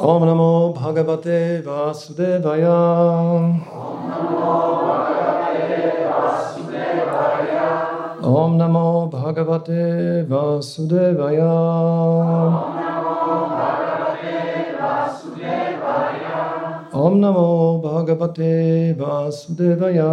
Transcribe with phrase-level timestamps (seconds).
[0.00, 2.78] Om Namo Bhagavate Vasudevaya.
[8.22, 11.50] Om Namo Bhagavate Vasudevaya.
[16.92, 20.12] Om Namo Bhagavate Vasudevaya.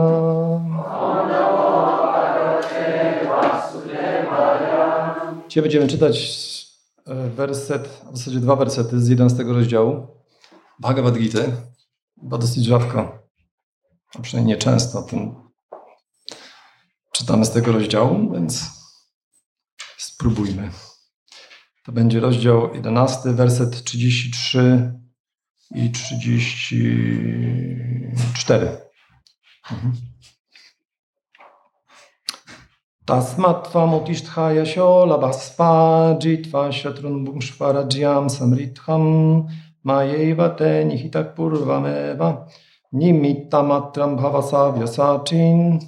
[5.47, 6.54] Dzisiaj będziemy czytać
[7.35, 10.07] werset, w zasadzie dwa wersety z 11 rozdziału
[10.79, 11.39] Bhagavad Gita,
[12.17, 13.19] bo dosyć rzadko,
[14.15, 15.35] a przynajmniej nieczęsto ten
[17.11, 18.63] czytamy z tego rozdziału, więc
[19.97, 20.71] spróbujmy.
[21.85, 24.93] To będzie rozdział 11, werset 33
[25.75, 28.77] i 34.
[29.71, 29.93] Mhm.
[33.05, 39.03] Tasmat tvamutishthaya yasho labhaspa jitva shatrun bhumshvarajyam samritham
[39.83, 42.29] mayeva te nihitak purvameva
[42.93, 45.79] nimittamatram bhavasa vyasachin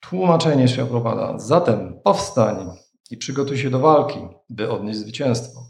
[0.00, 1.38] Tłumaczenie się propada.
[1.38, 2.56] Zatem powstań
[3.10, 4.18] i przygotuj się do walki,
[4.50, 5.60] by odnieść zwycięstwo.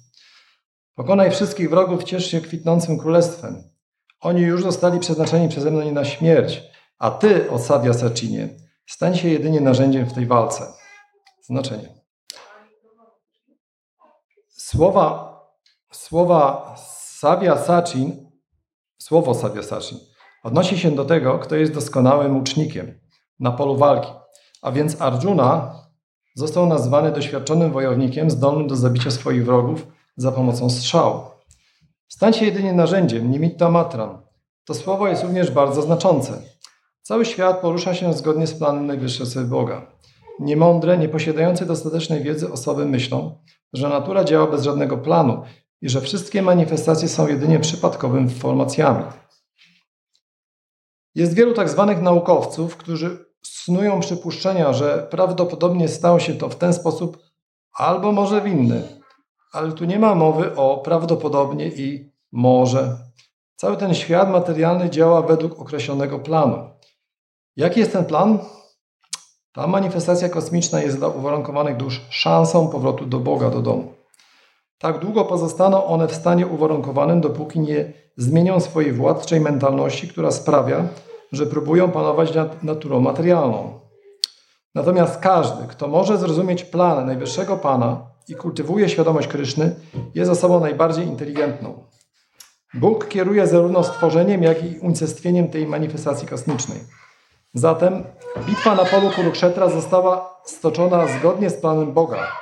[0.94, 3.62] Pokonaj wszystkich wrogów, ciesz się kwitnącym królestwem.
[4.20, 6.62] Oni już zostali przeznaczeni przeze mnie na śmierć,
[6.98, 8.48] a ty, o Sadia Sacinie,
[8.86, 10.72] stań się jedynie narzędziem w tej walce.
[11.42, 11.88] Znaczenie.
[14.48, 15.40] Słowa,
[15.92, 16.74] słowa
[17.18, 18.30] Savia Sacin,
[18.98, 19.98] słowo Savia Sacin
[20.42, 23.00] odnosi się do tego, kto jest doskonałym łucznikiem
[23.40, 24.10] na polu walki.
[24.62, 25.74] A więc Arjuna
[26.34, 29.86] został nazwany doświadczonym wojownikiem zdolnym do zabicia swoich wrogów
[30.16, 31.22] za pomocą strzału.
[32.08, 34.22] Stań się jedynie narzędziem, nimitta matram.
[34.64, 36.42] To słowo jest również bardzo znaczące.
[37.02, 39.92] Cały świat porusza się zgodnie z planem najwyższego sobie Boga.
[40.40, 43.38] Niemądre, nieposiadające dostatecznej wiedzy osoby myślą,
[43.72, 45.42] że natura działa bez żadnego planu
[45.82, 49.04] i że wszystkie manifestacje są jedynie przypadkowymi formacjami.
[51.14, 56.74] Jest wielu tak zwanych naukowców, którzy snują przypuszczenia, że prawdopodobnie stało się to w ten
[56.74, 57.18] sposób
[57.72, 58.82] albo może w inny.
[59.52, 62.96] Ale tu nie ma mowy o prawdopodobnie i może.
[63.56, 66.70] Cały ten świat materialny działa według określonego planu.
[67.56, 68.38] Jaki jest ten plan?
[69.52, 73.92] Ta manifestacja kosmiczna jest dla uwarunkowanych dusz szansą powrotu do Boga, do domu.
[74.78, 80.88] Tak długo pozostaną one w stanie uwarunkowanym, dopóki nie zmienią swojej władczej mentalności, która sprawia,
[81.32, 83.80] że próbują panować nad naturą materialną.
[84.74, 89.76] Natomiast każdy, kto może zrozumieć plan Najwyższego Pana i kultywuje świadomość Kryszny,
[90.14, 91.84] jest osobą najbardziej inteligentną.
[92.74, 96.78] Bóg kieruje zarówno stworzeniem, jak i unicestwieniem tej manifestacji kosmicznej.
[97.54, 98.04] Zatem
[98.46, 102.32] bitwa na polu Kurukshetra została stoczona zgodnie z planem Boga.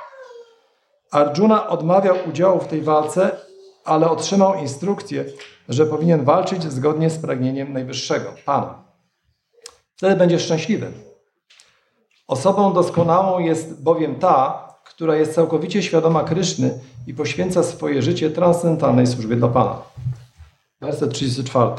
[1.11, 3.31] Arjuna odmawiał udziału w tej walce,
[3.85, 5.25] ale otrzymał instrukcję,
[5.69, 8.83] że powinien walczyć zgodnie z pragnieniem Najwyższego, Pana.
[9.95, 10.91] Wtedy będzie szczęśliwy.
[12.27, 19.07] Osobą doskonałą jest bowiem ta, która jest całkowicie świadoma Kryszny i poświęca swoje życie transcendentalnej
[19.07, 19.81] służbie dla Pana.
[20.81, 21.71] Werset 34.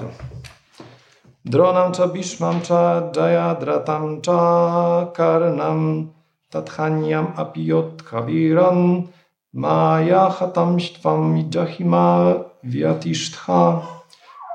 [1.45, 6.13] Dronam cha bishmam cha jaya dratam cha karnam
[6.53, 9.09] tathanyam apiyot kaviran
[9.55, 13.83] maya hatam shtvam jahima vyatiштha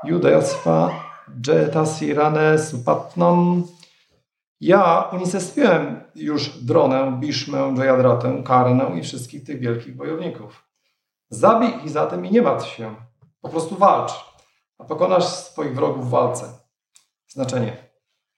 [0.06, 0.92] judasva
[1.42, 3.64] jetasirane supatnam
[4.62, 10.64] ja unicestwiłem już Dronę, Biszmę, Jayadratę, Karnę i wszystkich tych wielkich wojowników.
[11.30, 12.96] Zabij ich zatem i nie martw się.
[13.42, 14.12] Po prostu walcz,
[14.80, 16.65] a pokonasz swoich wrogów w walce.
[17.36, 17.78] Znaczenie.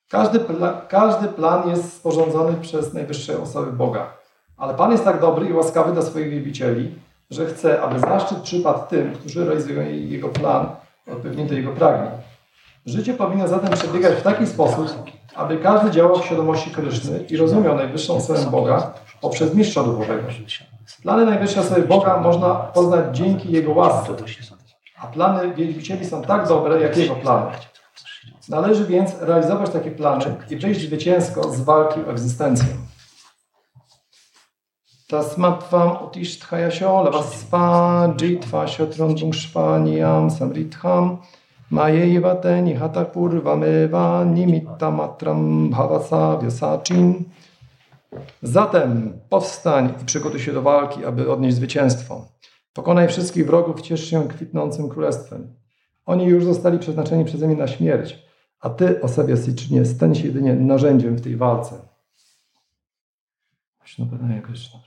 [0.10, 4.14] Każdy, pla każdy plan jest sporządzony przez najwyższe osoby Boga.
[4.58, 6.96] Ale Pan jest tak dobry i łaskawy dla swoich wielbicieli,
[7.30, 10.70] że chce, aby zaszczyt przypadł tym, którzy realizują Jego plan
[11.08, 12.12] odpowiednio do Jego pragnień.
[12.86, 14.88] Życie powinno zatem przebiegać w taki sposób,
[15.36, 20.24] aby każdy działał w świadomości Kryszny i rozumiał najwyższą osobę Boga poprzez mistrza duchowego.
[21.02, 24.14] Plany najwyższej osoby Boga można poznać dzięki Jego łasce,
[25.02, 27.52] a plany wielbicieli są tak dobre, jak Jego plany.
[28.50, 32.68] Należy więc realizować takie plany i wyjść zwycięsko z walki o egzystencję.
[35.10, 41.18] Tasmatvam utishthayaśo lavaspa jitva shotrun bungshvaniam samritham
[41.72, 47.24] Majeva te nihata kurvameva nimitta matram bhavasa vyasachin.
[48.44, 52.26] Zatem powstań i przygotuj się do walki, aby odnieść zwycięstwo.
[52.74, 55.54] Pokonaj wszystkich wrogów, ciesz się kwitnącym królestwem.
[56.06, 58.27] Oni już zostali przeznaczeni przeze mnie na śmierć,
[58.60, 61.88] a ty, Osewio Siczynie, stań się jedynie narzędziem w tej walce.
[63.80, 64.80] Krishna Padaya Krishna.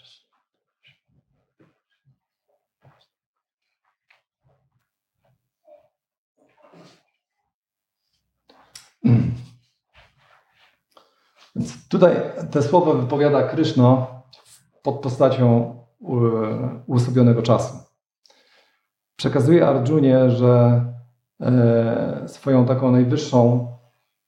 [11.57, 12.17] Więc tutaj
[12.51, 14.07] te słowa wypowiada Krishna
[14.83, 16.07] pod postacią e,
[16.87, 17.75] uosobionego czasu.
[19.17, 20.85] Przekazuje Arjunie, że
[22.27, 23.69] swoją taką najwyższą,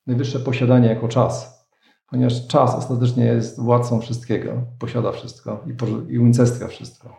[0.07, 1.67] najwyższe posiadanie jako czas,
[2.11, 7.17] ponieważ czas ostatecznie jest władcą wszystkiego, posiada wszystko i, i unicestwia wszystko.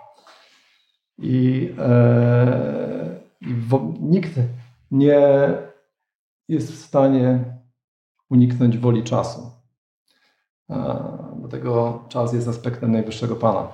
[1.18, 3.56] I, e, i
[4.00, 4.40] nikt
[4.92, 5.50] nie
[6.48, 7.40] jest w stanie
[8.30, 9.52] uniknąć woli czasu.
[11.40, 13.68] Dlatego czas jest aspektem najwyższego Pana.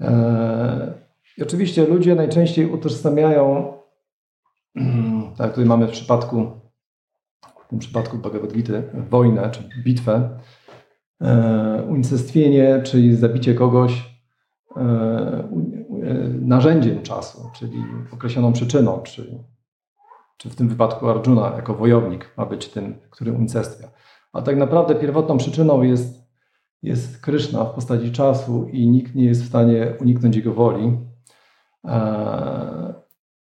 [0.00, 0.94] E,
[1.38, 3.77] I oczywiście ludzie najczęściej utożsamiają,
[5.38, 6.50] tak tutaj mamy w przypadku,
[7.66, 8.72] w tym przypadku Bhagavad Gita,
[9.10, 10.38] wojnę czy bitwę,
[11.20, 14.18] e, unicestwienie, czyli zabicie kogoś
[14.76, 15.48] e,
[16.40, 19.38] narzędziem czasu, czyli określoną przyczyną, czyli
[20.38, 23.88] czy w tym wypadku Arjuna jako wojownik ma być tym, który unicestwia.
[24.32, 26.28] A tak naprawdę pierwotną przyczyną jest,
[26.82, 30.98] jest Kryszna w postaci czasu i nikt nie jest w stanie uniknąć jego woli.
[31.84, 32.94] E,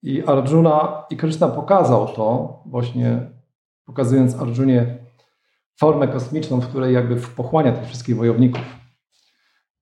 [0.05, 3.19] I Arjuna i Kryszna pokazał to właśnie
[3.85, 4.97] pokazując Arjunie
[5.79, 8.61] formę kosmiczną, w której jakby pochłania tych wszystkich wojowników.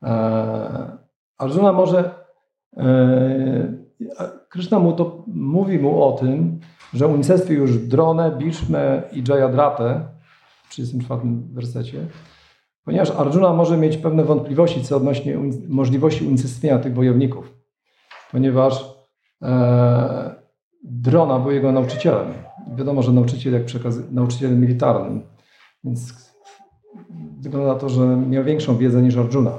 [0.04, 0.98] E,
[1.38, 2.12] Arjuna może
[2.78, 3.84] e,
[4.50, 6.60] Kryszna mu to mówi mu o tym,
[6.94, 10.08] że unicestwi już Dronę, Bishmę i Jayadratę
[10.64, 11.22] w 34
[11.54, 12.08] wersecie,
[12.86, 15.38] ponieważ Arjuna może mieć pewne wątpliwości co odnośnie
[15.68, 17.54] możliwości unicestwienia tych wojowników,
[18.32, 18.93] ponieważ
[20.84, 22.34] Drona był jego nauczycielem.
[22.76, 25.22] Wiadomo, że nauczyciel jak przekaz, nauczycielem militarnym,
[25.84, 26.14] więc
[27.42, 29.52] wygląda na to, że miał większą wiedzę niż Arjuna.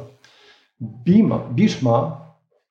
[0.83, 2.25] Bima, Bishma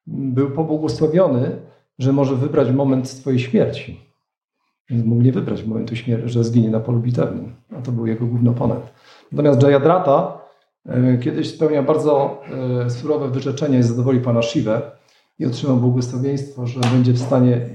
[0.07, 1.57] był pobłogosławiony,
[1.99, 3.99] że może wybrać moment swojej śmierci.
[4.89, 7.55] Więc mógł nie wybrać momentu śmierci, że zginie na polu bitewnym.
[7.77, 8.83] A to był jego główny oponent.
[9.31, 10.37] Natomiast Jayadrata
[10.85, 12.41] e, kiedyś spełnia bardzo
[12.85, 14.81] e, surowe wyrzeczenie i zadowoli pana Shiva
[15.39, 17.69] i otrzymał błogosławieństwo, że będzie w stanie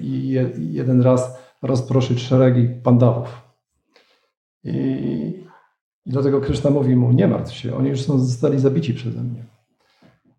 [0.59, 3.43] jeden raz rozproszyć szeregi pandawów.
[4.65, 4.71] I,
[6.07, 9.45] I dlatego Krishna mówi mu, nie martw się, oni już są, zostali zabici przeze mnie.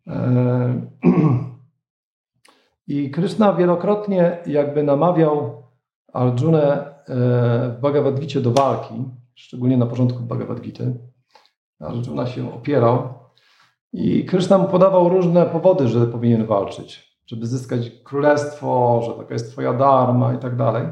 [0.07, 0.81] E,
[2.87, 5.63] I Krishna wielokrotnie jakby namawiał
[6.13, 6.93] Arjunę e,
[7.77, 8.93] w Bhagavad Gita do walki,
[9.35, 10.83] szczególnie na początku Bhagavad Gita.
[11.79, 13.13] Arjuna się opierał
[13.93, 19.51] i Krishna mu podawał różne powody, że powinien walczyć, żeby zyskać królestwo, że taka jest
[19.51, 20.87] twoja dharma i tak dalej.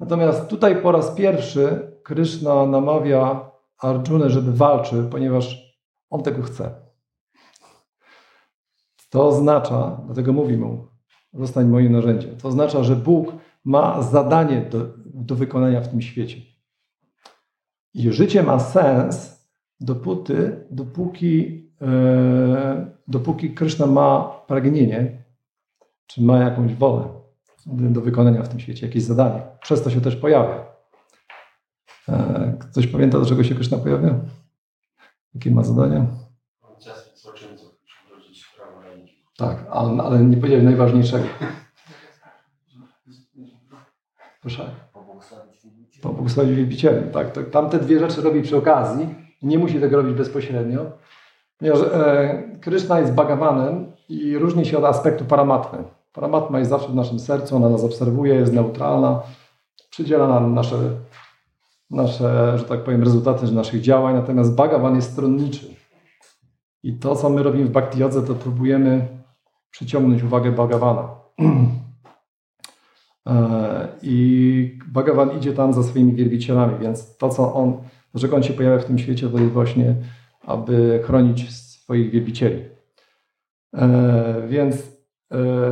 [0.00, 5.74] Natomiast tutaj po raz pierwszy Krishna namawia Arjunę, żeby walczył, ponieważ
[6.10, 6.70] on tego chce.
[9.10, 10.88] To oznacza, dlatego mówi mu,
[11.32, 12.36] zostań moim narzędziem.
[12.36, 13.32] To oznacza, że Bóg
[13.64, 16.36] ma zadanie do, do wykonania w tym świecie.
[17.94, 19.46] I życie ma sens,
[19.80, 23.54] dopóty, dopóki, e, dopóki
[23.86, 25.19] ma pragnienie,
[26.10, 27.04] czy ma jakąś wolę
[27.66, 29.42] do wykonania w tym świecie, jakieś zadanie.
[29.62, 30.66] Przez to się też pojawia.
[32.08, 34.14] E, ktoś pamięta, do czego się Krishna pojawia?
[35.34, 36.06] Jakie ma zadanie?
[39.36, 41.24] Tak, ale, ale nie powiedziałem najważniejszego.
[44.40, 44.70] Proszę.
[46.02, 47.10] Pobłogosławić wielbicielem.
[47.10, 49.14] Tak, to, tamte dwie rzeczy robi przy okazji.
[49.42, 50.92] Nie musi tego robić bezpośrednio.
[51.58, 55.84] Ponieważ e, Kryszna jest bagawanem i różni się od aspektu paramatmy.
[56.12, 59.22] Paramatma jest zawsze w naszym sercu, ona nas obserwuje, jest neutralna,
[59.90, 60.76] przydziela nam nasze,
[61.90, 65.74] nasze że tak powiem, rezultaty naszych działań, natomiast bagawan jest stronniczy.
[66.82, 69.08] I to, co my robimy w Bhakti Jodze, to próbujemy
[69.70, 71.08] przyciągnąć uwagę bagawana.
[73.26, 77.76] E, I Bhagavan idzie tam za swoimi wielbicielami, więc to, co on,
[78.12, 79.94] dlaczego on się pojawia w tym świecie, to jest właśnie,
[80.42, 82.64] aby chronić swoich wielbicieli.
[83.74, 84.89] E, więc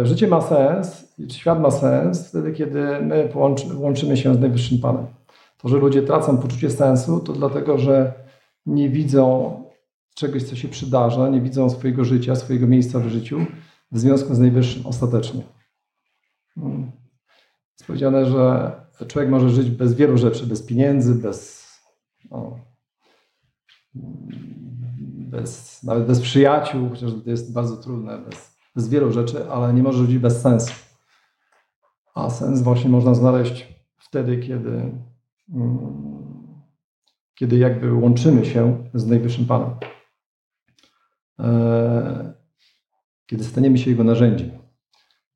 [0.03, 3.31] życie ma sens, świat ma sens wtedy, kiedy my
[3.75, 5.07] łączymy się z Najwyższym Panem.
[5.59, 8.13] To, że ludzie tracą poczucie sensu, to dlatego, że
[8.67, 9.53] nie widzą
[10.15, 13.47] czegoś, co się przydarza, nie widzą swojego życia, swojego miejsca w życiu
[13.93, 15.43] w związku z Najwyższym ostatecznie.
[16.55, 16.93] Hmm.
[17.79, 18.73] Jest powiedziane, że
[19.09, 21.69] człowiek może żyć bez wielu rzeczy, bez pieniędzy, bez,
[22.31, 22.59] no,
[25.31, 29.83] bez nawet bez przyjaciół, chociaż to jest bardzo trudne, bez, bez wielu rzeczy, ale nie
[29.83, 30.73] może żyć bez sensu.
[32.15, 34.93] A sens właśnie można znaleźć wtedy, kiedy,
[35.55, 36.63] mm,
[37.35, 39.71] kiedy jakby łączymy się z Najwyższym Panem.
[41.41, 42.35] E,
[43.27, 44.51] kiedy staniemy się Jego narzędziem.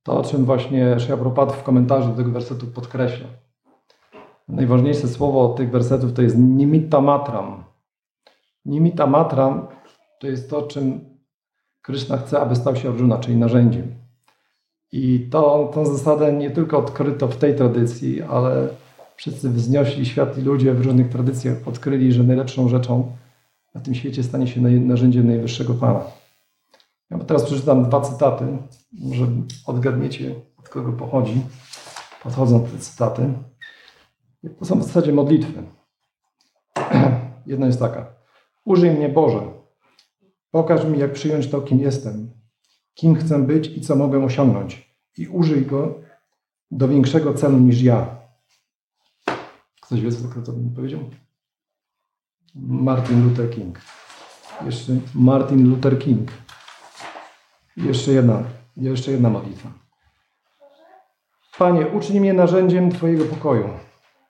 [0.02, 3.26] To, o czym właśnie Prabhupada w komentarzu do tego wersetu podkreśla.
[4.48, 7.64] Najważniejsze słowo tych wersetów to jest nimitta matram,
[8.64, 9.68] Nimita matra
[10.20, 11.11] to jest to, czym
[11.82, 13.94] Kryszna chce, aby stał się Arjuna, czyli narzędziem.
[14.92, 18.68] I to, tą zasadę nie tylko odkryto w tej tradycji, ale
[19.16, 23.12] wszyscy wzniośli, światli ludzie w różnych tradycjach odkryli, że najlepszą rzeczą
[23.74, 26.04] na tym świecie stanie się narzędziem najwyższego Pana.
[27.10, 28.44] Ja teraz przeczytam dwa cytaty,
[28.92, 29.26] może
[29.66, 31.42] odgadniecie, od kogo pochodzi.
[32.22, 33.32] Podchodzą te cytaty.
[34.58, 35.62] To są w zasadzie modlitwy.
[37.46, 38.06] Jedna jest taka.
[38.64, 39.61] Użyj mnie Boże.
[40.52, 42.30] Pokaż mi, jak przyjąć to, kim jestem,
[42.94, 44.96] kim chcę być i co mogę osiągnąć.
[45.18, 46.00] I użyj go
[46.70, 48.16] do większego celu niż ja.
[49.80, 51.00] Ktoś wie, co to bym powiedział?
[52.54, 53.80] Martin Luther King.
[54.64, 56.30] Jeszcze Martin Luther King.
[57.76, 58.42] Jeszcze jedna,
[58.76, 59.72] jeszcze jedna modlitwa.
[61.58, 63.68] Panie, uczyń mnie narzędziem Twojego pokoju.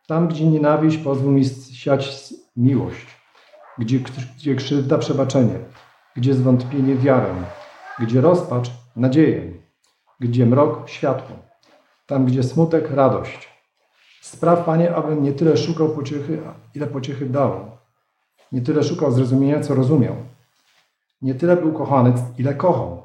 [0.07, 3.07] Tam, gdzie nienawiść, pozwól mi siać miłość.
[3.79, 3.99] Gdzie,
[4.37, 5.59] gdzie krzywda, przebaczenie.
[6.17, 7.35] Gdzie zwątpienie, wiarę.
[7.99, 9.53] Gdzie rozpacz, nadzieję.
[10.21, 11.37] Gdzie mrok, światło.
[12.07, 13.49] Tam, gdzie smutek, radość.
[14.21, 16.43] Spraw, Panie, abym nie tyle szukał pociechy,
[16.75, 17.71] ile pociechy dał.
[18.53, 20.17] Nie tyle szukał zrozumienia, co rozumiał.
[21.23, 23.03] Nie tyle był kochany, ile kochał.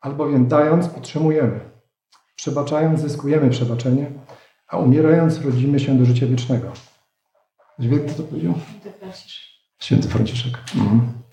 [0.00, 1.60] Albowiem dając, otrzymujemy.
[2.36, 4.10] Przebaczając, zyskujemy przebaczenie,
[4.68, 6.72] a umierając, rodzimy się do życia wiecznego.
[7.74, 8.54] Ktoś wie, kto to powiedział?
[8.54, 9.42] Święty Franciszek.
[9.80, 10.58] Święty Franciszek.
[10.74, 11.23] Mhm.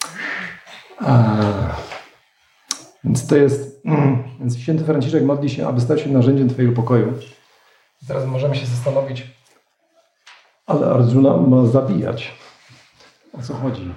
[3.03, 7.13] Więc to jest, mm, więc święty Franciszek modli się, aby stać się narzędziem Twojego pokoju.
[8.03, 9.27] I teraz możemy się zastanowić,
[10.65, 12.31] ale Arjuna ma zabijać.
[13.33, 13.93] O co chodzi?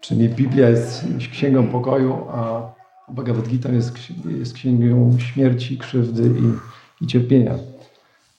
[0.00, 2.62] Czyli Biblia jest księgą pokoju, a
[3.08, 3.94] Bhagavad Gita jest,
[4.38, 7.54] jest księgą śmierci, krzywdy i, i cierpienia.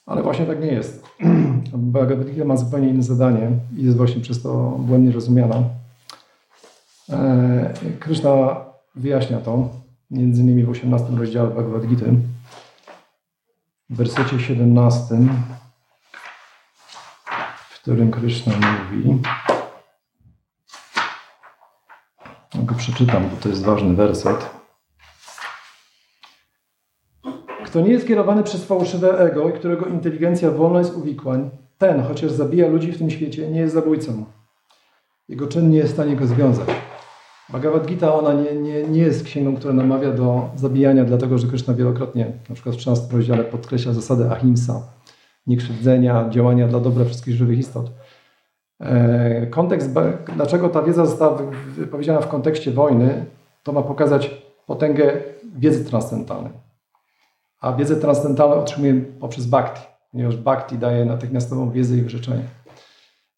[0.06, 1.06] Ale właśnie tak nie jest.
[1.74, 5.64] Bhagavad Gita ma zupełnie inne zadanie i jest właśnie przez to błędnie rozumiana.
[7.10, 9.70] E, Krishna wyjaśnia to,
[10.12, 12.06] między innymi w 18 rozdziale Bhagavad Gita,
[13.90, 15.16] w wersecie 17,
[17.70, 19.22] w którym Krishna mówi,
[22.56, 24.50] go przeczytam, bo to jest ważny werset.
[27.66, 32.32] Kto nie jest kierowany przez fałszywe ego i którego inteligencja wolna jest uwikłań, ten, chociaż
[32.32, 34.26] zabija ludzi w tym świecie, nie jest zabójcą.
[35.30, 36.83] Jego czyn nie jest w stanie go związać.
[37.50, 41.74] Bhagavad Gita, ona nie, nie, nie jest księgą, która namawia do zabijania, dlatego że Krishna
[41.74, 44.82] wielokrotnie, na przykład w 13 rozdziale podkreśla zasadę ahimsa,
[45.48, 47.92] niekrzywdzenia, działania dla dobra wszystkich żywych istot.
[48.80, 49.92] E, kontekst,
[50.36, 53.26] dlaczego ta wiedza została wypowiedziana w kontekście wojny,
[53.64, 55.12] to ma pokazać potęgę
[55.56, 56.52] wiedzy transcendentalnej.
[57.62, 59.82] A wiedzę transcendentalną otrzymuje poprzez bhakti,
[60.12, 62.44] ponieważ bhakti daje natychmiastową wiedzę i wyrzeczenie.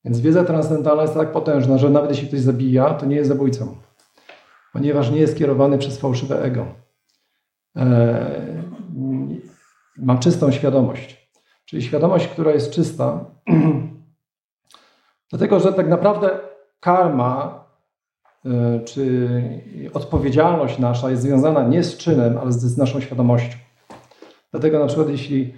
[0.05, 3.75] Więc wiedza transcendentalna jest tak potężna, że nawet jeśli ktoś zabija, to nie jest zabójcą
[4.75, 6.65] ponieważ nie jest kierowany przez fałszywe ego.
[7.77, 8.25] E,
[9.97, 11.31] ma czystą świadomość.
[11.65, 13.25] Czyli świadomość, która jest czysta,
[15.29, 16.29] dlatego że tak naprawdę
[16.79, 17.65] karma
[18.45, 19.29] e, czy
[19.93, 23.57] odpowiedzialność nasza jest związana nie z czynem, ale z naszą świadomością.
[24.51, 25.53] Dlatego na przykład jeśli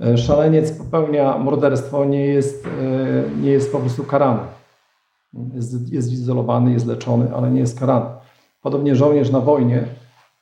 [0.00, 2.68] e, szaleniec popełnia morderstwo, nie jest,
[3.40, 4.40] nie jest po prostu karany.
[5.54, 8.13] Jest, jest izolowany, jest leczony, ale nie jest karany.
[8.64, 9.84] Podobnie żołnierz na wojnie,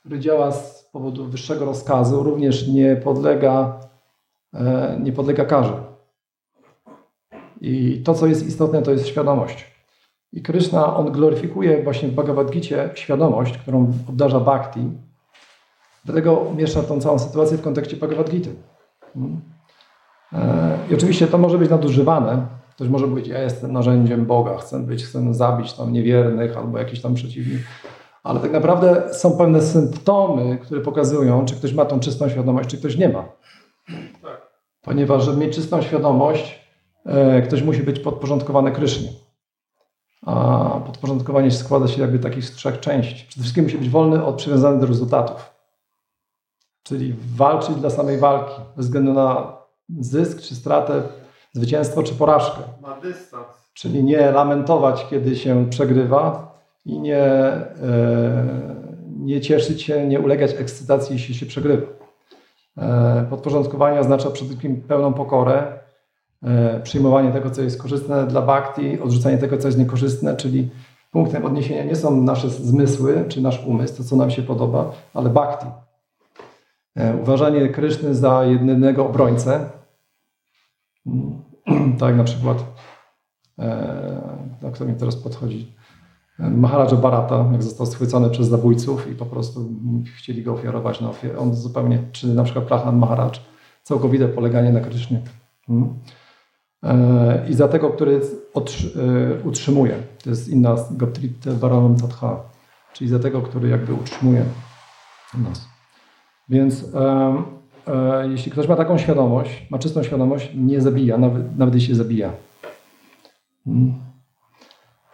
[0.00, 3.80] który działa z powodu wyższego rozkazu, również nie podlega,
[4.54, 5.82] e, nie podlega karze.
[7.60, 9.72] I to, co jest istotne, to jest świadomość.
[10.32, 14.80] I Krishna, on gloryfikuje właśnie w Bhagavad Gita świadomość, którą obdarza bhakti.
[16.04, 18.50] Dlatego umieszcza tą całą sytuację w kontekście Bhagavad Gita.
[19.14, 19.40] Hmm.
[20.32, 22.46] E, I oczywiście to może być nadużywane.
[22.70, 27.00] Ktoś może powiedzieć, ja jestem narzędziem Boga, chcę być, chcę zabić tam niewiernych albo jakiś
[27.00, 27.62] tam przeciwnik
[28.22, 32.78] ale tak naprawdę są pewne symptomy, które pokazują, czy ktoś ma tą czystą świadomość, czy
[32.78, 33.24] ktoś nie ma.
[34.22, 34.52] Tak.
[34.82, 36.60] Ponieważ, żeby mieć czystą świadomość,
[37.06, 39.08] e, ktoś musi być podporządkowany Krysznie.
[40.26, 43.26] A podporządkowanie składa się jakby takich z trzech części.
[43.28, 45.52] Przede wszystkim musi być wolny od przywiązany do rezultatów.
[46.82, 49.56] Czyli walczyć dla samej walki, bez względu na
[50.00, 51.02] zysk czy stratę,
[51.52, 52.60] zwycięstwo czy porażkę.
[52.80, 53.46] Ma dystans.
[53.74, 56.51] Czyli nie lamentować, kiedy się przegrywa,
[56.84, 58.76] i nie, e,
[59.18, 61.86] nie cieszyć się, nie ulegać ekscytacji, jeśli się przegrywa.
[62.78, 65.78] E, podporządkowanie oznacza przede wszystkim pełną pokorę,
[66.42, 70.70] e, przyjmowanie tego, co jest korzystne dla bhakti, odrzucanie tego, co jest niekorzystne, czyli
[71.10, 75.30] punktem odniesienia nie są nasze zmysły czy nasz umysł, to co nam się podoba, ale
[75.30, 75.66] bhakti.
[77.22, 79.70] Uważanie Kryszny za jedynego obrońcę,
[82.00, 82.64] tak na przykład
[83.58, 85.72] e, kto mi teraz podchodzi,
[86.50, 89.70] Maharaja Barata, jak został schwycony przez zabójców i po prostu
[90.16, 91.38] chcieli go ofiarować na ofiarę.
[91.38, 93.30] On zupełnie, czy na przykład Prahlan Maharaj,
[93.82, 95.20] całkowite poleganie na Krysznie.
[95.66, 95.94] Hmm.
[96.82, 98.20] E, I za tego, który e,
[99.44, 99.94] utrzymuje,
[100.24, 102.40] to jest inna Goptrite Varanam Tatha,
[102.92, 104.44] czyli za tego, który jakby utrzymuje
[105.34, 105.68] nas.
[106.48, 107.42] Więc e,
[107.86, 112.32] e, jeśli ktoś ma taką świadomość, ma czystą świadomość, nie zabija, nawet, nawet jeśli zabija.
[113.64, 114.11] Hmm.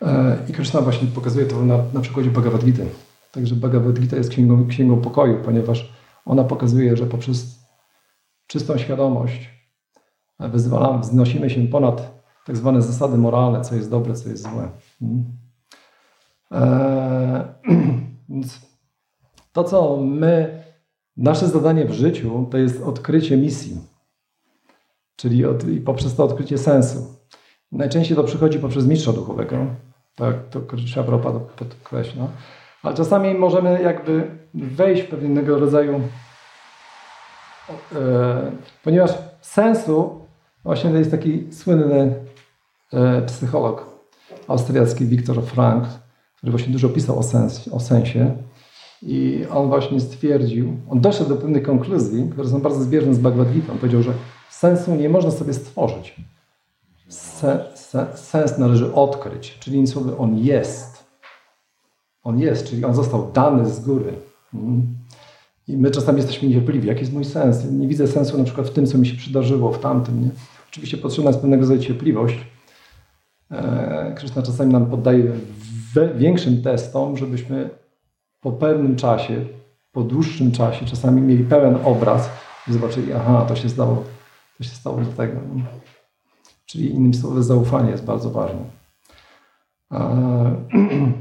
[0.02, 2.83] E, I Krishna właśnie pokazuje to na, na przykładzie Bhagavad Gita.
[3.33, 5.93] Także Bhagavad Gita jest księgą, księgą pokoju, ponieważ
[6.26, 7.59] ona pokazuje, że poprzez
[8.47, 9.50] czystą świadomość
[10.38, 14.71] wyzwalamy, wznosimy się ponad tak zwane zasady moralne, co jest dobre, co jest złe.
[14.99, 15.25] Hmm.
[16.50, 17.45] Eee,
[18.28, 18.61] więc
[19.52, 20.62] to, co my,
[21.17, 23.81] nasze zadanie w życiu, to jest odkrycie misji,
[25.17, 26.99] czyli od, poprzez to odkrycie sensu.
[27.73, 29.67] Najczęściej to przychodzi poprzez mistrza duchowego,
[30.19, 32.29] tak to Krishna Prabhupada podkreśla,
[32.83, 36.01] ale czasami możemy jakby wejść w pewnego rodzaju,
[37.95, 38.53] e,
[38.85, 39.11] ponieważ
[39.41, 40.27] sensu,
[40.65, 42.15] właśnie to jest taki słynny
[42.93, 43.87] e, psycholog
[44.49, 45.85] austriacki Viktor Frank,
[46.37, 48.37] który właśnie dużo pisał o, sens, o sensie
[49.03, 53.53] i on właśnie stwierdził, on doszedł do pewnych konkluzji, które są bardzo zbieżne z Bhagavad
[53.53, 53.73] Gita.
[53.73, 54.13] On powiedział, że
[54.51, 56.17] sensu nie można sobie stworzyć.
[57.09, 61.05] Se, se, sens należy odkryć, czyli innymi słowy, on jest.
[62.23, 64.12] On jest, czyli on został dany z góry.
[64.55, 64.99] Mm.
[65.69, 66.88] I my czasami jesteśmy niecierpliwi.
[66.88, 67.65] Jaki jest mój sens?
[67.71, 70.25] Nie widzę sensu na przykład w tym, co mi się przydarzyło, w tamtym.
[70.25, 70.31] Nie?
[70.71, 72.38] Oczywiście potrzebna jest pewnego rodzaju cierpliwość.
[73.50, 75.33] Eee, Krishna czasami nam poddaje
[76.17, 77.71] większym testom, żebyśmy
[78.41, 79.45] po pewnym czasie,
[79.93, 82.31] po dłuższym czasie, czasami mieli pełen obraz
[82.69, 84.05] i zobaczyli, aha, to się stało,
[84.59, 85.41] to się stało do tego.
[86.69, 88.61] Czyli innym słowem zaufanie jest bardzo ważne.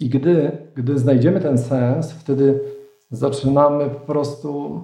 [0.00, 2.60] I gdy, gdy znajdziemy ten sens, wtedy
[3.10, 4.82] zaczynamy po prostu,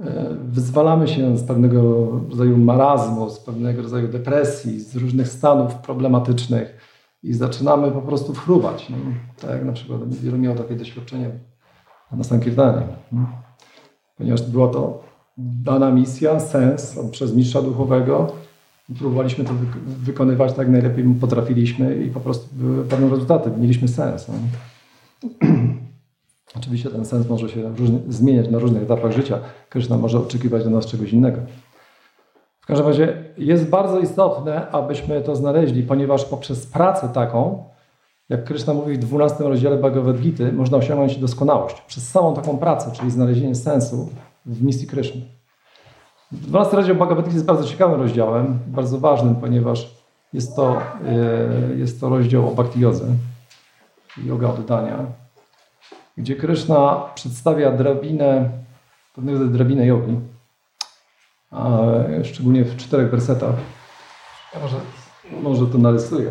[0.00, 6.76] e, wyzwalamy się z pewnego rodzaju marazmu, z pewnego rodzaju depresji, z różnych stanów problematycznych
[7.22, 8.90] i zaczynamy po prostu fruwać.
[8.90, 8.96] No,
[9.40, 11.30] tak jak na przykład wielu miało takie doświadczenie
[12.12, 12.86] na Sankirtanie.
[13.12, 13.26] No.
[14.16, 15.02] Ponieważ była to
[15.36, 18.32] dana misja, sens przez mistrza duchowego,
[18.98, 19.52] próbowaliśmy to
[19.86, 24.28] wykonywać tak najlepiej potrafiliśmy i po prostu były pewne rezultaty, mieliśmy sens.
[24.28, 24.34] No.
[26.56, 29.38] Oczywiście ten sens może się różnie, zmieniać na różnych etapach życia.
[29.68, 31.38] Każdy może oczekiwać od nas czegoś innego.
[32.60, 37.64] W każdym razie jest bardzo istotne, abyśmy to znaleźli, ponieważ poprzez pracę taką,
[38.28, 41.80] jak Krishna mówi w 12 rozdziale Bhagavad Gita, można osiągnąć doskonałość.
[41.80, 44.08] Przez samą taką pracę, czyli znalezienie sensu
[44.46, 45.20] w misji Krishna.
[46.42, 49.90] 12 rozdział Gita jest bardzo ciekawym rozdziałem, bardzo ważnym, ponieważ
[50.32, 53.06] jest to, e, jest to rozdział o Bhakti Jodze,
[54.24, 54.98] yoga oddania,
[56.16, 58.50] gdzie Krishna przedstawia drabinę,
[59.14, 60.20] pewnego rodzaju drabinę jogi,
[62.24, 63.54] szczególnie w czterech wersetach.
[64.54, 64.76] Ja może,
[65.42, 66.30] może to narysuję.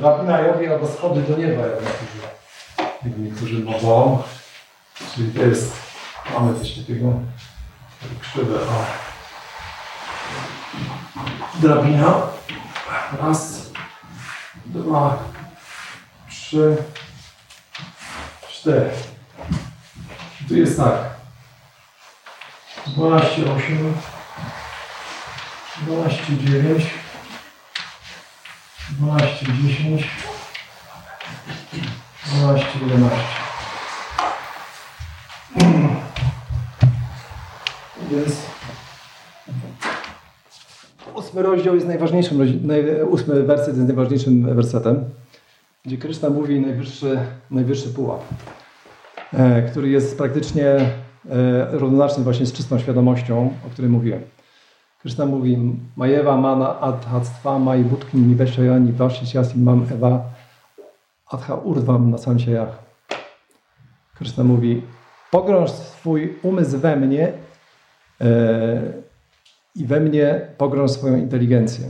[0.00, 1.62] Drabina jogi albo schody do nieba,
[3.04, 4.22] jak niektórzy mówią.
[5.14, 5.72] Czyli jest,
[6.34, 7.20] mamy coś takiego,
[8.20, 8.84] krzywe, o.
[11.54, 12.14] Drabina.
[13.22, 13.70] Raz,
[14.66, 15.18] dwa,
[16.28, 16.76] trzy,
[18.50, 18.90] cztery.
[20.48, 20.94] Tu jest tak.
[22.86, 23.94] 12, 8,
[25.82, 26.84] 12, 9,
[28.90, 30.10] 12, 10,
[32.26, 33.41] 12, 11.
[38.12, 38.46] Więc
[41.14, 42.38] ósmy rozdział jest najważniejszym,
[43.10, 45.04] ósmy werset jest najważniejszym wersetem,
[45.84, 47.18] gdzie Krishna mówi najwyższy,
[47.50, 48.20] najwyższy pułap,
[49.32, 50.86] e, który jest praktycznie e,
[51.70, 54.22] równoznaczny właśnie z czystą świadomością, o której mówiłem.
[55.02, 60.22] Krishna mówi Majewa mana adhactva mai budkin niveshayani vashisyasi mam eva
[61.26, 62.78] adha urdvam na sanchayach.
[64.14, 64.82] Krishna mówi
[65.30, 67.32] pogrąż swój umysł we mnie
[69.74, 71.88] i we mnie pogrąż swoją inteligencję.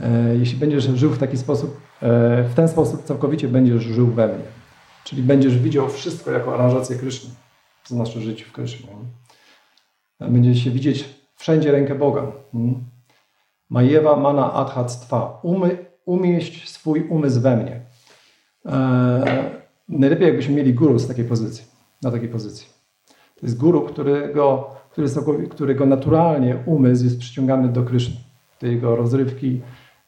[0.00, 4.28] E, jeśli będziesz żył w taki sposób, e, w ten sposób całkowicie będziesz żył we
[4.28, 4.44] mnie.
[5.04, 7.30] Czyli będziesz widział wszystko jako aranżację Kryszny.
[7.88, 8.88] To znaczy żyć w Krysznie.
[10.20, 11.04] Będziesz się widzieć
[11.36, 12.32] wszędzie rękę Boga.
[13.70, 15.40] Majewa mana adhactwa.
[15.42, 17.80] Umy, umieść swój umysł we mnie.
[19.88, 21.64] najlepiej jakbyśmy mieli guru z takiej pozycji,
[22.02, 22.66] na takiej pozycji.
[23.34, 28.16] To jest guru, którego który którego naturalnie umysł jest przyciągany do Kryszny,
[28.60, 29.60] do jego rozrywki,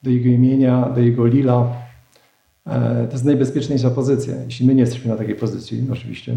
[0.03, 1.73] do jego imienia, do jego lila.
[2.67, 4.35] E, to jest najbezpieczniejsza pozycja.
[4.45, 6.35] Jeśli my nie jesteśmy na takiej pozycji, oczywiście,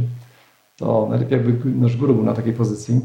[0.78, 3.02] to najlepiej jakby nasz guru był na takiej pozycji,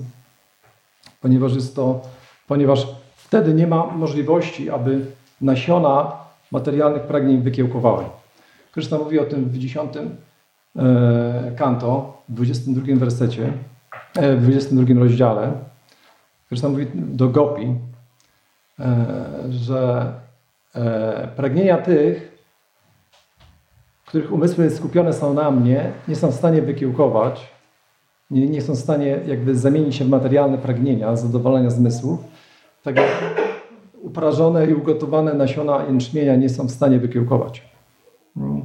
[1.21, 2.03] ponieważ jest to,
[2.47, 5.07] ponieważ wtedy nie ma możliwości, aby
[5.41, 6.13] nasiona
[6.53, 8.05] materialnych pragnień wykiełkowały.
[8.73, 13.53] Krishna mówi o tym w 10 e, kanto, w 22 wersecie,
[14.17, 15.53] w 22 rozdziale.
[16.49, 17.75] Krishna mówi do Gopi,
[18.81, 19.07] e,
[19.51, 20.13] że
[21.37, 22.39] pragnienia tych,
[24.07, 27.51] których umysły skupione są na mnie, nie są w stanie wykiełkować,
[28.31, 32.21] nie, nie są w stanie jakby zamienić się w materialne pragnienia, zadowolenia zmysłów,
[32.83, 33.09] tak jak
[34.03, 37.69] uprażone i ugotowane nasiona jęczmienia nie są w stanie wykiełkować.
[38.37, 38.65] Mm.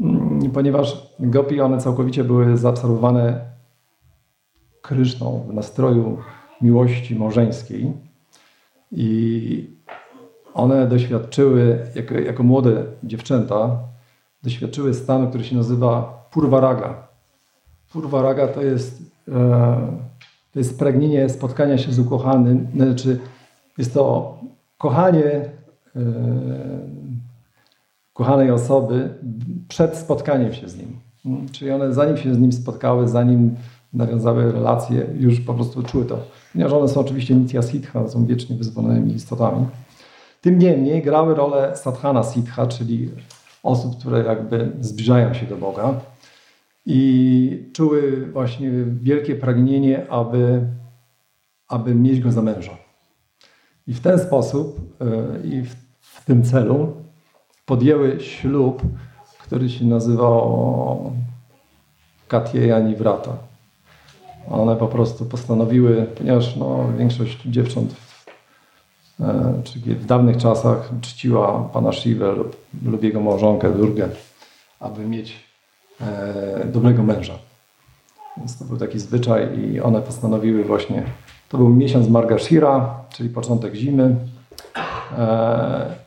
[0.00, 3.49] Mm, ponieważ gopi one całkowicie były zaabsorbowane
[4.90, 6.18] kryszną w nastroju
[6.60, 7.92] miłości małżeńskiej
[8.92, 9.70] i
[10.54, 13.78] one doświadczyły, jako, jako młode dziewczęta,
[14.42, 17.08] doświadczyły stanu, który się nazywa purvaraga.
[17.92, 19.32] Purvaraga to jest, e,
[20.52, 23.18] to jest pragnienie spotkania się z ukochanym, znaczy
[23.78, 24.38] jest to
[24.78, 26.00] kochanie e,
[28.12, 29.14] kochanej osoby
[29.68, 31.00] przed spotkaniem się z nim.
[31.52, 33.56] Czyli one zanim się z nim spotkały, zanim
[33.92, 36.18] nawiązały relacje, już po prostu czuły to.
[36.52, 39.66] Ponieważ one są oczywiście nitya siddha, są wiecznie wyzwolonymi istotami.
[40.40, 43.10] Tym niemniej grały rolę sadhana siddha, czyli
[43.62, 46.00] osób, które jakby zbliżają się do Boga
[46.86, 48.70] i czuły właśnie
[49.02, 50.66] wielkie pragnienie, aby,
[51.68, 52.72] aby mieć go za męża.
[53.86, 56.92] I w ten sposób e, i w, w tym celu
[57.66, 58.82] podjęły ślub,
[59.42, 61.12] który się nazywał
[62.28, 63.49] Katieja Wrata.
[64.48, 67.94] One po prostu postanowiły, ponieważ no, większość dziewcząt
[69.20, 69.54] e,
[69.86, 74.08] w dawnych czasach czciła pana Shivę lub, lub jego małżonkę Durgę,
[74.80, 75.36] aby mieć
[76.00, 77.34] e, dobrego męża.
[78.36, 81.02] Więc to był taki zwyczaj i one postanowiły właśnie,
[81.48, 84.16] to był miesiąc Margashira, czyli początek zimy.
[85.18, 86.00] E,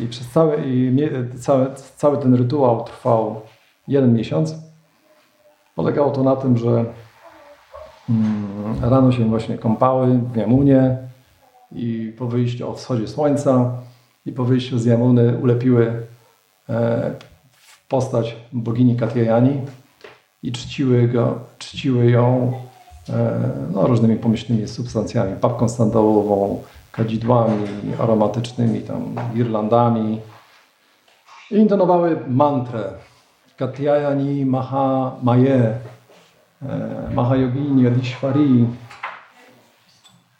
[0.00, 0.96] i przez cały, i
[1.40, 3.40] cały, cały ten rytuał trwał
[3.88, 4.54] jeden miesiąc.
[5.76, 6.84] Polegało to na tym, że
[8.82, 10.96] rano się właśnie kąpały w Jamunie
[11.72, 13.72] i po wyjściu o wschodzie słońca
[14.26, 16.06] i po wyjściu z Jamuny ulepiły
[16.68, 17.10] e,
[17.88, 19.60] postać bogini Katyjani
[20.42, 22.52] i czciły, go, czciły ją
[23.08, 23.40] e,
[23.72, 27.66] no, różnymi pomyślnymi substancjami, papką sandałową, kadzidłami
[27.98, 30.20] aromatycznymi, tam girlandami.
[31.50, 32.92] I intonowały mantrę.
[33.56, 35.99] Katyayani Maha Maye, e,
[36.60, 38.66] Mahayogini Adishwari,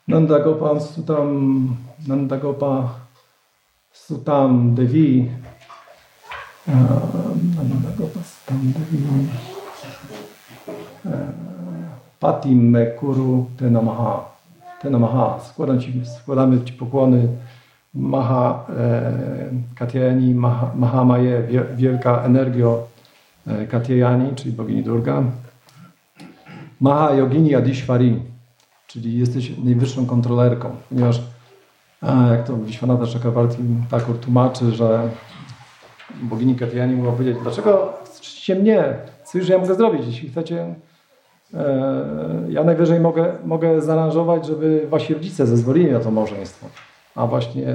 [0.07, 2.91] Nandagopa Sutam, Nandagopa
[3.91, 5.31] Sutam Devi,
[6.69, 9.31] e, Nandagopa Sutam Devi,
[11.07, 11.11] e,
[12.21, 14.25] Patim Kuru Te Namaha.
[14.83, 15.41] Te Namaha.
[15.41, 17.29] Składam ci, składamy Ci pokłony
[17.95, 19.13] Maha e,
[19.75, 21.43] Katyayani, Maha, Mahamaje,
[21.77, 22.87] wielka energio
[23.47, 25.23] e, Katyayani, czyli bogini Durga.
[26.81, 28.23] Maha Yogini Adishwari,
[28.87, 31.21] czyli jesteś najwyższą kontrolerką, ponieważ
[32.01, 35.09] a, jak to Vishwanatha Chakravarti Thakur tłumaczy, że
[36.23, 38.95] bogini Katyayani mogła powiedzieć, dlaczego czcicie mnie?
[39.25, 40.07] Co już ja mogę zrobić?
[40.07, 40.75] Jeśli chcecie
[41.55, 46.67] E, ja najwyżej mogę, mogę zaaranżować, żeby wasi rodzice zezwolili na to małżeństwo.
[47.15, 47.75] A właśnie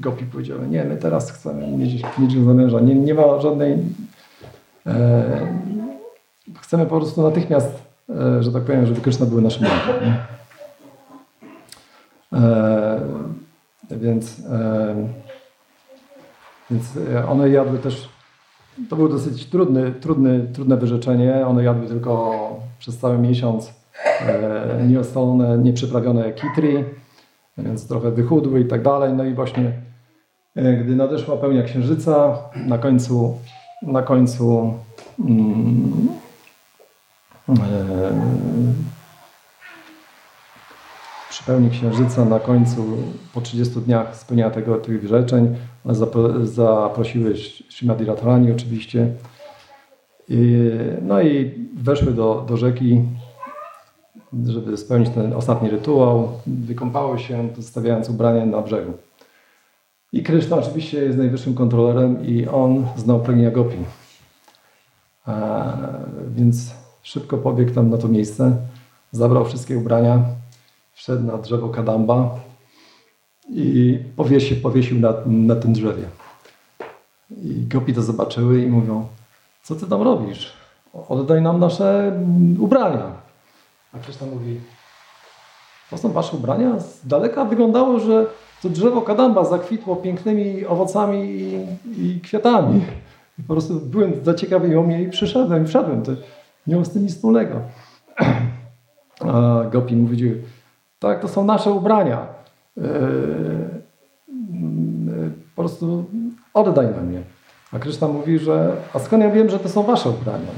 [0.00, 2.80] Gopi powiedział, nie, my teraz chcemy mieć, mieć go za męża.
[2.80, 3.78] Nie, nie ma żadnej...
[4.86, 5.24] E,
[6.60, 7.83] chcemy po prostu natychmiast, e,
[8.40, 10.14] że tak powiem, żeby Kryszna były naszym mężem.
[12.32, 13.00] E,
[13.90, 14.94] więc, e,
[16.70, 18.08] więc one jadły też
[18.88, 21.46] to był dosyć trudny, trudny, trudne wyrzeczenie.
[21.46, 22.34] One jadły tylko
[22.78, 23.72] przez cały miesiąc
[24.20, 26.84] e, nieosolone, nieprzyprawione kitri,
[27.58, 29.12] więc trochę wychudły i tak dalej.
[29.12, 29.72] No i właśnie
[30.56, 33.38] e, gdy nadeszła pełnia księżyca, na końcu,
[33.82, 34.74] na końcu
[35.20, 36.23] mm, e,
[41.30, 42.84] przy pełni księżyca na końcu,
[43.34, 45.94] po 30 dniach spełnienia tego, tych wyrzeczeń, one
[46.44, 47.34] zaprosiły
[48.06, 49.12] Radharani oczywiście.
[50.28, 50.70] I,
[51.02, 53.02] no i weszły do, do rzeki,
[54.46, 56.28] żeby spełnić ten ostatni rytuał.
[56.46, 58.92] Wykąpały się, zostawiając ubranie na brzegu.
[60.12, 63.76] I Kryszna oczywiście jest najwyższym kontrolerem i on znał pragnienia Gopi.
[65.26, 65.64] A,
[66.28, 68.56] więc szybko pobiegł tam na to miejsce
[69.12, 70.24] zabrał wszystkie ubrania,
[70.92, 72.40] wszedł na drzewo kadamba
[73.50, 76.04] i powiesił, powiesił na, na tym drzewie.
[77.30, 79.06] I gopi to zobaczyły i mówią,
[79.62, 80.52] co ty tam robisz?
[81.08, 82.20] Oddaj nam nasze
[82.58, 83.12] ubrania.
[83.92, 84.60] A Krzysztof mówi,
[85.90, 86.80] to są wasze ubrania?
[86.80, 88.26] Z daleka wyglądało, że
[88.62, 91.66] to drzewo kadamba zakwitło pięknymi owocami i,
[91.98, 92.80] i kwiatami.
[93.38, 96.02] I po prostu byłem zaciekawiony i przyszedłem i wszedłem.
[96.02, 96.12] To
[96.66, 97.60] nie miało z tym nic wspólnego.
[99.20, 100.32] A Gopi mówi,
[100.98, 102.26] tak, to są nasze ubrania.
[102.76, 102.82] Yy,
[105.06, 106.04] yy, po prostu
[106.54, 107.22] oddaj nam je.
[107.72, 110.48] A Kryszna mówi, że a skąd ja wiem, że to są wasze ubrania?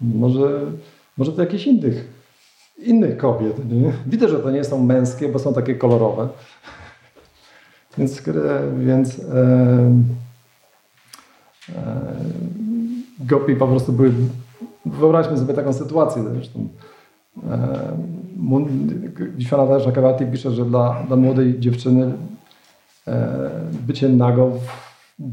[0.00, 0.60] Może,
[1.16, 2.08] może to jakieś innych,
[2.78, 3.70] innych kobiet.
[3.72, 3.92] Nie?
[4.06, 6.28] Widzę, że to nie są męskie, bo są takie kolorowe.
[7.98, 8.22] Więc,
[8.78, 9.24] więc e,
[11.76, 12.14] e,
[13.20, 14.12] gopi po prostu były.
[14.90, 16.22] Wyobraźmy sobie taką sytuację.
[16.34, 16.68] Zresztą
[19.36, 22.12] Wiśwana Czakawati pisze, że dla, dla młodej dziewczyny
[23.08, 23.50] e,
[23.86, 24.50] bycie nago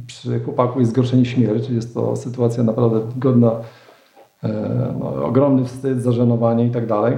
[0.07, 1.69] przy chłopaku jest gorsze niż śmierć.
[1.69, 3.51] Jest to sytuacja naprawdę godna,
[4.43, 4.49] e,
[4.99, 7.17] no, ogromny wstyd, zażenowanie i tak dalej.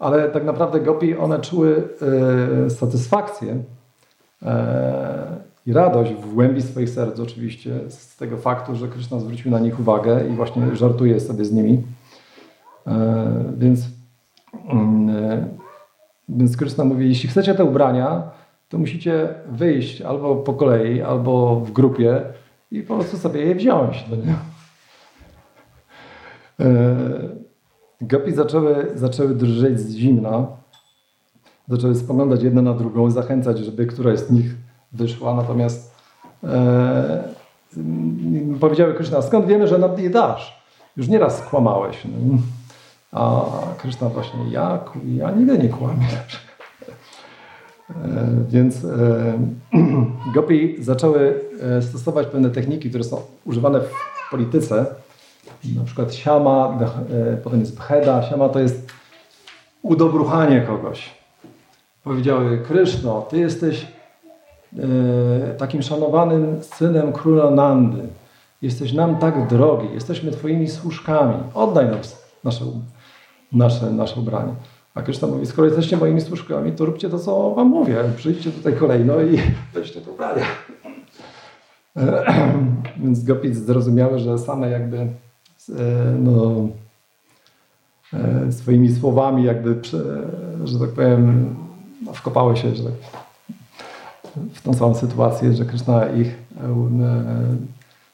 [0.00, 1.88] Ale tak naprawdę gopi, one czuły
[2.66, 3.62] e, satysfakcję
[5.66, 9.80] i radość w głębi swoich serc oczywiście z tego faktu, że Krishna zwrócił na nich
[9.80, 11.82] uwagę i właśnie żartuje sobie z nimi.
[13.56, 13.88] Więc
[14.70, 15.48] Mm, e,
[16.28, 18.30] więc Krystyna mówi, jeśli chcecie te ubrania,
[18.68, 22.22] to musicie wyjść albo po kolei, albo w grupie
[22.70, 24.04] i po prostu sobie je wziąć.
[24.10, 24.16] No?
[26.60, 26.96] E,
[28.00, 30.46] Gopi zaczęły, zaczęły drżeć z zimna,
[31.68, 34.54] zaczęły spoglądać jedna na drugą, zachęcać, żeby któraś z nich
[34.94, 35.94] wyszła, natomiast
[36.44, 37.24] e,
[38.60, 40.64] powiedziały Kryszna, skąd wiemy, że nam je dasz?
[40.96, 42.02] Już nieraz kłamałeś.
[42.04, 42.38] No.
[43.12, 43.46] A
[43.78, 44.78] Kryszna właśnie, ja,
[45.16, 46.06] ja nigdy nie kłamię.
[47.90, 47.94] E,
[48.48, 48.88] więc e,
[50.34, 51.40] gopi zaczęły
[51.78, 54.86] e, stosować pewne techniki, które są używane w polityce.
[55.76, 56.78] Na przykład siama,
[57.44, 58.22] potem jest bheda.
[58.22, 58.92] Siama to jest
[59.82, 61.10] udobruchanie kogoś.
[62.04, 63.86] Powiedziały, Kryszno, ty jesteś
[65.58, 68.02] takim szanowanym synem króla Nandy.
[68.62, 71.34] Jesteś nam tak drogi, jesteśmy twoimi służkami.
[71.54, 71.98] Oddaj nam
[72.44, 72.64] nasze
[73.54, 74.52] nasze, nasze ubranie.
[74.94, 77.96] A Kryszna mówi, skoro jesteście moimi służkami, to róbcie to, co wam mówię.
[78.16, 79.38] Przyjdźcie tutaj kolejno i
[79.74, 80.44] weźcie te ubrania.
[83.02, 85.12] Więc Gopic zrozumiały, że same jakby e,
[86.18, 86.68] no,
[88.12, 89.80] e, swoimi słowami jakby,
[90.64, 91.56] że tak powiem,
[92.12, 92.92] wkopały się że tak,
[94.52, 96.88] w tą samą sytuację, że Kryszna ich e,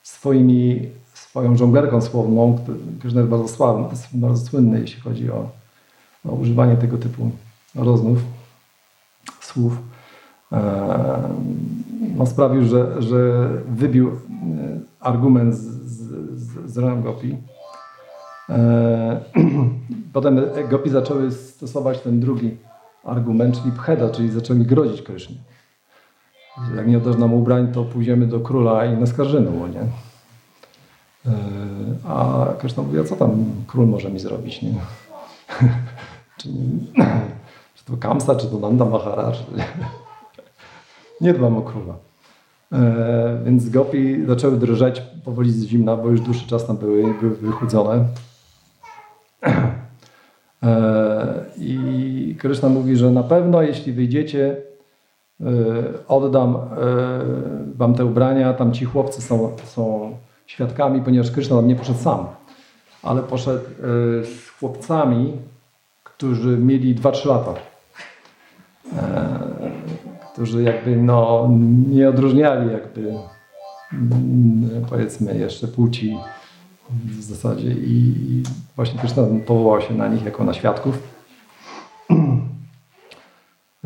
[0.02, 2.59] swoimi swoją żonglerką słowną,
[2.98, 5.50] który jest bardzo, sławny, bardzo słynny, jeśli chodzi o,
[6.28, 7.30] o używanie tego typu
[7.74, 8.18] rozmów,
[9.40, 9.78] słów.
[12.16, 14.14] No, sprawił, że, że wybił e,
[15.00, 15.61] argument z,
[16.37, 17.37] z, z Gopi.
[18.48, 19.20] E,
[20.12, 22.56] potem Gopi zaczęły stosować ten drugi
[23.04, 25.37] argument, czyli pcheda, czyli zaczęły grozić Krysznie.
[26.76, 29.80] Jak nie oddasz nam ubrań, to pójdziemy do króla i naskarżymy mu, nie?
[29.80, 31.32] E,
[32.08, 34.62] a Kryszna mówi, a co tam król może mi zrobić?
[34.62, 34.70] Nie?
[36.38, 36.48] czy,
[37.74, 39.32] czy to Kamsa, czy to Nanda Mahara?
[39.32, 39.44] Czy...
[41.24, 41.94] nie dbam o króla.
[42.72, 47.36] E, więc gopi zaczęły drżeć powoli z zimna, bo już dłuższy czas tam były, były
[47.36, 48.04] wychudzone.
[50.62, 54.56] E, I Kryszna mówi, że na pewno jeśli wyjdziecie,
[56.09, 56.61] oddam e,
[57.74, 60.12] wam te ubrania, tam ci chłopcy są, są
[60.46, 62.26] świadkami, ponieważ Kryszna nie poszedł sam,
[63.03, 65.33] ale poszedł e, z chłopcami,
[66.05, 67.55] którzy mieli 2-3 lata.
[68.96, 69.40] E,
[70.33, 71.48] którzy jakby no,
[71.88, 73.14] nie odróżniali jakby
[73.92, 76.16] mm, powiedzmy jeszcze płci
[76.90, 78.14] w zasadzie i
[78.76, 81.19] właśnie Kryszna powołał się na nich jako na świadków.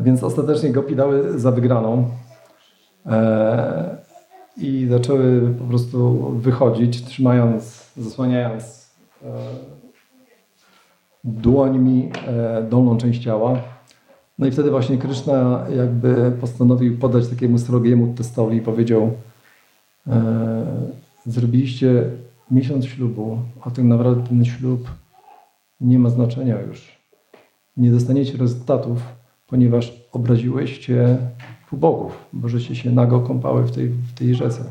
[0.05, 2.09] Więc ostatecznie Gopi dały za wygraną.
[3.05, 3.97] E,
[4.57, 8.89] i zaczęły po prostu wychodzić, trzymając, zasłaniając
[9.23, 9.27] e,
[11.23, 13.61] dłońmi e, dolną część ciała.
[14.39, 19.11] No i wtedy właśnie Kryszna jakby postanowił podać takiemu srogiemu testowi i powiedział
[20.07, 20.65] e,
[21.25, 22.03] zrobiliście
[22.51, 24.89] miesiąc ślubu, a tak naprawdę ten ślub
[25.81, 26.99] nie ma znaczenia już.
[27.77, 28.97] Nie dostaniecie rezultatów,
[29.55, 31.17] ponieważ obraziłeście
[31.71, 34.63] bogów, bo żeście się nago kąpały w tej, w tej rzece.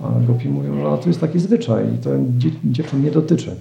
[0.00, 2.10] A gopi mówią, że to jest taki zwyczaj i to
[2.64, 3.56] dziewczyn nie dotyczy.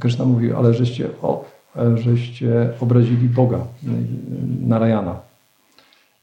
[0.00, 1.44] Krishna mówił, ale żeście o,
[1.94, 3.58] żeście obrazili Boga,
[4.60, 5.20] Narayana.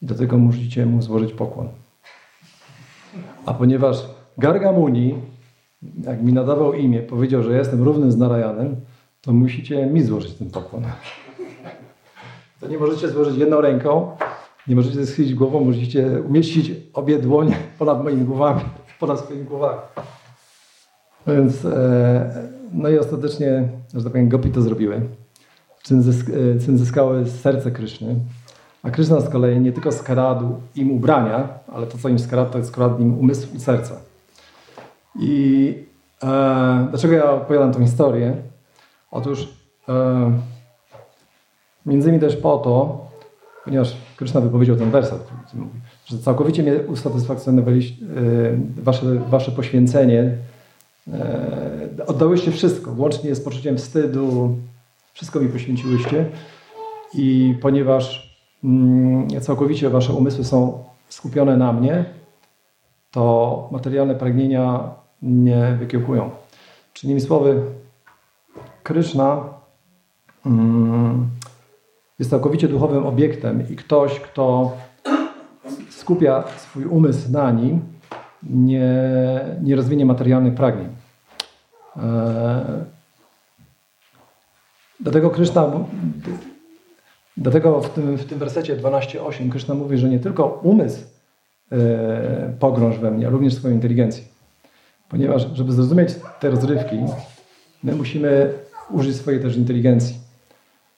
[0.01, 1.67] I dlatego musicie mu złożyć pokłon.
[3.45, 3.97] A ponieważ
[4.38, 5.15] Gargamuni,
[6.03, 8.75] jak mi nadawał imię, powiedział, że jestem równy z Narayanem,
[9.21, 10.83] to musicie mi złożyć ten pokłon.
[12.65, 14.17] To nie możecie złożyć jedną ręką,
[14.67, 18.62] nie możecie schylić głową, musicie umieścić obie dłonie ponad moimi głowami,
[18.99, 19.80] ponad swoimi głowami.
[21.28, 25.01] Więc, e, no i ostatecznie, że tak powiem, gopi to zrobiły.
[25.84, 28.15] Czym, e, zyskały serce Kryszny.
[28.84, 32.65] A Kryszna z kolei nie tylko skradł im ubrania, ale to, co im skradł, to
[32.65, 33.95] skradł im umysł i serce.
[35.19, 35.73] I
[36.23, 38.36] e, dlaczego ja opowiadam tę historię?
[39.12, 39.47] Otóż
[39.89, 40.54] e,
[41.85, 43.05] między innymi też po to,
[43.65, 45.27] ponieważ Kryszna wypowiedział ten werset,
[46.05, 50.31] że całkowicie mnie usatysfakcjonowaliście, e, wasze, wasze poświęcenie,
[51.13, 54.55] e, oddałyście wszystko, łącznie z poczuciem wstydu,
[55.13, 56.25] wszystko mi poświęciłyście
[57.13, 62.05] i ponieważ mm, całkowicie wasze umysły są skupione na mnie,
[63.11, 64.89] to materialne pragnienia
[65.21, 66.29] nie wykiełkują.
[66.93, 67.61] Czyli innymi słowy,
[68.83, 69.43] Kryszna
[70.45, 71.29] mm,
[72.19, 74.78] jest całkowicie duchowym obiektem i ktoś, kto
[75.89, 77.82] skupia swój umysł na nim,
[78.43, 78.89] nie,
[79.62, 80.88] nie rozwinie materialnych pragnień.
[81.97, 82.86] E,
[84.99, 85.71] dlatego Kryszna,
[87.38, 91.04] dlatego w tym, w tym wersecie 12.8 Kryszna mówi, że nie tylko umysł
[91.71, 94.23] e, pogrąż we mnie, ale również swoją inteligencję.
[95.10, 96.95] Ponieważ, żeby zrozumieć te rozrywki,
[97.84, 98.54] my musimy
[98.89, 100.24] użyć swojej też inteligencji.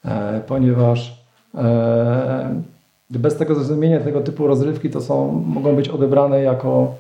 [0.06, 2.62] E, ponieważ e,
[3.10, 6.96] bez tego zrozumienia tego typu rozrywki to są, mogą być odebrane jako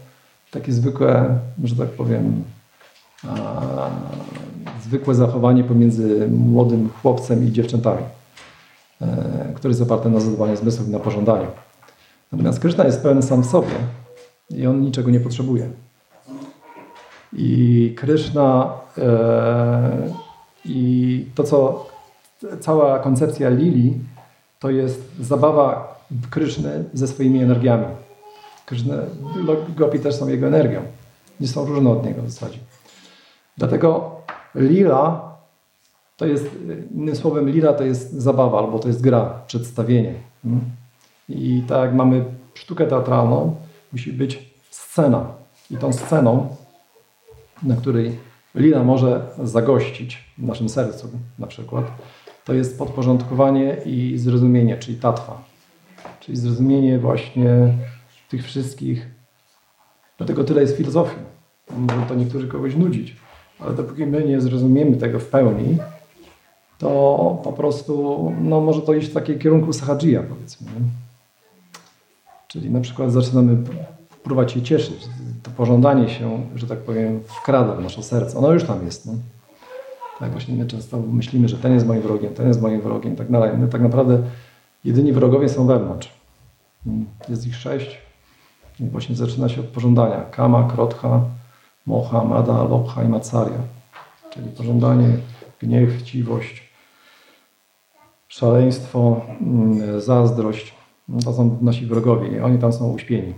[0.51, 2.43] takie zwykłe, że tak powiem,
[4.83, 8.03] zwykłe zachowanie pomiędzy młodym chłopcem i dziewczętami,
[9.01, 9.07] e,
[9.55, 11.47] które jest oparte na zadbaniu zmysłów i na pożądaniu.
[12.31, 13.75] Natomiast Kryszna jest pełen sam w sobie
[14.49, 15.69] i on niczego nie potrzebuje.
[17.33, 19.91] I Kryszna e,
[20.65, 21.87] i to, co
[22.59, 23.93] cała koncepcja Lili,
[24.59, 25.97] to jest zabawa
[26.29, 27.85] Kryszny ze swoimi energiami.
[28.65, 28.97] Kryszny,
[29.75, 30.81] Gopi też są jego energią.
[31.39, 32.59] Nie są różne od niego w zasadzie.
[33.57, 34.15] Dlatego
[34.55, 35.35] lila
[36.17, 36.49] to jest,
[36.95, 40.13] innym słowem, lila to jest zabawa albo to jest gra, przedstawienie.
[40.43, 40.61] Hmm?
[41.29, 43.55] I tak jak mamy sztukę teatralną,
[43.91, 45.25] musi być scena.
[45.71, 46.55] I tą sceną,
[47.63, 48.19] na której
[48.55, 51.85] lila może zagościć w naszym sercu na przykład,
[52.47, 55.43] to jest podporządkowanie i zrozumienie, czyli tatwa.
[56.19, 57.73] Czyli zrozumienie właśnie
[58.29, 59.07] tych wszystkich.
[60.17, 61.19] Dlatego tyle jest filozofii.
[61.77, 63.15] Może to niektórzy kogoś nudzić,
[63.59, 65.77] ale dopóki my nie zrozumiemy tego w pełni,
[66.77, 70.67] to po prostu no, może to iść w takim kierunku sahajia, powiedzmy.
[70.67, 70.85] Nie?
[72.47, 73.57] Czyli na przykład zaczynamy
[74.23, 75.07] próbować się cieszyć.
[75.43, 78.37] To pożądanie się, że tak powiem, wkrada w nasze serce.
[78.37, 79.05] Ono już tam jest.
[79.05, 79.13] No.
[80.19, 83.31] Tak właśnie my często myślimy, że ten jest moim wrogiem, ten jest moim wrogiem tak
[83.31, 83.57] dalej.
[83.57, 84.23] My tak naprawdę
[84.83, 86.11] jedyni wrogowie są wewnątrz.
[87.29, 87.97] Jest ich sześć.
[88.79, 90.21] I właśnie zaczyna się od pożądania.
[90.31, 91.21] Kama, krotha,
[91.85, 93.59] mocha, mada, lobha i macarya.
[94.29, 95.07] Czyli pożądanie,
[95.61, 96.63] gniew, chciwość,
[98.27, 100.73] szaleństwo, mm, zazdrość.
[101.07, 103.33] No to są nasi wrogowie i oni tam są uśpieni.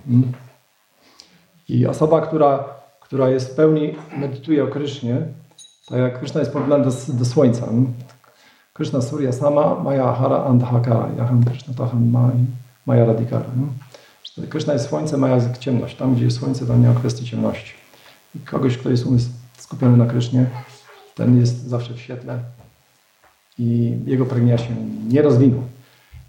[1.70, 2.64] I osoba, która,
[3.00, 5.22] która jest w pełni, medytuje o Krysznie,
[5.90, 7.68] tak jak Krishna jest porównany do, do słońca.
[8.74, 12.12] Krishna Surya Sama, Maya Hara Andhakara, Yaham Krishna Taham
[12.86, 13.46] Maya Radikara.
[14.50, 15.96] Krishna jest słońce, Maya jest ciemność.
[15.96, 17.74] Tam, gdzie jest słońce, tam nie ma kwestii ciemności.
[18.36, 20.46] I kogoś, kto jest umysł skupiony na Krysznie,
[21.16, 22.40] ten jest zawsze w świetle
[23.60, 24.76] i jego pragnienia się
[25.08, 25.64] nie rozwiną.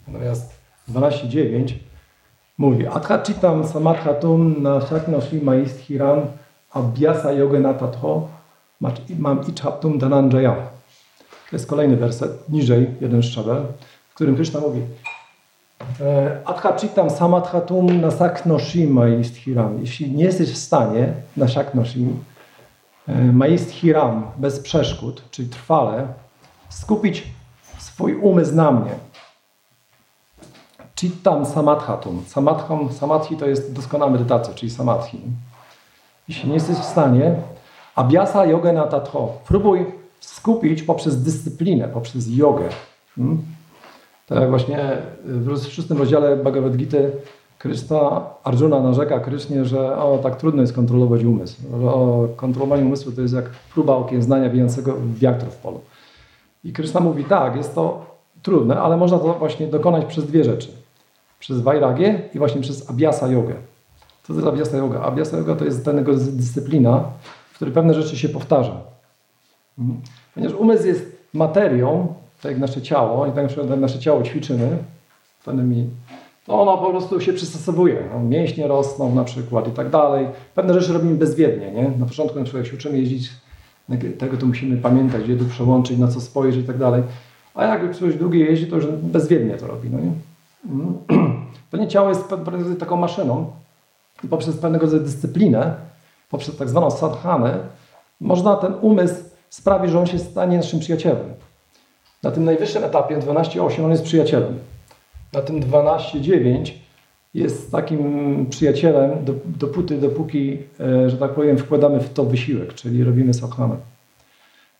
[0.08, 0.52] Natomiast
[0.88, 1.74] 12.9
[2.58, 6.20] mówi Adhachitam samadhatum na shaknoshi maisthiram
[6.70, 8.28] abhyasa yogenatatho
[9.18, 10.54] mam ichaptum dananjaya.
[11.50, 13.62] To jest kolejny werset, niżej, jeden szczebel,
[14.10, 14.80] w którym Krishna mówi
[16.00, 19.78] e, Adhachitam samadhatum nasaknoshi maisthiram.
[19.80, 22.08] Jeśli nie jesteś w stanie nasaknoshi
[23.08, 26.06] e, maisthiram bez przeszkód, czyli trwale,
[26.68, 27.26] skupić
[27.78, 28.90] swój umysł na mnie.
[31.00, 32.24] Chittam samadhatum.
[32.90, 35.20] Samadhi to jest doskonała medytacja, czyli samadhi.
[36.28, 37.34] Jeśli nie jesteś w stanie,
[37.94, 39.32] Abhyasa yoga na tatho.
[39.48, 39.86] Próbuj
[40.20, 42.68] skupić poprzez dyscyplinę, poprzez jogę.
[43.16, 43.42] Hmm?
[44.26, 46.98] Tak jak właśnie w szóstym rozdziale Bhagavad Gita
[47.58, 51.56] Krishna, Arjuna narzeka Krysznie, że o, tak trudno jest kontrolować umysł.
[51.86, 55.80] O, kontrolowanie umysłu to jest jak próba okiełznania wijącego wiatru w polu.
[56.64, 58.06] I Kryszna mówi, tak, jest to
[58.42, 60.68] trudne, ale można to właśnie dokonać przez dwie rzeczy.
[61.38, 63.54] Przez Vairagię i właśnie przez Abhyasa Jogę.
[64.22, 65.00] Co to jest Abhyasa Yoga?
[65.00, 67.04] Abhyasa Yoga to jest tego dyscyplina,
[67.60, 68.80] w której pewne rzeczy się powtarza.
[69.78, 70.00] Mhm.
[70.34, 74.76] Ponieważ umysł jest materią, tak jak nasze ciało, i tak jak nasze ciało ćwiczymy,
[76.46, 78.02] to ono po prostu się przystosowuje.
[78.12, 80.26] No, mięśnie rosną na przykład i tak dalej.
[80.54, 81.72] Pewne rzeczy robimy bezwiednie.
[81.72, 81.90] Nie?
[81.98, 83.30] Na początku na przykład jak się uczymy jeździć,
[84.18, 87.02] tego to musimy pamiętać, gdzie tu przełączyć, na co spojrzeć i tak dalej.
[87.54, 89.90] A jak ktoś drugi jeździ, to już bezwiednie to robi.
[89.90, 90.12] No nie?
[91.70, 92.24] To nie ciało jest
[92.78, 93.50] taką maszyną
[94.24, 95.89] i poprzez pewnego rodzaju dyscyplinę,
[96.30, 97.58] poprzez tak zwaną sadhanę,
[98.20, 99.14] można ten umysł
[99.50, 101.34] sprawić, że on się stanie naszym przyjacielem.
[102.22, 104.58] Na tym najwyższym etapie 12.8 on jest przyjacielem.
[105.32, 106.72] Na tym 12.9
[107.34, 109.10] jest takim przyjacielem
[109.44, 113.76] dopóty, dopóki, e, że tak powiem, wkładamy w to wysiłek, czyli robimy sadhanę.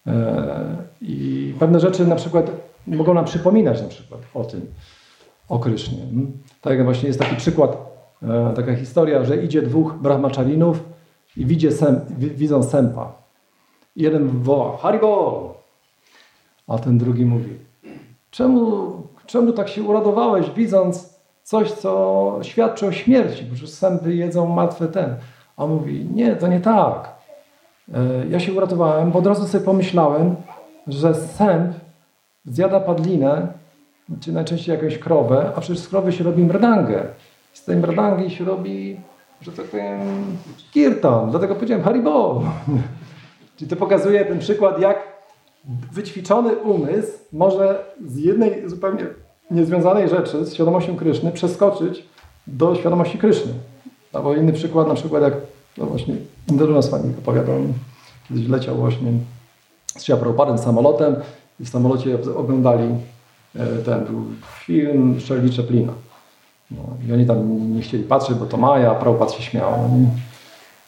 [0.07, 2.51] E, I pewne rzeczy na przykład
[2.87, 4.67] mogą nam przypominać na przykład o tym,
[5.49, 5.99] o Krysznie.
[6.61, 7.77] Tak jak właśnie jest taki przykład,
[8.23, 10.85] e, taka historia, że idzie dwóch brahmacharinów
[11.37, 13.13] i widzi sem, widzą sępa.
[13.97, 15.55] Jeden woła, Haribo!
[16.69, 17.59] A ten drugi mówi,
[18.31, 18.93] czemu,
[19.27, 24.89] czemu tak się uradowałeś, widząc coś, co świadczy o śmierci, bo już sępy jedzą martwe
[24.89, 25.17] ten.
[25.57, 27.15] A mówi, nie, to nie tak.
[27.95, 30.37] E, ja się uratowałem, bo od razu sobie pomyślałem,
[30.87, 31.73] że sęp
[32.47, 33.47] zjada padlinę,
[34.21, 37.03] czy najczęściej jakąś krowę, a przecież z krowy się robi mrdangę.
[37.53, 39.01] Z tej mrdangi się robi,
[39.43, 40.01] że tak powiem,
[40.73, 41.31] kirtan.
[41.31, 42.43] Dlatego powiedziałem haribo.
[43.57, 44.99] Czyli to pokazuje ten przykład, jak
[45.93, 49.07] wyćwiczony umysł może z jednej zupełnie
[49.51, 52.05] niezwiązanej rzeczy, z świadomością Kryszny, przeskoczyć
[52.47, 53.53] do świadomości Kryszny.
[54.13, 55.35] Albo inny przykład, na przykład jak
[55.79, 56.15] no właśnie
[56.49, 57.57] Indoruna Swami opowiadał,
[58.29, 59.13] kiedyś leciał właśnie
[59.87, 61.17] z Prabhupadem samolotem
[61.61, 62.95] i w samolocie oglądali
[63.57, 64.25] e, ten był
[64.65, 65.93] film Charlie Chaplina.
[66.71, 69.71] No, I oni tam nie chcieli patrzeć, bo to Maja, a Prabhupada się śmiał.
[69.71, 70.09] No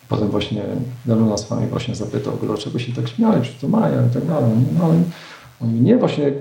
[0.08, 0.62] Potem właśnie
[1.06, 4.50] Daluna z wami właśnie zapytał, dlaczego się tak śmiali, czy to Maja i tak dalej.
[4.78, 4.94] No ale
[5.62, 6.32] on nie, właśnie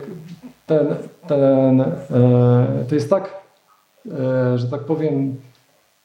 [0.66, 0.88] ten,
[1.28, 3.42] ten, e, to jest tak,
[4.12, 5.36] e, że tak powiem,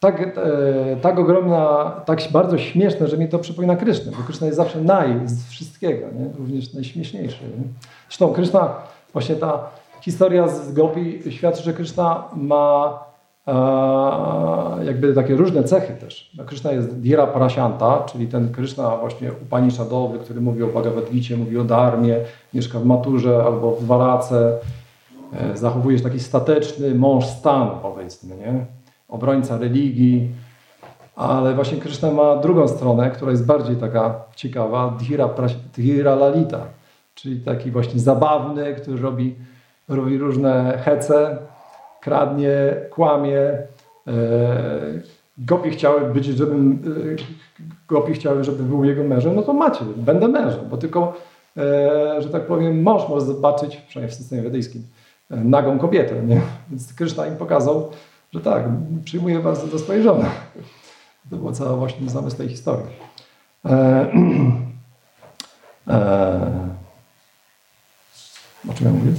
[0.00, 4.56] tak, e, tak ogromna, tak bardzo śmieszne, że mi to przypomina Krysznę, bo Kryszna jest
[4.56, 6.30] zawsze naj z wszystkiego, nie?
[6.38, 7.44] również najśmieszniejszy.
[7.44, 7.64] Nie?
[8.08, 8.74] Zresztą Kryszna,
[9.12, 9.70] właśnie ta
[10.00, 12.98] historia z Gopi świadczy, że Kryszna ma
[14.84, 16.30] jakby takie różne cechy też.
[16.38, 21.36] No, Kryszna jest Dira Parasianta, czyli ten Kryszna właśnie Upanishadowy, który mówi o Bhagavad Gita,
[21.36, 22.16] mówi o Dharmie,
[22.54, 24.58] mieszka w Maturze albo w Warace,
[25.32, 28.66] e, zachowuje się taki stateczny mąż stanu powiedzmy, nie?
[29.08, 30.28] obrońca religii,
[31.16, 35.28] ale właśnie Kryszna ma drugą stronę, która jest bardziej taka ciekawa, Dhira,
[35.76, 36.60] Dhira Lalita,
[37.14, 39.34] czyli taki właśnie zabawny, który robi,
[39.88, 41.38] robi różne hece,
[42.00, 43.38] kradnie, kłamie.
[43.38, 43.62] E,
[45.38, 46.82] Gopi chciały być, żebym
[47.16, 47.16] e,
[47.88, 51.14] Gopi chciały, żeby był jego mężem, no to macie, będę mężem, bo tylko,
[51.56, 54.82] e, że tak powiem, mąż może zobaczyć, przynajmniej w systemie wedyjskim,
[55.30, 56.40] nagą kobietę, nie?
[56.70, 57.90] Więc Kryszna im pokazał,
[58.32, 58.64] że tak,
[59.04, 60.24] przyjmuje bardzo do swojej żony.
[61.30, 62.86] To była cała właśnie zamysł tej historii.
[68.70, 69.12] O czym ja mówię?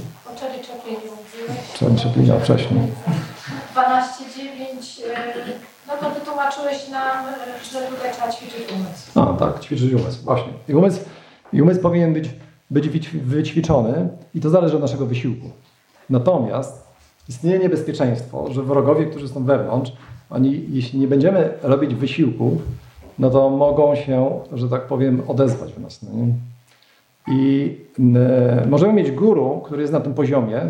[1.74, 2.80] Czy Chaplina wcześniej?
[3.74, 5.18] 12.9 e,
[5.88, 9.20] no to wytłumaczyłeś nam, e, że tutaj trzeba ćwiczyć umysł.
[9.20, 10.52] A, tak, ćwiczyć umysł, właśnie.
[10.68, 11.00] I umysł,
[11.52, 12.28] i umysł powinien być,
[12.70, 15.50] być wyćwiczony i to zależy od naszego wysiłku.
[16.10, 16.88] Natomiast
[17.28, 19.92] istnieje niebezpieczeństwo, że wrogowie, którzy są wewnątrz,
[20.30, 22.60] oni, jeśli nie będziemy robić wysiłku,
[23.18, 26.02] no to mogą się, że tak powiem, odezwać w nas.
[26.02, 26.10] No
[27.34, 30.60] I e, możemy mieć guru, który jest na tym poziomie,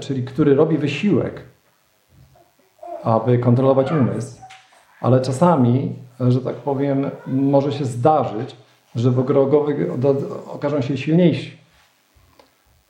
[0.00, 1.42] czyli który robi wysiłek,
[3.02, 4.40] aby kontrolować umysł,
[5.00, 8.56] ale czasami, że tak powiem, może się zdarzyć,
[8.94, 9.86] że wrogowie
[10.52, 11.56] okażą się silniejsi.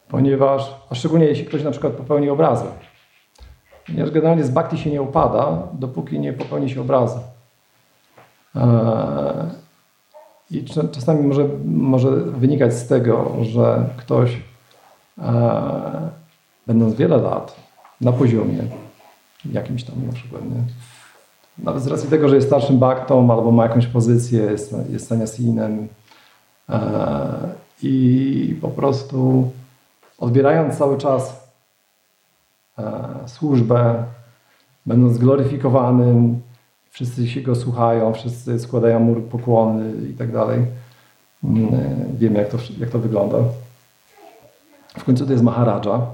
[0.09, 2.67] Ponieważ, a szczególnie jeśli ktoś na przykład popełni obrazę.
[3.87, 7.19] Ponieważ generalnie z bakti się nie upada, dopóki nie popełni się obrazy.
[8.57, 9.51] E,
[10.51, 14.39] I czasami może, może wynikać z tego, że ktoś
[15.19, 16.11] e,
[16.67, 17.57] będąc wiele lat
[18.01, 18.59] na poziomie
[19.53, 20.63] jakimś tam na przykład, nie?
[21.59, 25.89] Nawet z racji tego, że jest starszym baktą albo ma jakąś pozycję, jest, jest saniasinem
[26.69, 26.79] e,
[27.83, 29.51] i po prostu
[30.19, 31.51] odbierając cały czas
[32.79, 34.05] e, służbę,
[34.87, 36.41] będąc gloryfikowanym,
[36.91, 40.67] wszyscy się go słuchają, wszyscy składają mu pokłony i tak dalej,
[41.45, 43.39] Mm, Wiemy, jak to, jak to wygląda.
[44.99, 46.07] W końcu to jest Maharaja,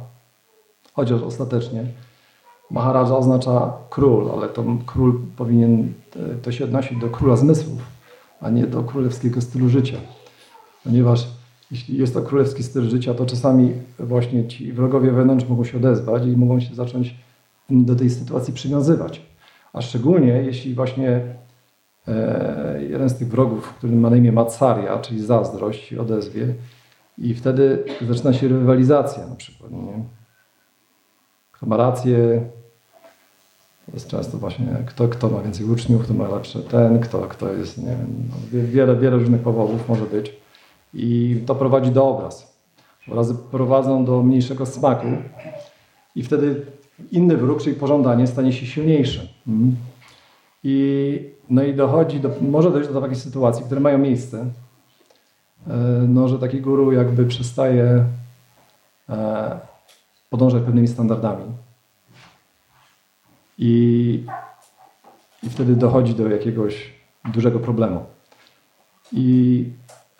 [0.93, 1.85] chociaż ostatecznie
[2.71, 5.93] Maharaja oznacza król, ale to król powinien,
[6.43, 7.83] to się odnosić do króla zmysłów,
[8.41, 9.97] a nie do królewskiego stylu życia.
[10.85, 11.29] Ponieważ
[11.71, 16.27] jeśli jest to królewski styl życia, to czasami właśnie ci wrogowie wewnątrz mogą się odezwać
[16.27, 17.15] i mogą się zacząć
[17.71, 19.23] do tej sytuacji przywiązywać.
[19.73, 21.21] A szczególnie jeśli właśnie
[22.09, 26.55] e, jeden z tych wrogów, który ma na imię Matsaria, czyli zazdrość, odezwie
[27.19, 29.73] i wtedy zaczyna się rywalizacja na przykład.
[29.73, 30.05] Nie?
[31.67, 32.43] Ma rację,
[33.87, 37.53] to jest często właśnie kto, kto ma więcej uczniów, kto ma lepszy ten, kto, kto
[37.53, 40.37] jest, nie wiem, no, wiele, wiele różnych powodów może być.
[40.95, 42.53] I to prowadzi do obraz.
[43.09, 45.07] Obrazy prowadzą do mniejszego smaku
[46.15, 46.67] i wtedy
[47.11, 49.27] inny wróg, czyli pożądanie, stanie się silniejsze.
[49.49, 49.77] Mhm.
[50.65, 54.47] I, no i dochodzi do, może dojść do takiej sytuacji, które mają miejsce,
[55.67, 55.75] e,
[56.09, 58.05] no, że taki guru jakby przestaje
[59.09, 59.61] e,
[60.33, 61.45] podążać pewnymi standardami.
[63.59, 64.25] I,
[65.43, 66.93] I wtedy dochodzi do jakiegoś
[67.25, 68.05] dużego problemu.
[69.13, 69.69] I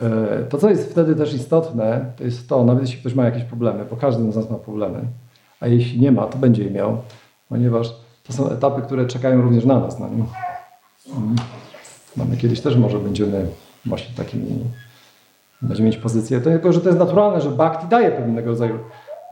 [0.01, 3.45] e, to, co jest wtedy też istotne, to jest to, nawet jeśli ktoś ma jakieś
[3.45, 5.01] problemy, bo każdy z nas ma problemy,
[5.61, 7.03] a jeśli nie ma, to będzie je miał,
[7.49, 9.99] ponieważ to są etapy, które czekają również na nas.
[9.99, 10.25] Na nim.
[11.17, 11.37] Mm.
[12.17, 13.47] Mamy kiedyś też może będziemy
[13.87, 14.65] właśnie takimi,
[15.63, 18.79] będziemy mieć pozycję, tylko że to jest naturalne, że bhakti daje pewnego rodzaju.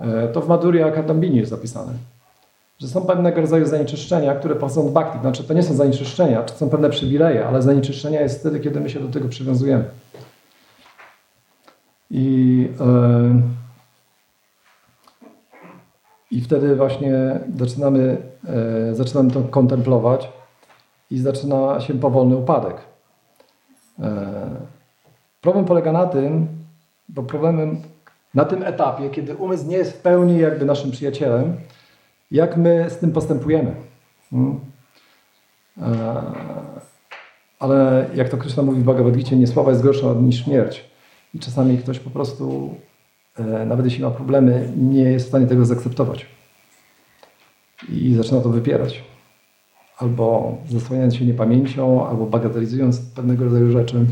[0.01, 1.93] E, to w Madhurya Kadambini jest zapisane
[2.81, 5.19] że są pewnego rodzaju zanieczyszczenia, które od bhakti.
[5.21, 8.91] Znaczy to nie są zanieczyszczenia, to są pewne przywileje, ale zanieczyszczenia jest wtedy, kiedy my
[8.91, 9.85] się do tego przywiązujemy.
[12.11, 13.43] I, yy,
[16.31, 18.17] i wtedy właśnie zaczynamy,
[18.89, 20.29] yy, zaczynamy to kontemplować
[21.11, 22.77] i zaczyna się powolny upadek.
[23.99, 24.07] Yy,
[25.41, 26.49] problem polega na tym,
[27.09, 27.83] bo problemem
[28.35, 31.57] na tym etapie, kiedy umysł nie jest w pełni jakby naszym przyjacielem,
[32.31, 33.75] jak my z tym postępujemy.
[34.31, 34.61] Hmm?
[37.59, 40.91] Ale jak to Krishna mówi w Bhagavad Gita, nie sława jest gorsza niż śmierć.
[41.35, 42.75] I czasami ktoś po prostu,
[43.39, 46.27] e, nawet jeśli ma problemy, nie jest w stanie tego zaakceptować.
[47.89, 49.05] I zaczyna to wypierać.
[49.99, 54.07] Albo zasłaniając się niepamięcią, albo bagatelizując pewnego rodzaju rzeczy.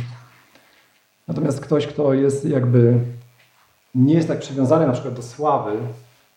[1.29, 2.99] Natomiast ktoś, kto jest jakby
[3.99, 5.73] nie jest tak przywiązany na przykład do sławy,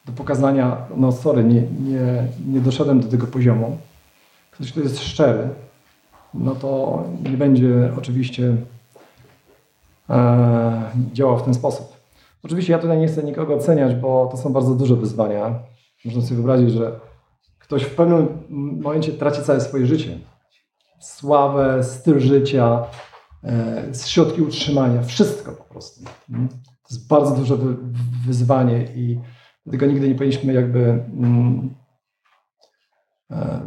[0.06, 3.78] do pokazania, no sorry, nie, nie, nie doszedłem do tego poziomu.
[4.52, 5.50] Ktoś, kto jest szczery,
[6.34, 8.56] no to nie będzie oczywiście
[10.10, 11.94] e, działał w ten sposób.
[12.44, 15.60] Oczywiście ja tutaj nie chcę nikogo oceniać, bo to są bardzo duże wyzwania.
[16.06, 17.00] Można sobie wyobrazić, że
[17.60, 18.28] ktoś w pewnym
[18.82, 20.18] momencie traci całe swoje życie.
[21.00, 22.84] Sławę, styl życia,
[23.44, 26.04] e, środki utrzymania, wszystko po prostu.
[26.92, 27.58] Jest bardzo duże
[28.26, 29.20] wyzwanie i
[29.66, 31.76] Dlatego nigdy nie powinniśmy jakby mm,
[33.32, 33.62] e,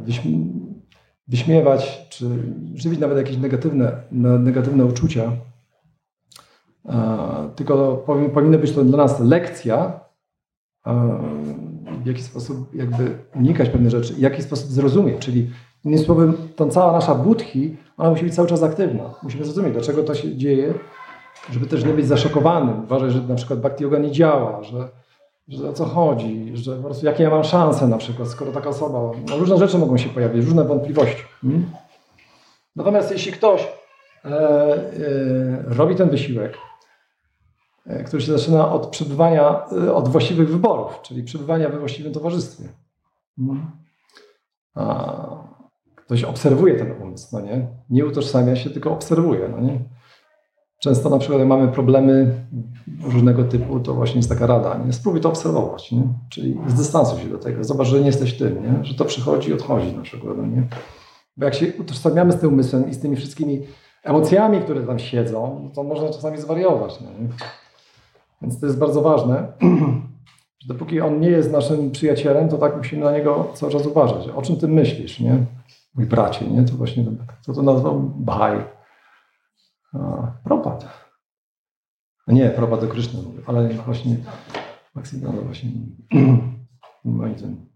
[1.28, 2.26] wyśmiewać, czy
[2.74, 4.02] żywić nawet jakieś negatywne,
[4.38, 5.32] negatywne uczucia.
[7.56, 7.96] Tylko
[8.34, 10.00] powinna być to dla nas lekcja,
[12.02, 15.18] w jaki sposób jakby unikać pewnych rzeczy, w jaki sposób zrozumieć.
[15.18, 15.50] Czyli
[15.84, 19.14] innymi słowy, tą cała nasza budki, ona musi być cały czas aktywna.
[19.22, 20.74] Musimy zrozumieć, dlaczego to się dzieje,
[21.50, 22.84] żeby też nie być zaszokowanym.
[22.84, 24.88] Uważać, że na przykład bhakti yoga nie działa, że
[25.48, 28.68] że o co chodzi, że po prostu jakie ja mam szanse na przykład, skoro taka
[28.68, 31.22] osoba, no różne rzeczy mogą się pojawić, różne wątpliwości.
[31.40, 31.70] Hmm?
[32.76, 33.68] Natomiast jeśli ktoś
[34.24, 34.82] e, e,
[35.66, 36.58] robi ten wysiłek,
[37.86, 42.68] e, który się zaczyna od przebywania, e, od właściwych wyborów, czyli przebywania we właściwym towarzystwie.
[43.36, 43.70] Hmm?
[44.74, 45.54] A,
[45.96, 47.66] ktoś obserwuje ten umysł, no nie?
[47.90, 49.78] Nie utożsamia się, tylko obserwuje, no nie?
[50.84, 52.34] Często na przykład jak mamy problemy
[53.02, 54.92] różnego typu, to właśnie jest taka rada, nie?
[54.92, 56.02] spróbuj to obserwować, nie?
[56.28, 58.84] czyli zdystansuj się do tego, zobacz, że nie jesteś tym, nie?
[58.84, 60.36] że to przychodzi i odchodzi na przykład.
[60.36, 60.62] No nie?
[61.36, 63.60] Bo jak się utożsamiamy z tym umysłem i z tymi wszystkimi
[64.02, 67.00] emocjami, które tam siedzą, to można czasami zwariować.
[67.00, 67.08] Nie?
[68.42, 69.52] Więc to jest bardzo ważne,
[70.60, 74.28] że dopóki on nie jest naszym przyjacielem, to tak musimy na niego cały czas uważać.
[74.36, 75.36] O czym ty myślisz, nie?
[75.94, 76.62] Mój bracie, nie?
[76.62, 77.04] To właśnie,
[77.42, 78.00] kto to nazwał?
[78.16, 78.73] Bhaj.
[80.44, 80.88] Propat.
[82.26, 84.16] Nie, Propat do Kryszny, ale właśnie
[84.94, 85.70] Maksymilian właśnie
[87.04, 87.66] moim tym.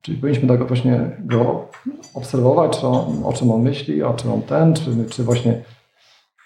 [0.00, 1.68] Czyli powinniśmy tak właśnie go
[2.14, 5.64] obserwować, on, o czym on myśli, o czym on ten, czy, czy właśnie,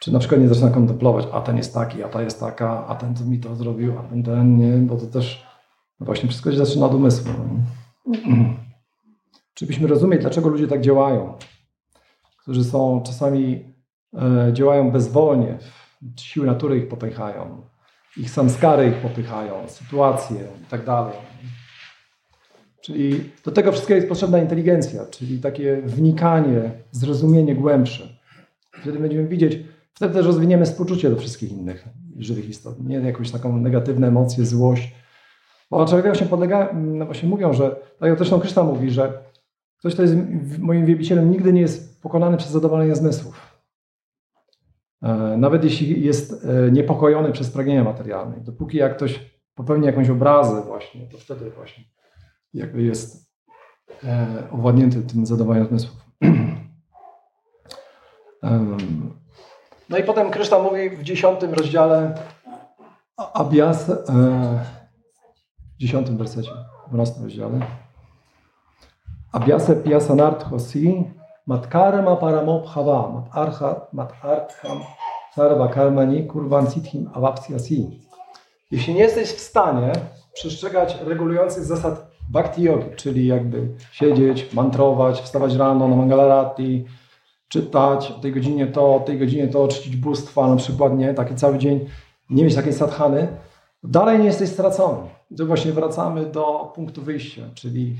[0.00, 2.94] czy na przykład nie zaczyna kontemplować, a ten jest taki, a ta jest taka, a
[2.94, 5.46] ten co mi to zrobił, a ten ten, nie, bo to też
[6.00, 7.32] właśnie wszystko się zaczyna od umysłu.
[9.54, 11.34] Czy byśmy rozumieć, dlaczego ludzie tak działają,
[12.42, 13.74] którzy są czasami
[14.52, 15.58] działają bezwolnie,
[16.16, 17.62] siły natury ich popychają,
[18.16, 21.10] ich samskary ich popychają, sytuacje i tak.
[22.80, 28.08] Czyli do tego wszystkiego jest potrzebna inteligencja, czyli takie wnikanie, zrozumienie głębsze.
[28.82, 29.58] Wtedy będziemy widzieć,
[29.94, 31.84] wtedy też rozwiniemy współczucie do wszystkich innych
[32.18, 34.94] żywych istot, nie jakąś taką negatywną emocję, złość.
[35.70, 39.12] Bo człowiekowi właśnie podlega, no właśnie mówią, że, tak jak zresztą Krzysztof mówi, że
[39.78, 40.14] ktoś, kto jest
[40.58, 43.49] moim wielbicielem, nigdy nie jest pokonany przez zadowolenie zmysłów.
[45.02, 48.40] E, nawet jeśli jest e, niepokojony przez pragnienia materialne.
[48.40, 51.84] Dopóki jak ktoś popełni jakąś obrazę właśnie, to wtedy właśnie
[52.54, 53.32] jakby jest
[54.04, 55.96] e, owładnięty tym zadowaniem zmysłów.
[59.88, 62.14] No i potem Kryszta mówi w dziesiątym rozdziale
[63.16, 63.90] Abias,
[65.74, 66.50] w dziesiątym wersecie,
[66.84, 67.60] w dwunastym rozdziale.
[69.32, 71.04] Abiase piasanarthosi
[71.50, 72.16] matkarma
[75.34, 76.28] sarva karmani
[77.14, 78.00] avapsyasi.
[78.70, 79.92] Jeśli nie jesteś w stanie
[80.32, 86.84] przestrzegać regulujących zasad bhakti yogi, czyli jakby siedzieć, mantrować, wstawać rano na mangalarati,
[87.48, 91.34] czytać o tej godzinie to, o tej godzinie to, czcić bóstwa na przykład, nie, taki
[91.34, 91.86] cały dzień,
[92.30, 93.28] nie mieć takiej sadhany,
[93.84, 95.08] dalej nie jesteś stracony.
[95.36, 97.96] Tu właśnie wracamy do punktu wyjścia, czyli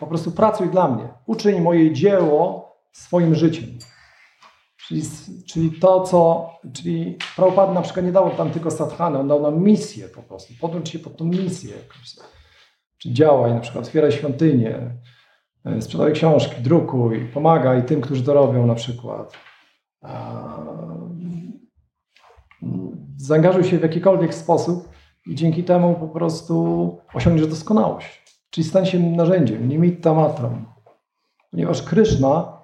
[0.00, 1.08] po prostu pracuj dla mnie.
[1.26, 3.68] Uczyń moje dzieło swoim życiem.
[4.86, 5.02] Czyli,
[5.48, 9.62] czyli to, co, czyli Prabhupada na przykład nie dał tam tylko sadhany, on dał nam
[9.62, 10.54] misję po prostu.
[10.60, 11.74] Podłącz się pod tą misję.
[12.98, 14.90] Czy działaj, na przykład otwieraj świątynię,
[15.64, 19.32] e, sprzedaj książki, drukuj, pomagaj tym, którzy to robią na przykład.
[23.16, 24.88] Zaangażuj się w jakikolwiek sposób
[25.26, 28.21] i dzięki temu po prostu osiągniesz doskonałość.
[28.52, 30.66] Czyli stań się narzędziem, nimitta matram.
[31.50, 32.58] Ponieważ Kryszna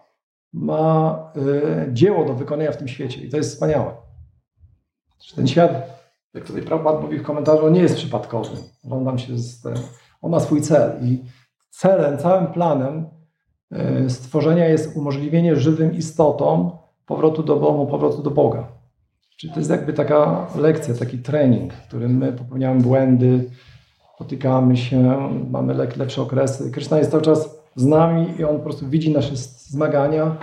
[0.52, 3.94] ma y, dzieło do wykonania w tym świecie i to jest wspaniałe.
[5.36, 5.72] Ten świat,
[6.34, 8.50] jak tutaj Prabhupada mówi w komentarzu, nie jest przypadkowy.
[8.90, 9.62] On, się z,
[10.22, 11.24] on ma swój cel i
[11.70, 13.06] celem, całym planem
[14.06, 16.70] y, stworzenia jest umożliwienie żywym istotom
[17.06, 18.68] powrotu do domu, powrotu do Boga.
[19.36, 23.50] Czyli to jest jakby taka lekcja, taki trening, w którym my popełniamy błędy,
[24.18, 26.70] potykamy się, mamy lepsze okresy.
[26.70, 30.36] Kryszna jest cały czas z nami i on po prostu widzi nasze zmagania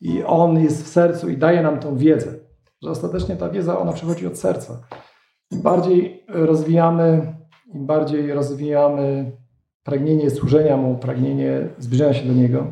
[0.00, 2.34] i on jest w sercu i daje nam tą wiedzę.
[2.82, 4.80] Że ostatecznie ta wiedza, ona przychodzi od serca.
[5.50, 7.34] Im bardziej rozwijamy,
[7.74, 9.32] im bardziej rozwijamy
[9.82, 12.66] pragnienie służenia Mu, pragnienie zbliżenia się do Niego,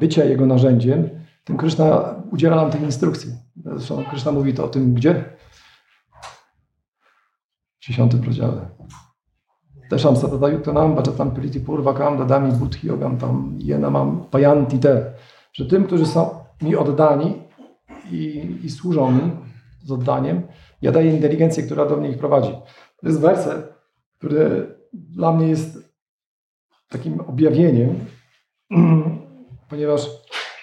[0.00, 1.10] bycia Jego narzędziem,
[1.44, 3.32] tym Kryszna udziela nam tych instrukcji.
[3.64, 5.24] Zresztą Kryszna mówi to o tym gdzie?
[7.82, 8.68] W dziesiątym rozdziale.
[9.90, 15.12] Teszam satatajutanam bhajatam priti purvakam dadami buddhi yogam tam yenamam payanti te.
[15.52, 16.30] Że tym, którzy są
[16.62, 17.34] mi oddani
[18.10, 19.30] i, i służą mi
[19.84, 20.42] z oddaniem,
[20.82, 22.52] ja daję inteligencję, która do mnie ich prowadzi.
[22.96, 23.74] To jest werset,
[24.18, 25.92] który dla mnie jest
[26.88, 27.94] takim objawieniem,
[29.70, 30.06] ponieważ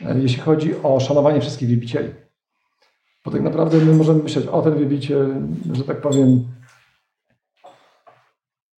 [0.05, 2.09] e, jeśli chodzi o szanowanie wszystkich wielbicieli,
[3.25, 5.41] bo tak naprawdę my możemy myśleć, o ten wielbiciel,
[5.73, 6.58] że tak powiem,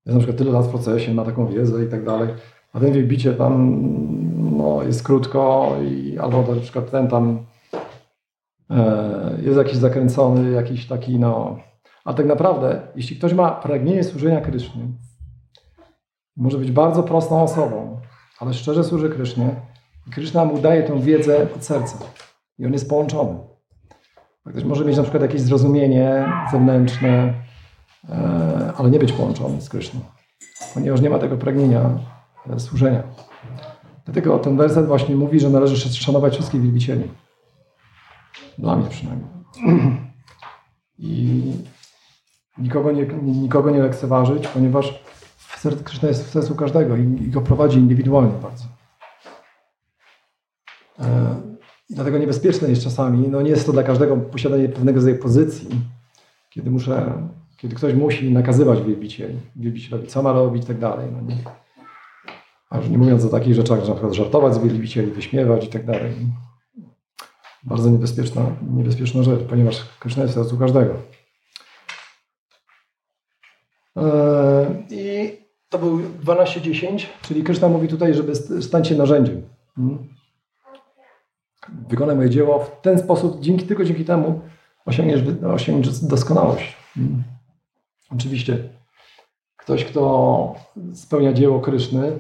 [0.06, 2.30] jest na przykład tyle lat w procesie, ma taką wiedzę i tak dalej,
[2.74, 3.82] a ten wielbiciel tam
[4.58, 7.46] no, jest krótko i albo na przykład ten tam
[8.70, 11.58] e, jest jakiś zakręcony, jakiś taki, no...
[12.06, 14.84] A tak naprawdę, jeśli ktoś ma pragnienie służenia Krysznie,
[16.38, 18.00] może być bardzo prostą osobą,
[18.40, 19.56] ale szczerze służy Krysznie
[20.08, 21.98] i Kryszna mu daje tę wiedzę od serca
[22.60, 23.40] i on jest połączony.
[24.50, 27.34] Ktoś może mieć na przykład jakieś zrozumienie zewnętrzne,
[28.78, 30.00] ale nie być połączony z Kryszną,
[30.74, 31.90] ponieważ nie ma tego pragnienia
[32.50, 33.04] e, służenia.
[34.06, 37.04] Dlatego ten werset właśnie mówi, że należy szanować wszystkich wielbicieli.
[38.58, 39.30] Dla mnie przynajmniej.
[41.00, 41.42] I
[42.58, 45.04] nikogo nie, nikogo nie lekceważyć, ponieważ
[45.62, 48.64] serce Kryszna jest w sercu każdego i, i go prowadzi indywidualnie bardzo.
[51.00, 51.36] E,
[51.90, 55.70] dlatego niebezpieczne jest czasami, no nie jest to dla każdego posiadanie pewnego rodzaju pozycji,
[56.50, 57.28] kiedy muszę,
[57.62, 61.08] kiedy ktoś musi nakazywać wielbicieli, wielbicielowi, co ma robić i tak dalej.
[61.12, 61.38] No nie.
[62.70, 65.70] A już nie mówiąc o takich rzeczach, że na przykład żartować z wielbicieli, wyśmiewać i
[65.70, 66.12] tak dalej.
[67.64, 70.94] Bardzo niebezpieczna, niebezpieczna rzecz, ponieważ Kryszna jest w sercu każdego.
[73.96, 75.32] Eee, I
[75.70, 79.42] to był 12.10, czyli Kryszna mówi tutaj, żeby stać się narzędziem.
[79.76, 80.12] Hmm?
[81.90, 84.42] wykonaj moje dzieło w ten sposób, dzięki tylko dzięki temu
[84.86, 85.22] osiągniesz,
[85.54, 86.76] osiągniesz doskonałość.
[86.94, 87.24] Hmm.
[88.16, 88.70] Oczywiście
[89.58, 90.56] ktoś, kto
[90.94, 92.20] spełnia dzieło Kryszny,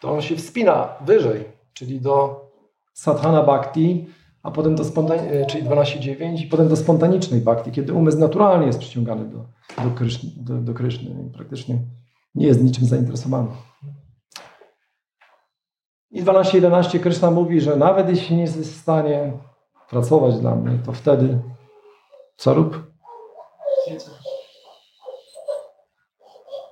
[0.00, 2.46] to on się wspina wyżej, czyli do
[2.92, 4.06] sadhana bhakti,
[4.42, 8.78] a potem do spontani- czyli 12.9 i potem do spontanicznej bhakti, kiedy umysł naturalnie jest
[8.78, 9.44] przyciągany do,
[9.84, 11.78] do, Kryszny, do, do Kryszny i praktycznie
[12.34, 13.48] nie jest niczym zainteresowany.
[16.10, 19.32] I 12.11 Kryszna mówi, że nawet jeśli nie jest w stanie
[19.90, 21.38] pracować dla mnie, to wtedy
[22.36, 22.92] co rób?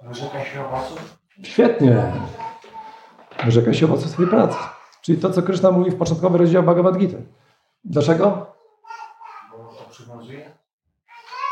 [0.05, 1.19] Wyrzekaj się owoców?
[1.43, 2.13] Świetnie.
[3.45, 4.59] Wyrzekaj się owoców swojej pracy.
[5.03, 7.19] Czyli to, co Kryszna mówi w początkowym rozdziale Bhagavad Gita.
[7.85, 8.47] Dlaczego?
[9.51, 10.51] Bo to przywiązuje?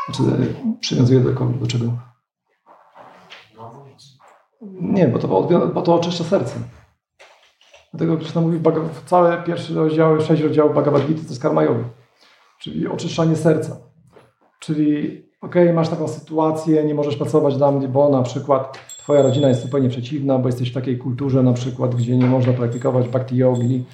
[0.05, 1.53] Znaczy, przywiązuje do kogo?
[1.53, 1.85] Do czego?
[4.61, 5.27] Nie, bo to,
[5.73, 6.55] bo to oczyszcza serce.
[7.93, 8.59] Dlatego Krishna mówi,
[8.93, 11.61] w całe pierwsze rozdziały, sześć rozdziałów Bhagavad Gita to jest karma.
[12.59, 13.77] Czyli oczyszczanie serca.
[14.59, 19.47] Czyli okej, masz taką sytuację, nie możesz pracować dla mnie, bo na przykład twoja rodzina
[19.47, 23.37] jest zupełnie przeciwna, bo jesteś w takiej kulturze na przykład, gdzie nie można praktykować bhakti
[23.37, 23.85] yogi.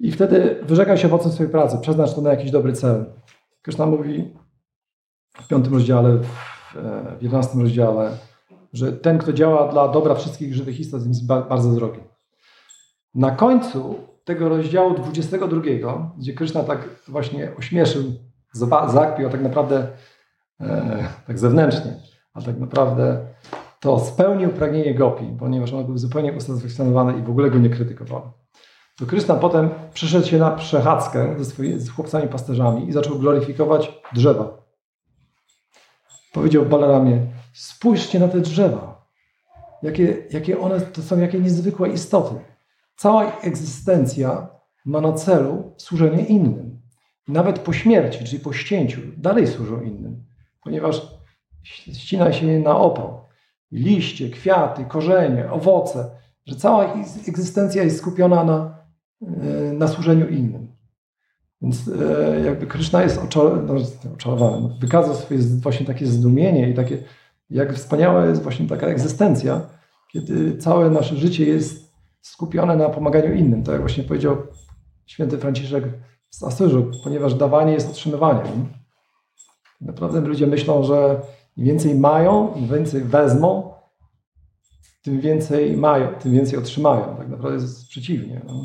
[0.00, 3.04] I wtedy wyrzekaj się owocem swojej pracy, przeznacz to na jakiś dobry cel.
[3.62, 4.34] Krishna mówi
[5.42, 8.10] w piątym rozdziale, w, e, jedenastym rozdziale,
[8.72, 12.00] że ten, kto działa dla dobra wszystkich żywych istot, jest ba- bardzo drogi.
[13.14, 13.94] Na końcu
[14.24, 18.02] tego rozdziału 22, gdzie Kryszna tak właśnie ośmieszył,
[18.52, 19.86] zakpił, a tak naprawdę
[20.62, 21.96] e, tak zewnętrznie,
[22.34, 23.26] a tak naprawdę
[23.80, 28.32] to spełnił pragnienie Gopi, ponieważ on był zupełnie usatysfakcjonowany i w ogóle go nie krytykował.
[28.98, 34.00] To Kryszna potem przyszedł się na przechadzkę ze swoimi z chłopcami pasterzami i zaczął gloryfikować
[34.12, 34.62] drzewa.
[36.32, 39.08] Powiedział Balaramie, spójrzcie na te drzewa.
[39.82, 42.34] Jakie, jakie one to są, jakie niezwykłe istoty.
[42.96, 44.48] Cała egzystencja
[44.84, 46.80] ma na celu służenie innym.
[47.28, 50.24] Nawet po śmierci, czyli po ścięciu, dalej służą innym,
[50.62, 51.02] ponieważ
[51.62, 53.20] ścina się na opał.
[53.72, 56.10] Liście, kwiaty, korzenie, owoce,
[56.46, 56.94] że cała
[57.28, 58.78] egzystencja jest skupiona na,
[59.22, 60.72] e, na służeniu innym.
[61.62, 63.74] Więc e, jakby Kryszna jest oczar- no,
[64.14, 66.98] oczarowany, no, wykazał swoje właśnie takie zdumienie i takie,
[67.50, 69.60] jak wspaniała jest właśnie taka egzystencja,
[70.12, 73.62] kiedy całe nasze życie jest skupione na pomaganiu innym.
[73.62, 74.36] Tak jak właśnie powiedział
[75.06, 75.84] święty Franciszek
[76.30, 78.81] z Asyżu, ponieważ dawanie jest otrzymywaniem.
[79.82, 81.20] Naprawdę ludzie myślą, że
[81.56, 83.72] im więcej mają, im więcej wezmą,
[85.02, 87.16] tym więcej mają, tym więcej otrzymają.
[87.16, 88.40] Tak naprawdę jest przeciwnie.
[88.46, 88.64] No.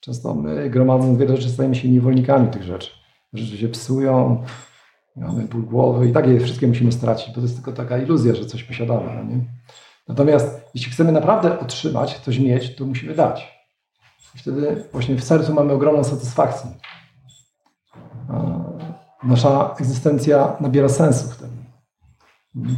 [0.00, 2.90] Często my, gromadząc wiele rzeczy, stajemy się niewolnikami tych rzeczy.
[3.32, 4.42] Rzeczy się psują,
[5.16, 8.34] mamy ból głowy i tak je wszystkie musimy stracić, bo to jest tylko taka iluzja,
[8.34, 9.14] że coś posiadamy.
[9.14, 9.44] No nie?
[10.08, 13.58] Natomiast jeśli chcemy naprawdę otrzymać, coś mieć, to musimy dać.
[14.34, 16.70] I wtedy właśnie w sercu mamy ogromną satysfakcję.
[19.22, 21.52] Nasza egzystencja nabiera sensu wtedy.
[22.56, 22.76] Mhm.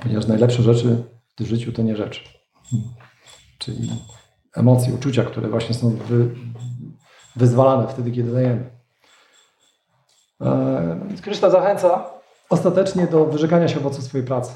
[0.00, 2.20] Ponieważ najlepsze rzeczy w tym życiu to nie rzeczy.
[3.58, 3.90] Czyli
[4.56, 6.34] emocje, uczucia, które właśnie są wy,
[7.36, 8.70] wyzwalane wtedy, kiedy dajemy.
[10.40, 12.10] E, Więc Kryszna zachęca
[12.50, 14.52] ostatecznie do wyrzekania się owoców swojej pracy.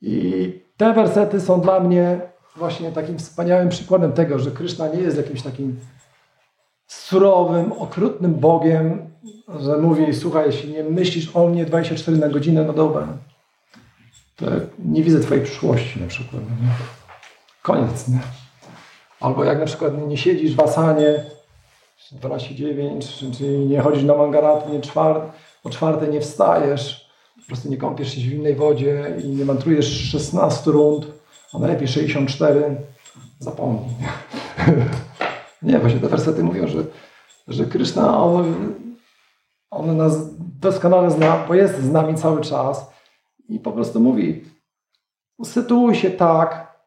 [0.00, 2.20] I te wersety są dla mnie
[2.56, 5.80] właśnie takim wspaniałym przykładem tego, że Kryszna nie jest jakimś takim
[6.92, 9.10] surowym, okrutnym Bogiem,
[9.60, 13.08] że mówi, słuchaj, jeśli nie myślisz o mnie 24 na godzinę, no dobra,
[14.36, 14.46] to
[14.78, 16.42] nie widzę twojej przyszłości na przykład.
[16.42, 16.68] Nie?
[17.62, 18.20] Koniec, nie?
[19.20, 21.24] Albo jak na przykład nie siedzisz w asanie
[22.22, 25.32] 12-9, czyli nie chodzisz na mangarat, nie czwart,
[25.64, 30.10] o czwartej nie wstajesz, po prostu nie kąpiesz się w zimnej wodzie i nie mantrujesz
[30.10, 31.06] 16 rund,
[31.52, 32.76] a najlepiej 64,
[33.38, 33.94] zapomnij.
[35.62, 36.84] Nie, właśnie te wersety mówią, że,
[37.48, 38.74] że Kryszna, on,
[39.70, 42.92] on nas doskonale zna, bo jest z nami cały czas
[43.48, 44.44] i po prostu mówi,
[45.38, 46.78] usytuuj się tak,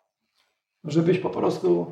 [0.83, 1.85] żebyś po prostu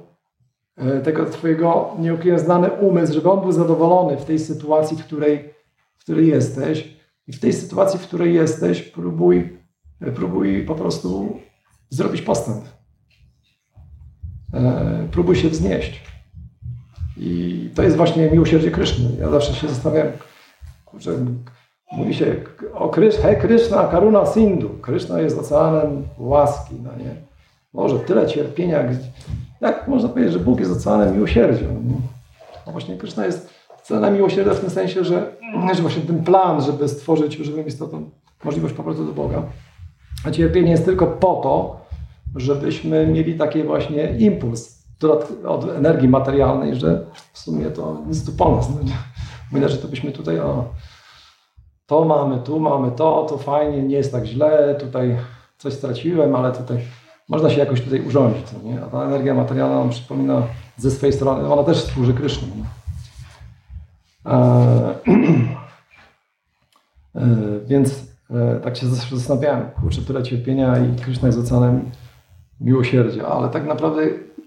[0.75, 5.53] e, tego twojego nieokiełznany umysł, żeby on był zadowolony w tej sytuacji, w której,
[5.93, 7.03] w której jesteś.
[7.27, 9.59] I w tej sytuacji, w której jesteś, próbuj,
[10.15, 11.39] próbuj po prostu
[11.89, 12.65] zrobić postęp.
[14.53, 16.12] E, Próbuj się wznieść.
[17.17, 19.09] I to jest właśnie miłosierdzie Kryszny.
[19.19, 20.07] Ja zawsze się zastanawiam,
[20.85, 21.11] kurczę,
[21.91, 22.35] mówi się
[22.73, 24.69] o Krysz, he Kryszna, Karuna Sindhu.
[24.69, 27.15] Kryszna jest oceanem łaski, no nie?
[27.73, 28.83] Może tyle cierpienia,
[29.61, 31.65] jak można powiedzieć, że Bóg jest oceanem miłosierdzia.
[31.65, 31.95] No,
[32.65, 33.49] no właśnie Kryszna jest
[33.83, 35.35] oceanem miłosierdzia w tym sensie, że,
[35.75, 38.09] że właśnie ten plan, żeby stworzyć żywym istotom
[38.43, 39.43] możliwość powrotu do Boga.
[40.25, 41.81] A cierpienie jest tylko po to,
[42.35, 44.82] żebyśmy mieli taki właśnie impuls
[45.47, 48.71] od energii materialnej, że w sumie to nic tu po nas.
[49.51, 50.65] Bo inaczej to byśmy tutaj o,
[51.85, 55.17] to mamy, tu mamy to, to fajnie, nie jest tak źle, tutaj
[55.57, 56.77] coś straciłem, ale tutaj
[57.29, 58.45] można się jakoś tutaj urządzić.
[58.63, 58.83] Nie?
[58.83, 60.41] A ta energia materialna nam przypomina
[60.77, 62.47] ze swojej strony, ona też służy Krysznie.
[62.47, 62.63] nie?
[64.31, 64.95] E,
[67.15, 67.25] e,
[67.65, 71.91] więc e, tak się zastanawiałem, kurczę, tyle cierpienia i Kryszna jest oceanem
[72.61, 74.01] miłosierdzia, ale tak naprawdę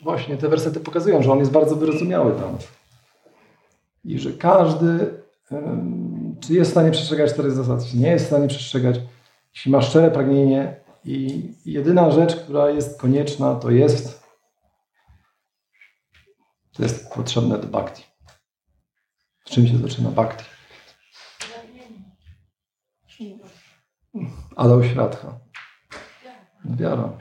[0.07, 2.59] właśnie te wersety pokazują, że on jest bardzo wyrozumiały tam.
[4.05, 5.23] I że każdy,
[6.41, 8.97] czy jest w stanie przestrzegać cztery zasady, czy nie jest w stanie przestrzegać,
[9.55, 14.27] jeśli ma szczere pragnienie i jedyna rzecz, która jest konieczna, to jest
[16.73, 18.05] to jest potrzebne do bhakti.
[19.45, 20.45] Z czym się zaczyna bhakti?
[24.57, 25.41] Ale oświadka.
[26.65, 27.13] Wiara.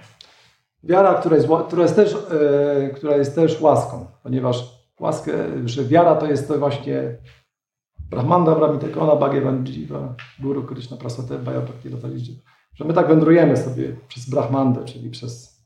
[0.85, 5.31] Wiara, która jest, która jest, też, e, która jest też łaską, ponieważ łaskę,
[5.65, 7.17] że wiara to jest to właśnie
[8.09, 12.41] Brahmanda, Brahmitekona, Bhagavan Jiva, Guru Krishna Prasate, Bhaya Bhakti Ratalidji.
[12.73, 15.61] Że my tak wędrujemy sobie przez Brahmandę, czyli przez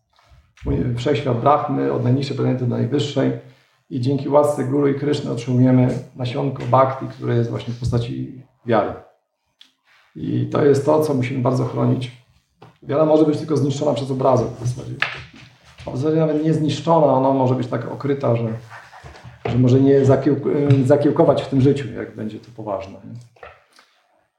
[0.97, 3.32] wszechświat Brahmy, od najniższej planety do najwyższej
[3.89, 8.93] i dzięki łasce Guru i Kryszny otrzymujemy nasionko Bhakti, które jest właśnie w postaci wiary.
[10.15, 12.18] I to jest to, co musimy bardzo chronić.
[12.84, 14.95] Wiara może być tylko zniszczona przez obrazek w zasadzie.
[15.93, 18.47] W zasadzie nawet nie zniszczona, ona może być tak okryta, że,
[19.45, 20.39] że może nie zakiełk
[20.86, 22.99] zakiełkować w tym życiu, jak będzie to poważne.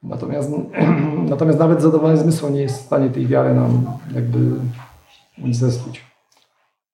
[0.03, 0.49] Natomiast,
[1.29, 3.85] natomiast nawet zadowolenie zmysłu nie jest w stanie tej wiary nam
[4.15, 4.37] jakby
[5.43, 6.05] unicestwić.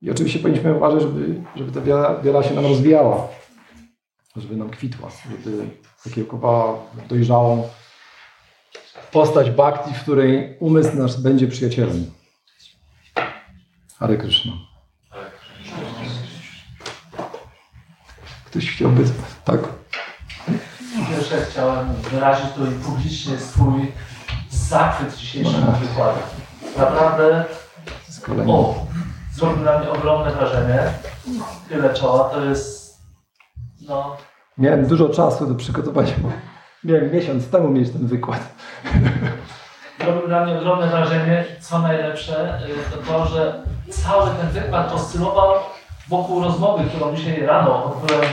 [0.02, 3.28] I oczywiście powinniśmy uważać, żeby, żeby ta wiara, wiara się nam rozwijała,
[4.36, 5.66] żeby nam kwitła, żeby
[6.04, 6.80] zakiełkowała
[7.10, 7.64] dojrzałą
[9.12, 12.12] postać bhakti, w której umysł nasz będzie przyjacielem.
[14.00, 14.52] Hare Krishna.
[18.46, 19.04] Ktoś chciałby...
[19.46, 19.60] Tak?
[21.10, 23.92] Pierwsze chciałem wyrazić tutaj publicznie swój
[24.50, 26.24] zachwyt dzisiejszym wykładem.
[26.78, 27.46] Naprawdę,
[28.48, 28.86] o,
[29.34, 30.80] zrobił na mnie ogromne wrażenie.
[31.70, 32.98] Tyle czoła, to jest,
[33.88, 34.18] no,
[34.58, 36.14] Miałem dużo czasu do przygotowania.
[36.22, 36.32] bo
[36.84, 38.57] Miałem miesiąc temu mieć ten wykład.
[40.00, 41.46] zrobił na mnie ogromne wrażenie.
[41.60, 45.54] Co najlepsze, y, to to, że cały ten wykład oscylował
[46.08, 48.26] wokół rozmowy, którą dzisiaj rano odbyłem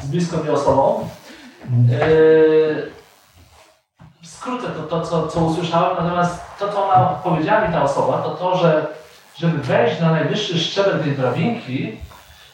[0.00, 1.08] z bliską mi osobą.
[4.22, 8.18] W skrócie to, to co, co usłyszałem, natomiast to, co ona powiedziała mi ta osoba,
[8.18, 8.86] to to, że
[9.36, 11.96] żeby wejść na najwyższy szczebel tej drabinki,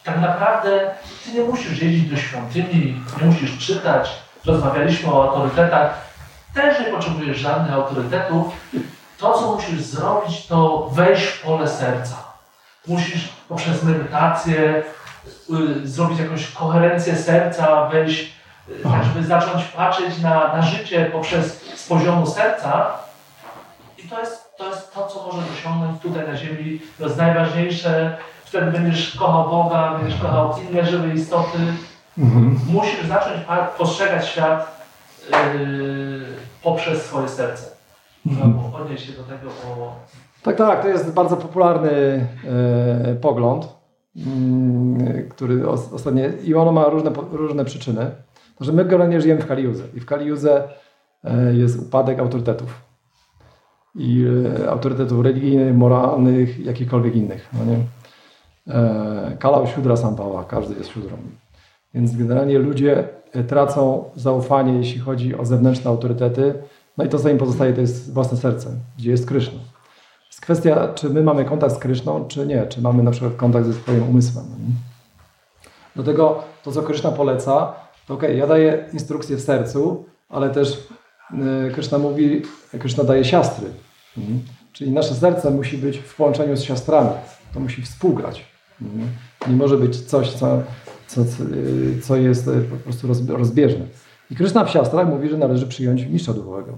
[0.03, 0.91] tak naprawdę
[1.25, 4.09] ty nie musisz jeździć do świątyni, nie musisz czytać.
[4.45, 6.08] Rozmawialiśmy o autorytetach.
[6.53, 8.47] Też nie potrzebujesz żadnych autorytetów.
[9.17, 12.15] To, co musisz zrobić, to wejść w pole serca.
[12.87, 14.83] Musisz poprzez medytację
[15.49, 18.33] y, zrobić jakąś koherencję serca, wejść,
[18.69, 22.91] y, tak żeby zacząć patrzeć na, na życie poprzez z poziomu serca.
[23.97, 26.81] I to jest, to jest to, co możesz osiągnąć tutaj na ziemi.
[26.97, 28.17] To jest najważniejsze.
[28.45, 31.57] Wtedy będziesz kochał Boga, będziesz kochał inne żywe istoty.
[32.67, 33.41] Musisz zacząć
[33.77, 34.78] postrzegać świat
[36.63, 37.79] poprzez swoje serce.
[38.25, 39.95] No, odnieść się do tego, bo
[40.43, 43.67] Tak, tak, to jest bardzo popularny e, pogląd,
[44.17, 48.11] mm, który os, ostatnio, i ono ma różne, różne przyczyny.
[48.55, 50.69] To, że my generalnie żyjemy w Kaliuze i w Kaliuze
[51.23, 52.81] e, jest upadek autorytetów.
[53.95, 54.25] I
[54.69, 57.49] autorytetów religijnych, moralnych, jakichkolwiek innych.
[57.53, 57.77] No nie?
[59.37, 61.17] Kalał siódra sampała, każdy jest siódrą.
[61.93, 66.53] Więc generalnie ludzie e, tracą zaufanie, jeśli chodzi o zewnętrzne autorytety.
[66.97, 69.59] No i to, co im pozostaje, to jest własne serce, gdzie jest Kryszna.
[70.27, 72.67] Jest kwestia, czy my mamy kontakt z Kryszną, czy nie.
[72.67, 74.45] Czy mamy na przykład kontakt ze swoim umysłem.
[74.45, 74.73] nie?
[75.95, 77.73] Do tego to, co Kryszna poleca,
[78.07, 80.87] to okej, ja daję instrukcje w sercu, ale też
[81.31, 82.41] yy, Kryszna mówi,
[82.79, 83.67] Kryszna daje siastry.
[84.17, 84.39] Mhm.
[84.73, 87.09] Czyli nasze serce musi być w połączeniu z siostrami.
[87.53, 88.45] To musi współgrać.
[88.81, 89.09] Mhm.
[89.47, 90.61] Nie może być coś, co,
[91.09, 91.21] co,
[92.03, 93.85] co, jest yy, po prostu roz- rozbieżne.
[94.31, 96.77] I Kryszna w siostrach mówi, że należy przyjąć mistrza duchowego.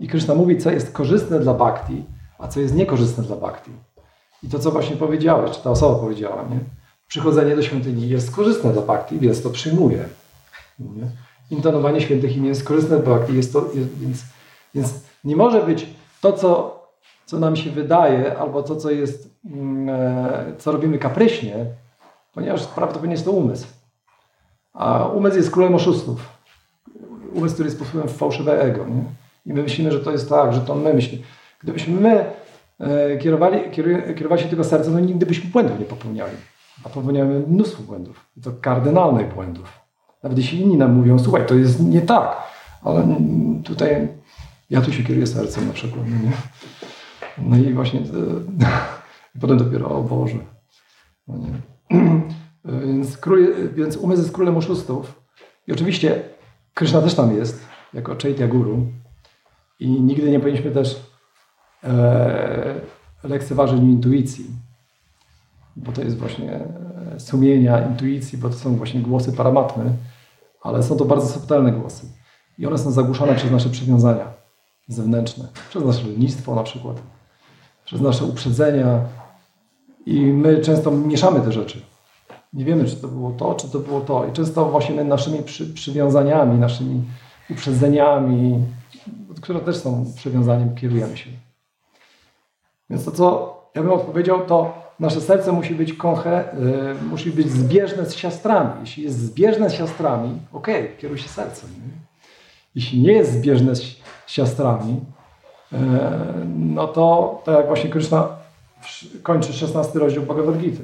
[0.00, 2.04] I Kryszna mówi, co jest korzystne dla bhakti,
[2.38, 3.70] a co jest niekorzystne dla bhakti.
[4.42, 6.60] I to, co właśnie powiedziałeś, czy ta osoba powiedziała, nie?
[7.08, 10.04] przychodzenie do świątyni jest korzystne dla bhakti, więc to przyjmuje.
[10.78, 11.06] Nie?
[11.50, 14.22] Intonowanie świętych imion jest korzystne dla bhakti, jest to, jest, więc,
[14.74, 14.94] więc
[15.24, 15.86] nie może być
[16.20, 16.80] to, co,
[17.26, 21.66] co nam się wydaje, albo to, co jest, mm, e, co robimy kapryśnie,
[22.36, 23.66] ponieważ prawdopodobnie jest to umysł.
[24.72, 26.28] A umysł jest królem oszustów.
[27.32, 28.86] Umysł, który jest posłem fałszywe ego.
[28.86, 29.04] Nie?
[29.46, 31.24] I my myślimy, że to jest tak, że to my myślimy.
[31.62, 32.24] Gdybyśmy my
[32.80, 33.70] e, kierowali,
[34.16, 36.36] kierowali się tylko sercem, no nigdy byśmy błędów nie popełniali.
[36.84, 38.26] A popełniamy mnóstwo błędów.
[38.36, 39.80] I to kardynalnych błędów.
[40.22, 42.36] Nawet jeśli inni nam mówią, słuchaj, to jest nie tak,
[42.82, 43.16] ale
[43.64, 44.08] tutaj
[44.70, 46.04] ja tu się kieruję sercem na przykład.
[46.06, 46.36] No, nie?
[47.38, 48.04] no i właśnie e,
[49.40, 50.38] potem dopiero, o Boże.
[51.28, 51.75] No nie.
[52.86, 55.22] Więc, król, więc umysł jest królem oszustów.
[55.66, 56.22] I oczywiście
[56.74, 58.86] Krishna też tam jest, jako Chaitya Guru.
[59.80, 61.02] I nigdy nie powinniśmy też
[61.84, 62.80] e,
[63.24, 64.46] lekceważyć intuicji.
[65.76, 69.92] Bo to jest właśnie e, sumienia, intuicji, bo to są właśnie głosy paramatmy,
[70.62, 72.06] ale są to bardzo subtelne głosy.
[72.58, 74.32] I one są zagłuszane przez nasze przywiązania
[74.88, 77.02] zewnętrzne, przez nasze lenistwo na przykład,
[77.84, 79.00] przez nasze uprzedzenia.
[80.06, 81.80] I my często mieszamy te rzeczy.
[82.52, 84.26] Nie wiemy, czy to było to, czy to było to.
[84.26, 87.02] I często właśnie naszymi przy, przywiązaniami, naszymi
[87.50, 88.58] uprzedzeniami,
[89.42, 91.30] które też są przywiązaniem, kierujemy się.
[92.90, 96.52] Więc to, co ja bym odpowiedział, to nasze serce musi być konche,
[97.00, 98.72] y, musi być zbieżne z siostrami.
[98.80, 101.70] Jeśli jest zbieżne z siostrami, okej, okay, kieruj się sercem.
[101.70, 101.92] Nie?
[102.74, 103.82] Jeśli nie jest zbieżne z
[104.26, 105.00] siostrami,
[105.72, 105.76] y,
[106.56, 108.35] no to tak jak właśnie Krishna
[109.22, 110.82] kończy 16 rozdział Bhagavad Gita.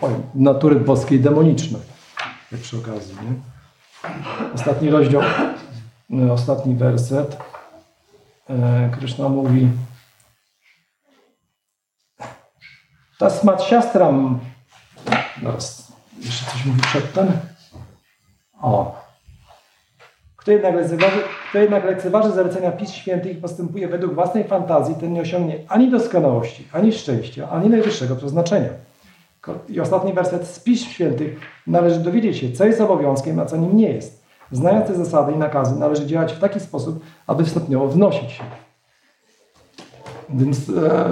[0.00, 1.78] Powiem, natury boskiej demoniczne.
[2.52, 3.14] Jak przy okazji.
[3.14, 3.34] Nie?
[4.54, 5.22] Ostatni rozdział,
[6.10, 7.36] y, ostatni werset.
[8.50, 9.68] Y, Krishna mówi
[13.20, 14.40] Tasmat siastram.
[15.42, 17.32] Zaraz, jeszcze coś mówi przedtem.
[18.62, 19.00] O.
[20.40, 21.18] Kto jednak, lekceważy,
[21.50, 25.90] kto jednak lekceważy zalecenia Pism Świętych i postępuje według własnej fantazji, ten nie osiągnie ani
[25.90, 28.68] doskonałości, ani szczęścia, ani najwyższego przeznaczenia.
[29.68, 33.76] I ostatni werset z Pism Świętych należy dowiedzieć się, co jest obowiązkiem, a co nim
[33.76, 34.24] nie jest.
[34.52, 38.44] Znając te zasady i nakazy, należy działać w taki sposób, aby stopniowo wnosić się.
[40.28, 41.10] Więc e,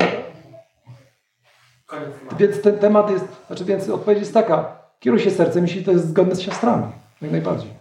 [2.38, 6.08] więc ten temat jest, znaczy więc odpowiedź jest taka, kieruj się sercem, jeśli to jest
[6.08, 7.77] zgodne z siostrami, jak najbardziej.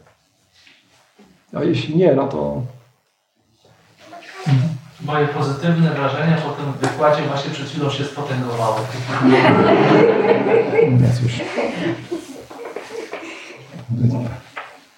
[1.54, 2.62] A jeśli nie, no to...
[5.02, 8.80] Moje pozytywne wrażenia po tym wykładzie właśnie przed chwilą się spotęgowały.
[11.02, 11.32] Nie, cóż.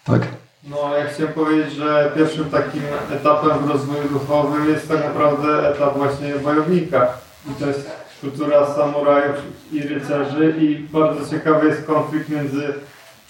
[0.04, 0.22] Tak?
[0.64, 2.82] No, ja chciałem powiedzieć, że pierwszym takim
[3.12, 7.08] etapem w rozwoju duchowym jest tak naprawdę etap właśnie wojownika.
[7.52, 7.92] I to jest
[8.22, 9.36] kultura samurajów
[9.72, 12.74] i rycerzy i bardzo ciekawy jest konflikt między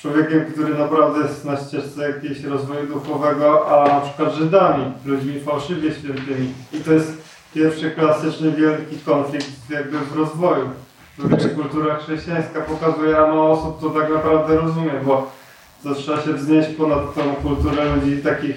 [0.02, 5.92] człowiekiem, który naprawdę jest na ścieżce jakiegoś rozwoju duchowego, a na przykład Żydami, ludźmi fałszywie
[5.92, 6.54] świętymi.
[6.74, 10.70] I to jest pierwszy klasyczny wielki konflikt jakby w rozwoju.
[11.18, 15.32] Który kultura chrześcijańska pokazuje, a mało osób to tak naprawdę rozumie, bo
[15.84, 18.56] to trzeba się wznieść ponad tą kulturę ludzi takich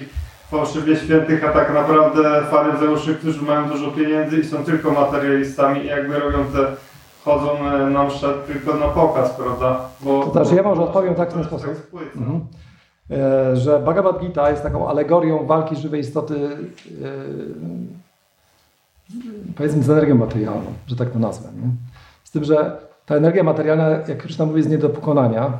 [0.51, 5.87] fałszywie świętych, a tak naprawdę faryzeuszy, którzy mają dużo pieniędzy i są tylko materialistami i
[5.87, 6.75] jakby robią te,
[7.25, 9.89] chodzą e, na mszę tylko na pokaz, prawda?
[10.01, 11.69] Bo, to znaczy ja może odpowiem tak w ten sposób,
[12.15, 12.41] mhm.
[13.11, 16.49] e, że Bhagavad Gita jest taką alegorią walki żywej istoty
[17.01, 17.07] e,
[19.55, 21.49] powiedzmy z energią materialną, że tak to nazwę.
[21.61, 21.69] Nie?
[22.23, 25.53] Z tym, że ta energia materialna, jak Krishna mówi, jest nie do pokonania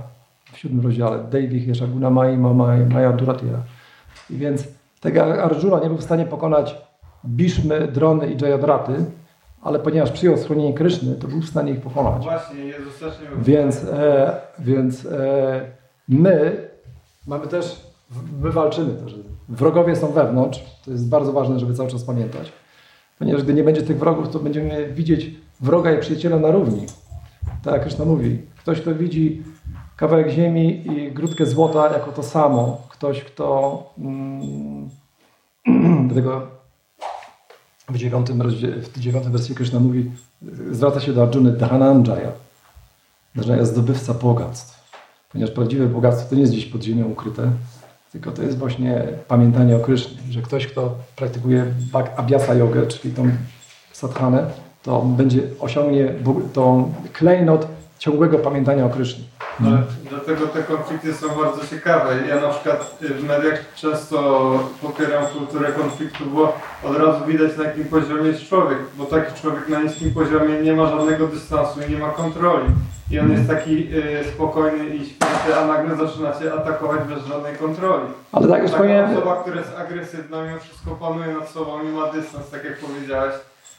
[0.53, 1.19] w siódmym rozdziale.
[1.29, 3.59] Devi Heshaguna Mai Maya Duratira.
[4.29, 4.67] I więc
[5.03, 6.77] jak Arjuna nie był w stanie pokonać
[7.25, 9.05] Bishmy, Drony i Jayadraty,
[9.63, 12.23] ale ponieważ przyjął schronienie Kryszny, to był w stanie ich pokonać.
[12.23, 15.65] Właśnie, Jezus też nie był Więc, e, więc e,
[16.07, 16.67] my
[17.27, 17.87] mamy też,
[18.41, 19.15] my walczymy też.
[19.49, 22.51] Wrogowie są wewnątrz, to jest bardzo ważne, żeby cały czas pamiętać.
[23.19, 26.85] Ponieważ gdy nie będzie tych wrogów, to będziemy widzieć wroga i przyjaciela na równi.
[27.63, 28.41] Tak jak Kryszna mówi.
[28.57, 29.43] Ktoś, kto widzi
[29.97, 32.81] kawałek ziemi i grudkę złota jako to samo.
[32.89, 34.89] Ktoś, kto mm,
[36.07, 36.62] dlatego
[37.89, 38.43] w dziewiątym,
[38.93, 40.11] w dziewiątym wersji Krishna mówi,
[40.71, 42.31] zwraca się do Arjuny Dhananjaya.
[43.35, 44.83] Dhananjaya zdobywca bogactw.
[45.31, 47.51] Ponieważ prawdziwe bogactwo to nie jest gdzieś pod ziemią ukryte,
[48.11, 51.65] tylko to jest właśnie pamiętanie o Krysznie, że ktoś, kto praktykuje
[52.17, 53.31] abhyasa jogę, czyli tą
[53.93, 54.45] sadhanę,
[54.83, 56.13] to będzie osiągnie
[56.53, 57.67] tą klejnot
[58.03, 59.23] ciągłego pamiętania o Krysznie.
[59.59, 59.69] No,
[60.09, 62.15] dlatego te konflikty są bardzo ciekawe.
[62.27, 64.17] Ja na przykład w mediach często
[64.81, 69.69] popieram kulturę konfliktu, bo od razu widać na jakim poziomie jest człowiek, bo taki człowiek
[69.69, 72.65] na niskim poziomie nie ma żadnego dystansu i nie ma kontroli.
[73.11, 77.55] I on jest taki y, spokojny i śpiący, a nagle zaczyna cię atakować bez żadnej
[77.55, 78.07] kontroli.
[78.31, 79.11] Ale tak już Taka powiem...
[79.11, 83.33] osoba, która jest agresywna, mimo wszystko panuje nad sobą i ma dystans, tak jak powiedziałeś.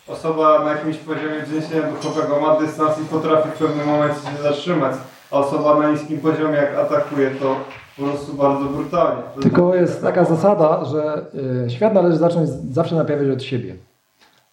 [0.09, 4.95] Osoba na jakimś poziomie wzniesienia duchowego ma dystans i potrafi w pewnym momencie się zatrzymać
[5.35, 7.57] a osoba na niskim poziomie jak atakuje, to
[7.97, 9.23] po prostu bardzo brutalnie.
[9.43, 11.27] Tylko jest taka zasada, że
[11.67, 13.75] y, świat należy zacząć zawsze naprawiać od siebie.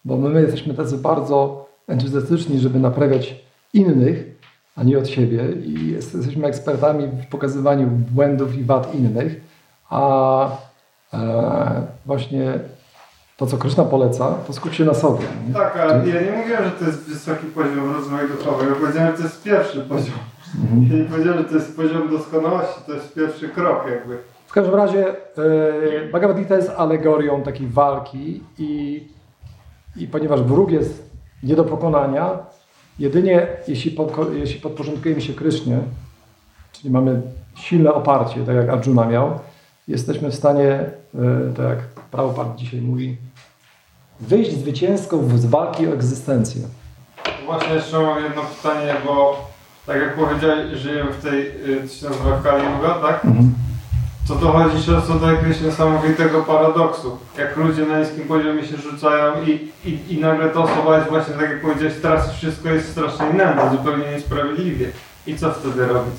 [0.04, 3.34] Bo my, my jesteśmy tacy bardzo entuzjastyczni, żeby naprawiać
[3.74, 4.24] innych,
[4.76, 5.52] a nie od siebie.
[5.64, 9.40] I jesteśmy ekspertami w pokazywaniu błędów i wad innych,
[9.90, 10.48] a
[11.14, 12.58] e, właśnie
[13.42, 15.24] to, co Kryszna poleca, to skup się na sobie.
[15.48, 15.54] Nie?
[15.54, 18.70] Tak, ale ja nie mówiłem, że to jest wysoki poziom rozwoju duchowego.
[18.70, 20.14] Ja powiedziałem, że to jest pierwszy poziom.
[20.62, 20.82] Mhm.
[20.92, 24.18] Ja nie powiedziałem, że to jest poziom doskonałości, to jest pierwszy krok jakby.
[24.46, 25.14] W każdym razie e,
[26.12, 29.02] Bhagavad Gita jest alegorią takiej walki i,
[29.96, 31.10] i ponieważ wróg jest
[31.42, 32.38] nie do pokonania,
[32.98, 35.78] jedynie jeśli, podko- jeśli podporządkujemy się Krysznie,
[36.72, 37.22] czyli mamy
[37.54, 39.30] silne oparcie, tak jak Arjuna miał,
[39.88, 41.78] jesteśmy w stanie, e, tak jak
[42.10, 43.16] Prabhupada dzisiaj mówi,
[44.28, 46.62] wyjść zwycięsko z walki o egzystencję.
[47.46, 49.36] Właśnie jeszcze mam jedno pytanie, bo
[49.86, 51.52] tak jak powiedziałeś, żyjemy w tej,
[51.88, 52.64] co się nazywa Kali
[53.02, 53.26] tak?
[54.28, 57.18] To dochodzi często do jakiegoś niesamowitego paradoksu.
[57.38, 61.34] Jak ludzie na niskim poziomie się rzucają i, i, i nagle ta osoba jest właśnie,
[61.34, 64.88] tak jak powiedziałeś, teraz wszystko jest strasznie nędza, zupełnie niesprawiedliwie.
[65.26, 66.14] I co wtedy robić?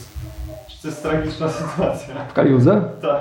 [0.67, 2.15] Czy to jest tragiczna sytuacja?
[2.29, 3.19] W Kaliudze Tak.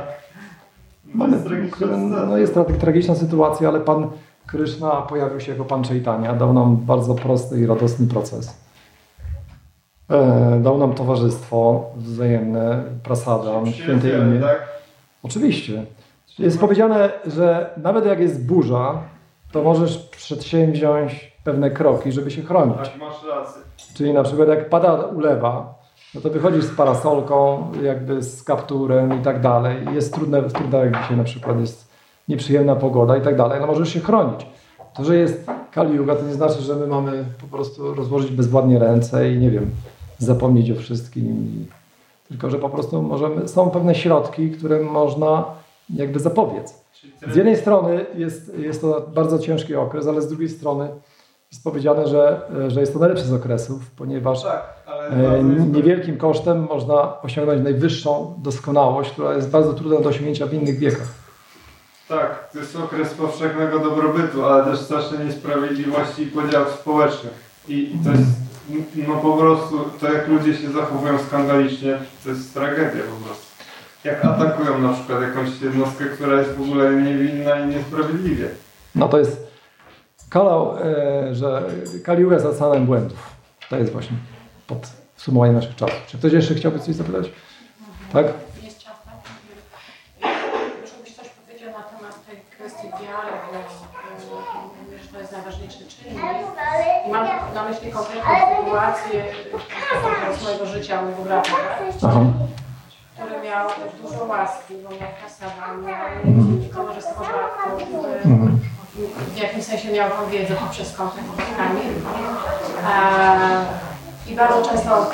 [1.14, 2.26] Mamy, jest tragiczna sytuacja.
[2.26, 4.10] no jest tragiczna sytuacja, ale Pan
[4.52, 8.60] Kryszna pojawił się jako Pan Chaitanya, dał nam bardzo prosty i radosny proces.
[10.10, 14.40] E, dał nam towarzystwo wzajemne, prasadam, święte Przyjaciele, imię.
[14.40, 14.68] tak?
[15.22, 15.84] Oczywiście.
[16.38, 19.02] Jest powiedziane, że nawet jak jest burza,
[19.52, 22.76] to możesz przedsięwziąć pewne kroki, żeby się chronić.
[22.76, 23.62] Tak, masz rację.
[23.94, 25.74] Czyli na przykład jak pada ulewa,
[26.14, 29.76] no to wychodzisz z parasolką, jakby z kapturem i tak dalej.
[29.92, 31.91] Jest trudne, trudne jak dzisiaj na przykład jest
[32.32, 34.46] nieprzyjemna pogoda i tak dalej, no możesz się chronić.
[34.94, 38.78] To, że jest Kali Yuga, to nie znaczy, że my mamy po prostu rozłożyć bezwładnie
[38.78, 39.70] ręce i nie wiem,
[40.18, 41.66] zapomnieć o wszystkim.
[42.28, 45.44] Tylko, że po prostu możemy, są pewne środki, które można
[45.94, 46.82] jakby zapobiec.
[47.32, 50.88] Z jednej strony jest, jest to bardzo ciężki okres, ale z drugiej strony
[51.52, 57.22] jest powiedziane, że, że jest to najlepszy z okresów, ponieważ Tak, e, niewielkim kosztem można
[57.22, 61.21] osiągnąć najwyższą doskonałość, która jest bardzo trudna do osiągnięcia w innych wiekach.
[62.08, 67.52] Tak, to jest okres powszechnego dobrobytu, ale też strasznej niesprawiedliwości i podziałów społecznych.
[67.68, 68.30] I, I to jest,
[69.08, 73.46] no po prostu, to jak ludzie się zachowują skandalicznie, to jest tragedia po prostu.
[74.04, 78.48] Jak atakują na przykład jakąś jednostkę, która jest w ogóle niewinna i niesprawiedliwie.
[78.94, 79.46] No to jest
[80.30, 81.62] kala, e, że
[82.04, 83.18] Kaliuga jest oceanem błędów.
[83.70, 84.16] To jest właśnie
[84.66, 86.06] podsumowanie naszych czasów.
[86.06, 87.30] Czy ktoś jeszcze chciałby coś zapytać?
[88.12, 88.26] Tak?
[90.86, 94.98] Żebyś coś powiedział na temat tej kwestii wiary, bo e, mówię,
[95.52, 96.22] że najważniejszy czynnik.
[97.06, 98.30] I mam na myśli konkretną
[98.64, 99.24] sytuację
[100.40, 101.50] z mojego życia, mojego brata,
[103.14, 103.68] który miał
[104.02, 106.06] dużo łaski, bo miał kasaba, miał
[106.74, 108.60] towarzystwo bratków, e, Mhm.
[109.34, 111.40] w jakimś sensie miał tą wiedzę poprzez kontakt z.
[112.88, 113.64] E,
[114.26, 115.10] I bardzo często,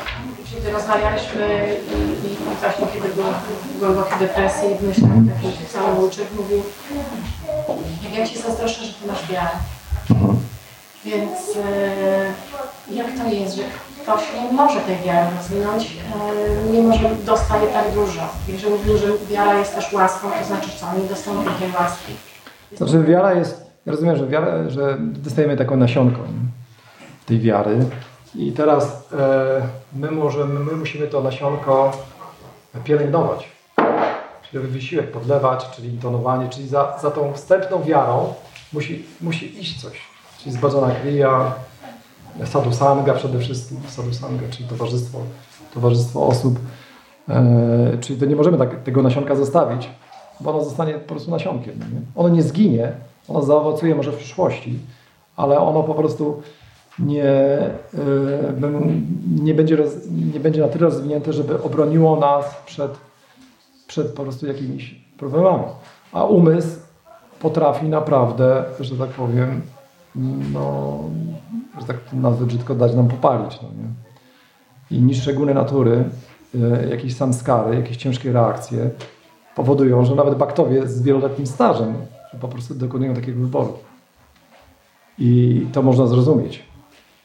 [0.55, 6.63] kiedy rozmawialiśmy i, i właśnie kiedy był w głębokiej depresji, myślał taki samobójczyk, mówił,
[8.03, 9.49] jak ja Ci zazdroszczę, że Ty masz wiarę.
[11.05, 13.63] Więc e, jak to jest, że
[14.03, 15.97] ktoś nie może tej wiary rozwinąć,
[16.67, 18.29] e, mimo że dostaje tak dużo.
[18.49, 22.13] I że mówił, że wiara jest też łaską, to znaczy co, nie dostaną takiej łaski.
[22.77, 26.19] Znaczy wiara jest, ja rozumiem, że, wiara, że dostajemy taką nasionką
[27.27, 27.79] tej wiary
[28.35, 31.93] i teraz e, my, możemy, my musimy to nasionko
[32.85, 33.49] pielęgnować.
[34.51, 38.35] Czyli wysiłek podlewać, czyli intonowanie, czyli za, za tą wstępną wiarą
[38.73, 40.08] musi, musi iść coś.
[40.49, 41.55] Czyli zbadzona krija,
[42.45, 45.19] sadhusanga przede wszystkim, sadhusanga, czyli towarzystwo,
[45.75, 46.59] towarzystwo osób.
[47.29, 49.91] E, czyli to nie możemy tak, tego nasionka zostawić,
[50.41, 51.79] bo ono zostanie po prostu nasionkiem.
[51.79, 52.01] Nie?
[52.17, 52.93] Ono nie zginie,
[53.29, 54.79] ono zaowocuje może w przyszłości,
[55.37, 56.43] ale ono po prostu
[56.99, 57.71] nie, e,
[59.43, 59.91] nie, będzie, roz,
[60.35, 62.93] nie będzie na tyle rozwinięte, żeby obroniło nas przed,
[63.87, 65.65] przed po prostu jakimiś problemami.
[66.13, 66.79] A umysł
[67.41, 69.63] potrafi naprawdę, że tak powiem,
[70.53, 71.01] no,
[71.81, 73.59] że tak nazwę brzydko dać nam popalić.
[73.63, 73.89] No nie?
[74.99, 76.05] I niższe guny natury,
[76.55, 78.91] e, jakieś samskary, jakieś ciężkie reakcje
[79.57, 81.95] powodują, że nawet baktowie z wieloletnim stażem
[82.33, 83.79] że po prostu dokonują takiego wyboru.
[85.19, 86.63] I to można zrozumieć.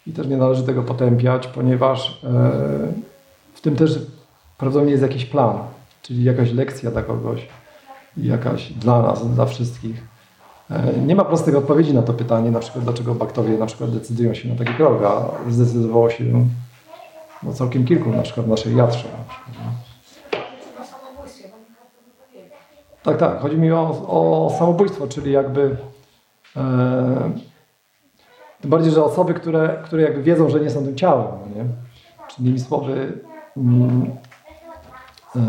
[0.07, 2.27] I też nie należy tego potępiać, ponieważ e,
[3.53, 3.99] w tym też
[4.57, 5.57] prawdopodobnie jest jakiś plan,
[6.01, 7.47] czyli jakaś lekcja dla kogoś,
[8.18, 10.12] jakaś dla nas, dla wszystkich.
[10.74, 14.34] E, Nie ma prostych odpowiedzi na to pytanie, na przykład dlaczego baktowie na przykład decydują
[14.34, 16.24] się na taki krok, a zdecydowało się
[17.44, 19.08] no, całkiem kilku, na przykład w naszej jatrze.
[19.18, 19.74] na przykład, nie?
[20.82, 22.58] O samobójstwie, bo nie każdy by powiedział.
[23.04, 23.40] Tak, tak.
[23.41, 25.78] Chodzi mi o, o samobójstwo, czyli jakby.
[26.58, 27.32] E,
[28.62, 31.70] tym bardziej, że osoby, które, które jakby wiedzą, że nie są tym ciałem, no nie?
[32.28, 33.20] Czyli innymi słowy,
[33.58, 34.12] mm,
[35.36, 35.40] e,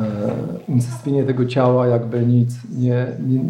[0.68, 3.40] unicestwienie tego ciała jakby nic nie, nie,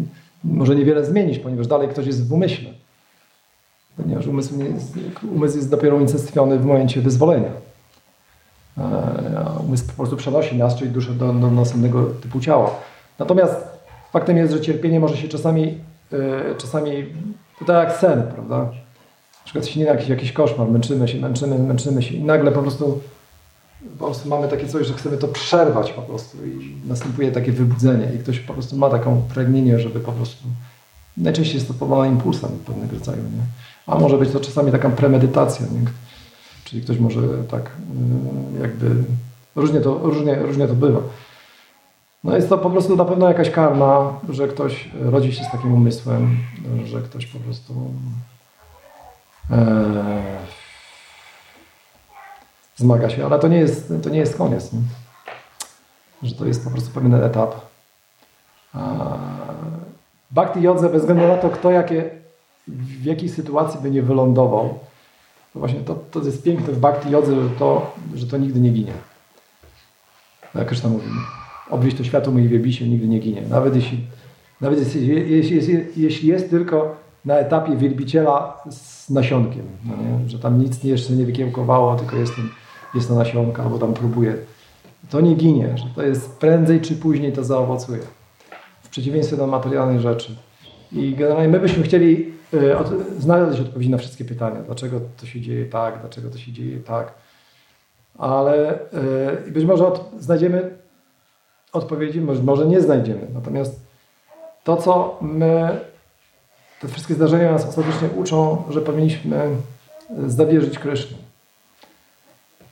[0.45, 2.69] może niewiele zmienić, ponieważ dalej ktoś jest w umyśle.
[3.97, 4.93] Ponieważ umysł, nie jest,
[5.35, 7.51] umysł jest dopiero unicestwiony w momencie wyzwolenia.
[8.77, 12.71] E, umysł po prostu przenosi nas, czyli duszę do, do następnego typu ciała.
[13.19, 13.55] Natomiast
[14.13, 15.77] faktem jest, że cierpienie może się czasami,
[16.13, 17.05] e, czasami
[17.59, 18.57] to tak jak sen, prawda?
[18.57, 23.01] Na przykład śni jakiś, jakiś koszmar, męczymy się, męczymy, męczymy się i nagle po prostu,
[23.99, 28.11] po prostu mamy takie coś, że chcemy to przerwać po prostu i następuje takie wybudzenie
[28.15, 30.43] i ktoś po prostu ma taką pragnienie, żeby po prostu,
[31.17, 33.43] najczęściej jest to powołane impulsem pewnego rodzaju, nie?
[33.87, 35.85] A może być to czasami taka premedytacja, nie?
[36.63, 37.21] Czyli ktoś może
[37.51, 37.71] tak
[38.57, 39.03] y, jakby,
[39.55, 40.99] różnie to, różnie, różnie to bywa.
[42.23, 45.73] No jest to po prostu na pewno jakaś karma, że ktoś rodzi się z takim
[45.73, 46.37] umysłem,
[46.85, 47.73] że ktoś po prostu
[49.51, 50.03] e,
[52.75, 54.73] zmaga się, ale to nie jest, to nie jest koniec.
[54.73, 54.79] Nie?
[56.23, 57.55] Że to jest po prostu pewien etap.
[60.31, 62.09] Bhakti jodze bez względu na to, kto jakie,
[62.67, 64.79] w jakiej sytuacji by nie wylądował,
[65.53, 68.69] to właśnie to, to jest piękne w Bhakti jodze, że to, że to nigdy nie
[68.69, 68.93] ginie.
[70.55, 71.07] Jak Krishna mówi,
[71.69, 73.41] obwieść to światło mój wiebi się nigdy nie ginie.
[73.49, 74.07] Nawet jeśli,
[74.61, 76.95] nawet jeśli, jeśli, jeśli, jeśli jest tylko
[77.25, 79.93] na etapie wielbiciela z nasionkiem, no
[80.29, 82.49] że tam nic jeszcze nie wykiełkowało, tylko jest, ten,
[82.95, 84.35] jest to nasionka, albo tam próbuje.
[85.09, 88.01] To nie ginie, że to jest prędzej czy później to zaowocuje.
[88.83, 90.35] W przeciwieństwie do materialnych rzeczy.
[90.91, 92.33] I generalnie my byśmy chcieli
[92.77, 92.87] od,
[93.19, 94.61] znaleźć odpowiedzi na wszystkie pytania.
[94.61, 97.13] Dlaczego to się dzieje tak, dlaczego to się dzieje tak.
[98.17, 98.79] Ale
[99.47, 100.77] y, być może od, znajdziemy
[101.73, 103.27] odpowiedzi, może, nie znajdziemy.
[103.33, 103.79] Natomiast
[104.63, 105.79] to, co my,
[106.81, 109.49] te wszystkie zdarzenia nas ostatecznie uczą, że powinniśmy
[110.27, 111.24] zawierzyć Krysznie.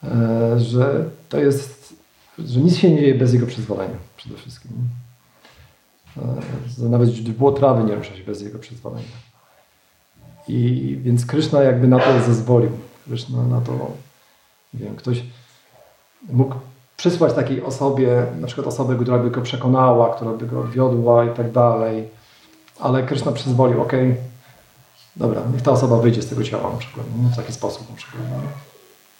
[0.04, 1.96] E, Że to jest,
[2.40, 4.72] że nic się nie dzieje bez Jego przyzwolenia przede wszystkim.
[6.18, 6.22] E,
[6.78, 9.08] Że nawet źdźbło trawy nie rusza się bez Jego przyzwolenia.
[10.48, 12.72] I więc Kryszna jakby na to zezwolił.
[13.06, 13.92] Kryszna na to,
[14.74, 15.24] nie wiem, ktoś
[16.30, 16.56] mógł
[16.98, 21.30] przysłać takiej osobie, na przykład osobę, która by go przekonała, która by go odwiodła i
[21.30, 22.10] tak dalej.
[22.80, 23.92] Ale Kryszna przyzwolił, ok,
[25.16, 28.22] dobra, niech ta osoba wyjdzie z tego ciała na przykład, w taki sposób na przykład.
[28.30, 28.73] Nie?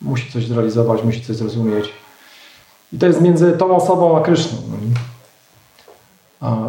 [0.04, 1.90] Musi coś zrealizować, musi coś zrozumieć.
[2.94, 4.58] I to jest między tą osobą a Kryszną.
[6.42, 6.68] A,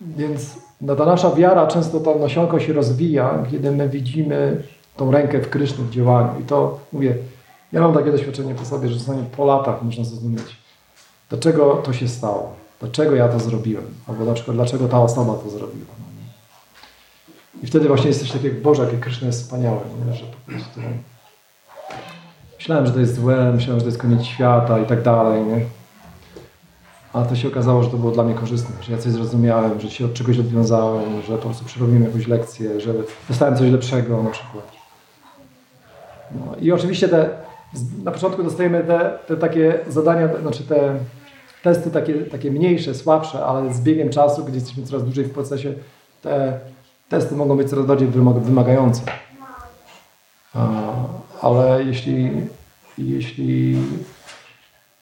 [0.00, 4.62] więc no, ta nasza wiara często to nasionko się rozwija, kiedy my widzimy
[4.96, 6.40] tą rękę w Kryszny w działaniu.
[6.40, 7.14] I to mówię,
[7.72, 10.56] ja mam takie doświadczenie po sobie, że czasami po latach można zrozumieć,
[11.30, 15.94] dlaczego to się stało, dlaczego ja to zrobiłem, albo przykład dlaczego ta osoba to zrobiła.
[15.98, 16.04] no?
[17.62, 20.14] I wtedy właśnie jest coś takiego, Boże, jakie Kryszna jest wspaniałe, nie?
[20.14, 20.80] że po prostu
[22.62, 25.60] myślałem, że to jest złe, myślałem, że to jest koniec świata i tak dalej, nie?
[27.12, 29.90] A to się okazało, że to było dla mnie korzystne, że ja coś zrozumiałem, że
[29.90, 32.94] się od czegoś odwiązałem, że po prostu przerobiłem jakąś lekcję, że
[33.28, 34.72] dostałem coś lepszego na przykład.
[36.30, 37.30] No, I oczywiście te,
[38.04, 40.94] na początku dostajemy te, te takie zadania, znaczy te
[41.62, 45.72] testy takie, takie mniejsze, słabsze, ale z biegiem czasu, gdzie jesteśmy coraz dłużej w procesie,
[46.22, 46.58] te
[47.08, 49.02] testy mogą być coraz bardziej wymag- wymagające.
[50.54, 50.68] A,
[51.42, 52.30] ale jeśli,
[52.98, 53.82] jeśli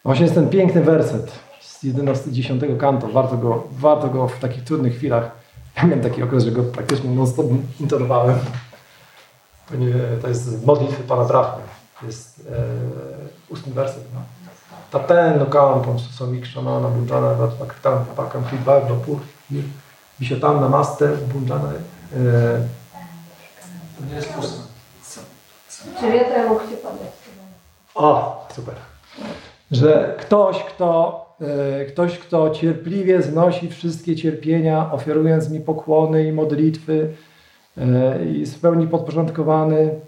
[0.05, 4.65] właśnie jest ten piękny werset z 11, 10 kanto, warto go, warto go w takich
[4.65, 5.31] trudnych chwilach,
[5.77, 7.47] ja miałem taki okres, że go praktycznie non-stop
[7.81, 8.39] intonowałem.
[10.23, 11.63] To, jest modlitwy Pana Brahmy.
[12.03, 14.05] Jest e, ósmy werset.
[14.15, 14.21] No.
[14.91, 19.19] Taten kampam susamikshana bunjana vatmakritam pakam hidbagno pur
[20.21, 22.67] vishatam namaste bunjana e,
[23.99, 24.70] To nie jest puste.
[26.01, 27.13] Czy wiatrem mógł Cię podać?
[27.95, 28.75] O, super.
[29.71, 37.15] Że ktoś, kto, e, ktoś, kto cierpliwie znosi wszystkie cierpienia, ofiarując mi pokłony i modlitwy
[37.79, 40.01] e, i w pełni podporządkowany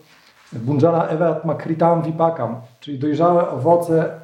[0.52, 4.20] Bunjana Evat Makritam Vipakam, czyli dojrzałe owoce,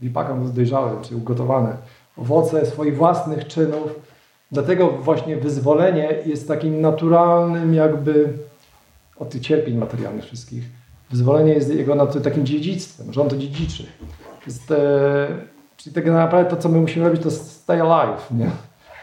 [0.00, 1.76] Vipakam to jest dojrzałe, czyli ugotowane,
[2.16, 4.00] owoce swoich własnych czynów.
[4.52, 8.32] Dlatego właśnie wyzwolenie jest takim naturalnym jakby
[9.18, 10.77] od tych cierpień materialnych wszystkich.
[11.10, 13.86] Wyzwolenie jest jego takim dziedzictwem, że on to dziedziczy.
[14.46, 15.28] Jest, e,
[15.76, 18.50] czyli tak naprawdę to, co my musimy robić, to stay alive, nie?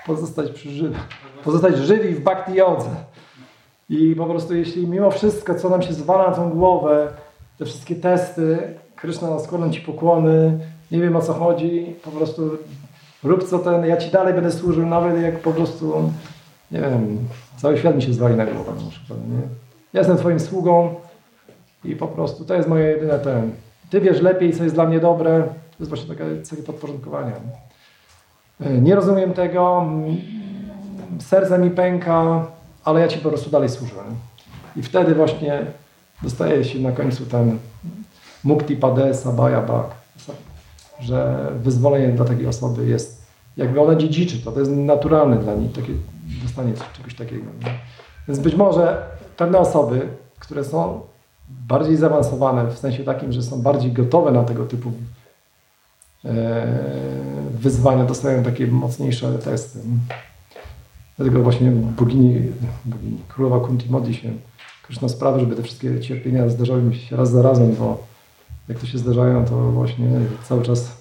[0.06, 1.00] Pozostać przy życiu.
[1.44, 2.90] Pozostać żywi w bhakti jodze.
[3.90, 7.08] I po prostu jeśli mimo wszystko, co nam się zwala na tą głowę,
[7.58, 8.58] te wszystkie testy,
[8.96, 10.60] Kryszna nas składam Ci pokłony,
[10.92, 12.58] nie wiem o co chodzi, po prostu
[13.24, 16.12] rób co ten, ja Ci dalej będę służył, nawet jak po prostu,
[16.72, 17.18] nie wiem,
[17.58, 19.42] cały świat mi się zwali na głowę na przykład, nie?
[19.94, 20.96] Ja jestem Twoim sługą
[21.86, 23.52] i po prostu to jest moje jedyne ten.
[23.90, 27.32] Ty wiesz lepiej, co jest dla mnie dobre, to jest właśnie takie, takie podporządkowanie.
[28.60, 28.82] Nie?
[28.82, 29.86] Nie rozumiem tego,
[31.20, 32.48] serce mi pęka,
[32.84, 33.94] ale ja Ci po prostu dalej służę.
[34.76, 35.66] I wtedy właśnie
[36.22, 37.58] dostaje się na końcu ten
[38.44, 39.86] mukti pade sabaya bhak,
[41.00, 43.26] że wyzwolenie dla takiej osoby jest,
[43.58, 45.94] jakby ona dziedziczy to, to jest naturalne dla niej, takie,
[46.44, 47.46] dostanie czegoś takiego.
[48.28, 49.08] Więc być może
[49.38, 50.08] pewne osoby,
[50.40, 51.02] które są
[51.50, 54.92] bardziej zaawansowane, w sensie takim, że są bardziej gotowe na tego typu
[56.26, 56.68] e,
[57.52, 59.80] wyzwania, dostają takie mocniejsze testy.
[61.18, 62.42] Dlatego właśnie bogini,
[62.86, 64.34] bogini królowa Kunti modli się
[64.84, 68.04] Krishna sprawy, żeby te wszystkie cierpienia zdarzały mi się raz za razem, bo
[68.70, 70.08] jak to się zdarzają, to właśnie
[70.44, 70.98] cały czas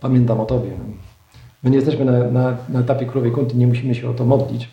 [0.00, 0.70] pamiętam o Tobie.
[1.62, 4.68] My nie jesteśmy na, na, na etapie królowej Kunti, nie musimy się o to modlić,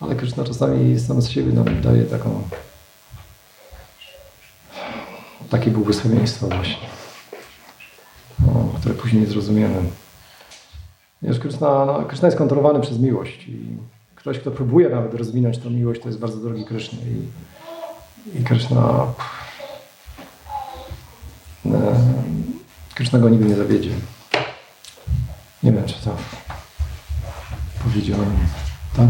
[0.00, 2.42] ale Krishna czasami sam z siebie nam daje taką
[5.50, 6.88] takie błogosławieństwo właśnie,
[8.48, 9.82] o, które później zrozumiemy.
[11.22, 13.76] Wiesz, Krishna, no, jest kontrolowany przez miłość i
[14.14, 19.06] ktoś, kto próbuje nawet rozwinąć tą miłość, to jest bardzo drogi Krishna i, i Krishna
[23.14, 23.90] e, go nigdy nie zawiedzie.
[25.62, 26.16] Nie wiem, czy to
[27.84, 28.36] powiedziałem.
[28.96, 29.08] Tak?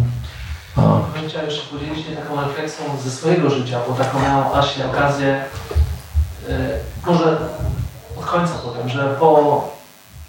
[0.76, 5.44] A, Chciałem jeszcze podzielić się taką refleksją ze swojego życia, bo taką miałem właśnie okazję,
[7.06, 7.36] może
[8.18, 9.68] od końca powiem, że po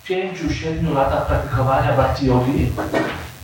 [0.05, 2.71] pięciu, siedmiu latach praktykowania bhakti yogi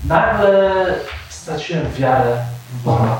[0.05, 0.85] nagle
[1.29, 2.37] straciłem wiarę
[2.73, 3.17] w Boga.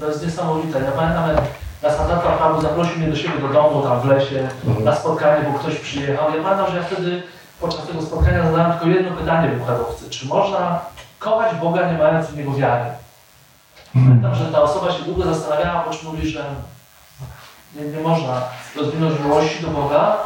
[0.00, 0.80] To jest niesamowite.
[0.80, 1.44] Ja pamiętam, jak
[1.82, 4.48] Lasatata Prabhu zaprosił mnie do siebie do domu, tam w lesie,
[4.84, 6.36] na spotkanie, bo ktoś przyjechał.
[6.36, 7.22] Ja pamiętam, że ja wtedy
[7.60, 10.10] podczas tego spotkania zadałem tylko jedno pytanie wykładowcy.
[10.10, 10.80] Czy można
[11.18, 12.84] kochać Boga nie mając w Niego wiary?
[13.94, 16.44] Pamiętam, że ta osoba się długo zastanawiała, po czym mówi, że
[17.76, 18.42] nie, nie można
[18.76, 20.16] rozwinąć miłości do Boga,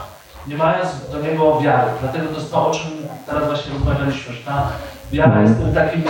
[0.46, 1.90] nie mając do Niego wiary.
[2.00, 2.90] Dlatego to jest to, o czym
[3.26, 4.68] teraz właśnie rozmawialiśmy, że ta
[5.12, 6.04] wiara jest tym takim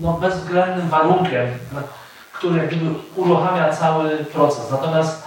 [0.00, 1.46] no, bezwzględnym warunkiem,
[2.32, 4.70] który jak gdyby uruchamia cały proces.
[4.70, 5.22] Natomiast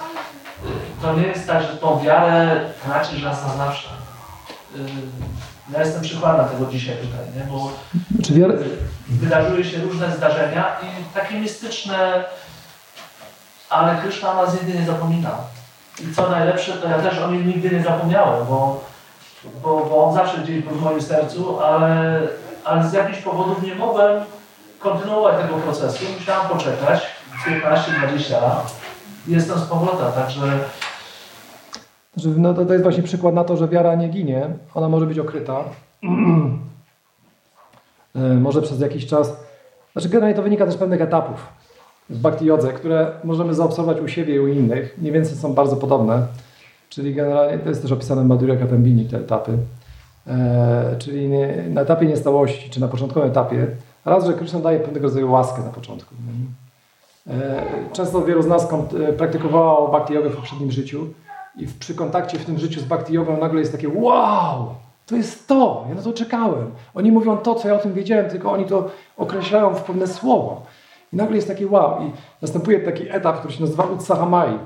[0.66, 3.90] y, to nie jest tak, że tą wiarę tracisz raz na zawsze.
[4.76, 4.80] Y,
[5.74, 7.44] Ja jestem przykładem tego dzisiaj tutaj, nie?
[7.52, 7.72] bo
[8.30, 8.54] wiara,
[9.10, 12.24] wydarzyły się różne zdarzenia i takie mistyczne,
[13.74, 15.32] ale Kryszna o nas nigdy nie zapomina.
[16.00, 18.84] I co najlepsze, to ja też o nim nigdy nie zapomniałem, bo,
[19.64, 22.22] bo, bo on zawsze gdzieś był w moim sercu, ale,
[22.64, 24.24] ale z jakichś powodów nie mogłem
[24.80, 26.06] kontynuować tego procesu.
[26.20, 27.02] Musiałem poczekać
[27.48, 28.84] 15-20 lat
[29.28, 30.60] jestem z powrotem, także
[32.14, 35.06] Znaczy, no to, to jest właśnie przykład na to, że wiara nie ginie, ona może
[35.06, 35.64] być okryta.
[38.16, 39.36] E, może przez jakiś czas.
[39.94, 41.48] Znaczy, generalnie to wynika też z pewnych etapów
[42.10, 44.98] w bhakti jodze, które możemy zaobserwować u siebie i u innych.
[44.98, 46.28] Mniej więcej są bardzo podobne.
[46.90, 49.58] Czyli generalnie to jest też opisane w Madhurya Katambini te etapy.
[50.28, 53.68] E, czyli nie, na etapie niestałości, czy na początkowym etapie,
[54.06, 56.16] raz, że Krishna daje pewnego rodzaju łaskę na początku.
[57.28, 57.64] E,
[57.94, 61.08] Często wielu z nas kont- e, praktykowało bhakti jogę w poprzednim życiu
[61.58, 64.68] i w, przy kontakcie w tym życiu z bhakti jogą nagle jest takie wow,
[65.06, 66.72] to jest to, ja na to czekałem.
[66.96, 70.62] Oni mówią to, co ja o tym wiedziałem, tylko oni to określają w pewne słowa.
[71.14, 72.12] I nagle jest taki wow i
[72.42, 74.60] następuje taki etap, który się nazywa utsahamai,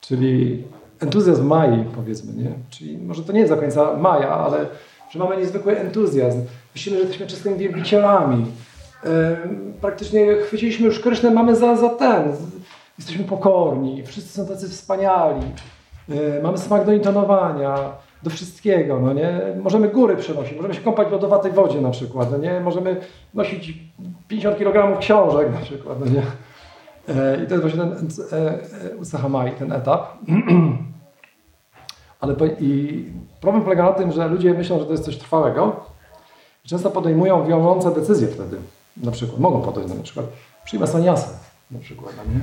[0.00, 0.64] czyli
[1.00, 2.50] entuzjazm Mai, powiedzmy, nie?
[2.70, 4.66] Czyli może to nie jest do końca Maja, ale
[5.10, 6.40] że mamy niezwykły entuzjazm.
[6.74, 8.46] Myślimy, że jesteśmy czystymi wielbicielami.
[9.04, 12.22] Em, Praktycznie chwyciliśmy już Krysznę, mamy za, za ten.
[12.98, 15.40] Jesteśmy pokorni, wszyscy są tacy wspaniali.
[16.10, 17.76] E, Mamy smak do intonowania,
[18.24, 19.40] do wszystkiego, no nie?
[19.62, 22.60] Możemy góry przenosić, możemy się kąpać w lodowatej wodzie na przykład, no nie?
[22.60, 22.96] Możemy
[23.34, 23.78] nosić
[24.28, 26.22] 50 kg książek na przykład, no nie?
[27.08, 28.36] E, I to jest właśnie ten e,
[28.92, 30.06] e, Usahamai, ten etap.
[32.20, 33.04] Ale i
[33.40, 35.76] problem polega na tym, że ludzie myślą, że to jest coś trwałego
[36.64, 38.56] i często podejmują wiążące decyzje wtedy.
[38.96, 40.26] Na przykład, mogą podjąć na przykład,
[40.64, 41.28] przyjmę saniasę
[41.70, 42.40] na przykład, no nie?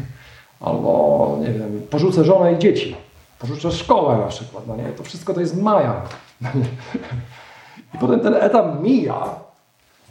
[0.60, 2.96] Albo, nie wiem, porzucę żonę i dzieci,
[3.42, 4.84] porzucę szkołę na przykład, no nie?
[4.84, 6.02] To wszystko to jest maja.
[6.42, 6.50] no?
[7.94, 9.36] I potem ten etap mija,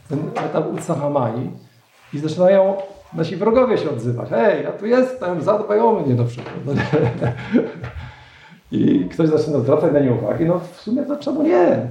[0.09, 1.51] ten etap Utsahamai
[2.13, 2.75] i zaczynają
[3.13, 4.29] nasi wrogowie się odzywać.
[4.29, 6.55] Hej, ja tu jestem, zadbaj o mnie na przykład.
[6.65, 6.85] No nie?
[8.71, 11.87] I ktoś zaczyna zwracać na nie uwagę, no w sumie to czemu nie?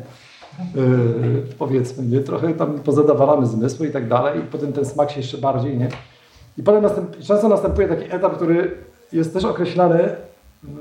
[0.75, 2.21] Yy, powiedzmy, nie?
[2.21, 5.89] trochę tam pozadawalamy zmysły i tak dalej i potem ten smak się jeszcze bardziej, nie?
[6.59, 8.77] I potem następ, często następuje taki etap, który
[9.13, 10.17] jest też określany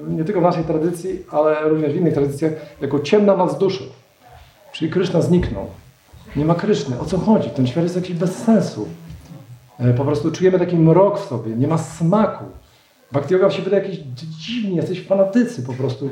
[0.10, 2.51] nie tylko w naszej tradycji, ale również w innych tradycjach,
[2.81, 3.84] jako ciemna noc duszy.
[4.73, 5.65] Czyli Kryszna zniknął.
[6.35, 6.99] Nie ma Kryszny.
[6.99, 7.49] O co chodzi?
[7.49, 8.88] Ten świat jest jakiś bez sensu.
[9.80, 12.45] E, Po prostu czujemy taki mrok w sobie, nie ma smaku.
[13.11, 16.10] Bhakti yoga się wydaje jakiś dziwnie, jesteś fanatycy po prostu.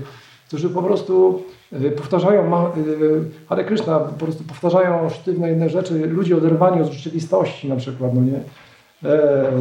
[0.48, 6.38] którzy po prostu y, powtarzają, y, Hare Krishna, po prostu powtarzają sztywne inne rzeczy, ludzie
[6.38, 8.39] oderwani od rzeczywistości na przykład, no nie?
[9.10, 9.52] E,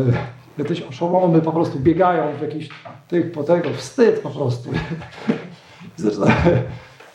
[0.58, 2.68] Jakieś oszołomy po prostu biegają w jakichś
[3.08, 4.70] tych po tego, wstyd po prostu.
[5.96, 6.62] Zaczynamy,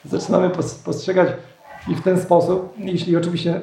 [0.05, 1.29] zaczynamy pos- postrzegać
[1.87, 3.61] ich w ten sposób, jeśli oczywiście...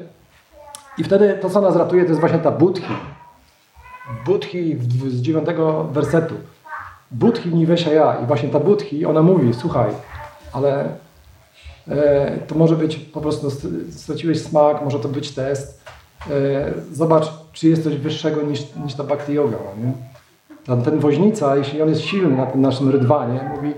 [0.99, 2.83] I wtedy to, co nas ratuje, to jest właśnie ta budhi.
[4.27, 4.77] Budhi
[5.09, 6.35] z dziewiątego wersetu.
[7.11, 8.17] Budhi Nivesha ja.
[8.23, 9.91] I właśnie ta Budhi, ona mówi, słuchaj,
[10.53, 10.97] ale
[11.89, 15.85] e, to może być po prostu st- straciłeś smak, może to być test.
[16.31, 19.57] E, zobacz, czy jest coś wyższego niż, niż ta Bhakti Yoga.
[19.77, 19.93] No nie?
[20.67, 23.73] Ten, ten woźnica, jeśli on jest silny na tym naszym rydwanie, mówi,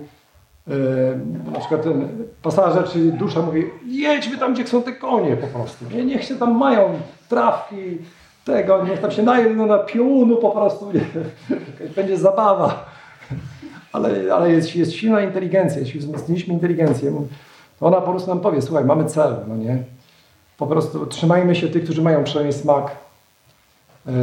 [0.68, 2.08] e, na przykład ten
[2.42, 5.84] pasażer czy dusza mówi, jedźmy tam, gdzie są te konie po prostu.
[5.94, 6.04] Nie?
[6.04, 6.94] Niech się tam mają
[7.28, 7.98] trawki,
[8.44, 11.00] tego, niech tam się najedą na pionu po prostu, nie?
[11.96, 12.86] będzie zabawa.
[13.92, 17.12] Ale, ale jest, jest silna inteligencja, jeśli wzmocniliśmy inteligencję,
[17.80, 19.78] to ona po prostu nam powie, słuchaj, mamy cel, no nie?
[20.60, 22.96] Po prostu trzymajmy się tych, którzy mają przynajmniej smak.
[24.06, 24.14] Eee,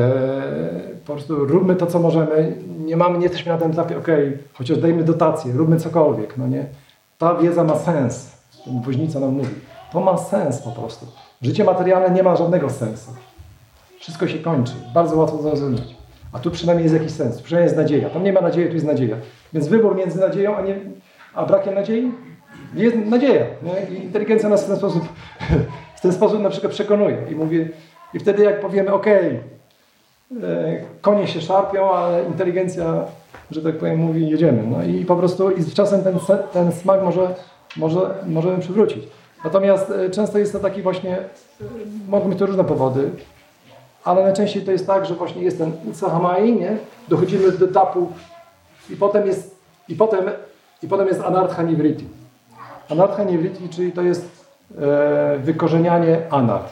[1.05, 2.55] po prostu róbmy to, co możemy.
[2.80, 6.65] Nie mamy, nie jesteśmy na tym etapie, okej, chociaż dajmy dotację, róbmy cokolwiek, no nie?
[7.18, 8.31] Ta wiedza ma sens.
[8.85, 9.49] Woźnica nam mówi.
[9.91, 11.05] To ma sens po prostu.
[11.41, 13.11] Życie materialne nie ma żadnego sensu.
[13.99, 14.73] Wszystko się kończy.
[14.93, 15.95] Bardzo łatwo zrozumieć.
[16.34, 17.41] A tu przynajmniej jest jakiś sens.
[17.41, 18.09] Przynajmniej jest nadzieja.
[18.09, 19.15] Tam nie ma nadziei, tu jest nadzieja.
[19.53, 20.80] Więc wybór między nadzieją a, nie,
[21.34, 22.11] a brakiem nadziei
[22.73, 23.45] jest nadzieja.
[23.64, 23.97] Nie?
[23.97, 25.03] I inteligencja nas w ten sposób,
[25.98, 27.18] w ten sposób na przykład przekonuje.
[27.32, 27.69] I mówię,
[28.14, 29.40] i wtedy jak powiemy, okej,
[30.44, 33.06] e, konie się szarpią, ale inteligencja,
[33.52, 34.64] że tak powiem, mówi, jedziemy.
[34.68, 36.19] No i po prostu i z czasem ten,
[36.53, 37.36] ten smak może,
[37.78, 39.03] może, możemy przywrócić.
[39.44, 41.24] Natomiast e, często jest to taki właśnie, e,
[42.07, 43.10] mogą być to różne powody,
[44.03, 46.78] ale najczęściej to jest tak, że właśnie jest ten utsahamai, nie?
[47.07, 48.11] Dochodzimy do etapu
[48.90, 49.56] i potem jest,
[49.90, 50.26] i potem,
[50.84, 52.06] i potem jest anartha nivriti.
[52.90, 54.36] Anartha nivriti, czyli to jest
[55.39, 56.72] wykorzenianie anart.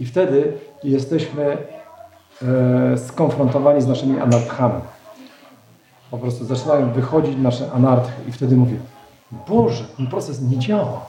[0.00, 0.52] I wtedy
[0.84, 1.58] jesteśmy
[2.42, 4.80] e, skonfrontowani z naszymi anarthami.
[6.10, 8.76] Po prostu zaczynają wychodzić nasze anarthy i wtedy mówię,
[9.48, 11.06] Boże, ten proces nie działa.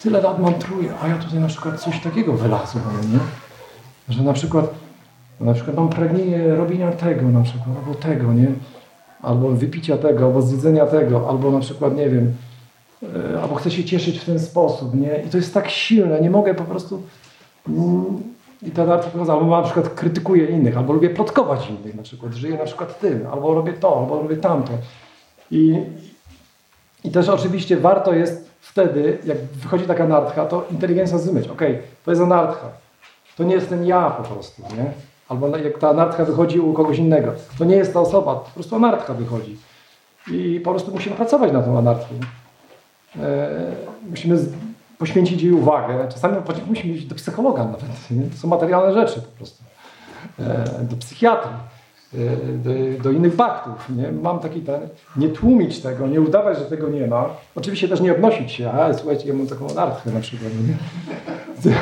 [0.00, 2.80] Tyle lat mantruję, a ja tutaj na przykład coś takiego wylazło,
[3.12, 3.18] nie?
[4.14, 4.70] Że na przykład,
[5.40, 8.48] na przykład mam pragnienie robienia tego na przykład, albo tego, nie?
[9.22, 12.45] Albo wypicia tego, albo zjedzenia tego, albo na przykład, nie wiem, e,
[13.42, 15.22] albo chcę się cieszyć w ten sposób, nie?
[15.26, 17.02] I to jest tak silne, nie mogę po prostu...
[17.68, 18.22] Mm,
[18.62, 22.58] I artykuł pokazał, albo na przykład krytykuję innych, albo lubię plotkować innych na przykład, żyję
[22.58, 24.72] na przykład tym, albo robię to, albo robię tamto.
[25.50, 25.82] I,
[27.04, 32.10] i też oczywiście warto jest wtedy, jak wychodzi taka anarcha, to inteligencja zrozumieć, okej, to
[32.10, 32.68] jest anarcha,
[33.36, 34.92] to nie jestem ja po prostu, nie?
[35.28, 38.50] Albo na- jak ta anarcha wychodzi u kogoś innego, to nie jest ta osoba, po
[38.50, 39.56] prostu anarcha wychodzi.
[40.32, 42.14] I po prostu musimy pracować na tą anarchię.
[43.22, 43.48] E,
[44.10, 44.38] musimy
[44.98, 46.08] poświęcić jej uwagę.
[46.08, 46.36] Czasami
[46.66, 48.10] musimy iść do psychologa nawet.
[48.10, 48.22] Nie?
[48.22, 49.64] To są materialne rzeczy po prostu.
[50.38, 51.50] E, do psychiatry,
[52.14, 52.18] e,
[52.58, 53.88] do, do innych baktów.
[53.96, 54.12] Nie?
[54.12, 54.80] Mam taki ten,
[55.16, 57.28] nie tłumić tego, nie udawać, że tego nie ma.
[57.54, 60.52] Oczywiście też nie odnosić się, a słuchajcie, ja mam taką anarchię na przykład.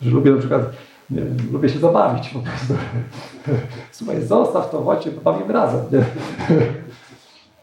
[0.00, 0.62] Że lubię na przykład,
[1.10, 1.22] nie,
[1.52, 2.74] lubię się zabawić po prostu.
[3.92, 5.80] Słuchaj, zostaw to, chodźcie, pobawimy razem.
[5.92, 5.98] Nie?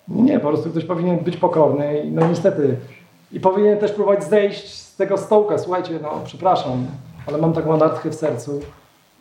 [0.08, 2.76] nie, po prostu ktoś powinien być pokorny i no niestety
[3.32, 5.58] i powinien też próbować zejść z tego stołka.
[5.58, 6.86] Słuchajcie, no przepraszam,
[7.28, 8.60] ale mam taką anarchię w sercu,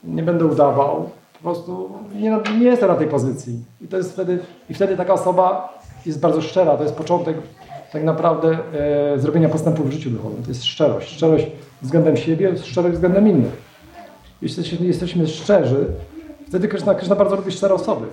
[0.05, 3.65] nie będę udawał, po prostu nie, nie jestem na tej pozycji.
[3.81, 4.39] I to jest wtedy,
[4.71, 7.37] i wtedy taka osoba jest bardzo szczera, to jest początek
[7.93, 8.59] tak naprawdę
[9.15, 10.43] e, zrobienia postępu w życiu duchowym.
[10.43, 11.09] To jest szczerość.
[11.09, 11.47] Szczerość
[11.83, 13.53] względem siebie, szczerość względem innych.
[14.43, 15.87] Jeśli jesteśmy, szczerzy,
[16.49, 18.07] wtedy Krishna bardzo lubi szczere osoby,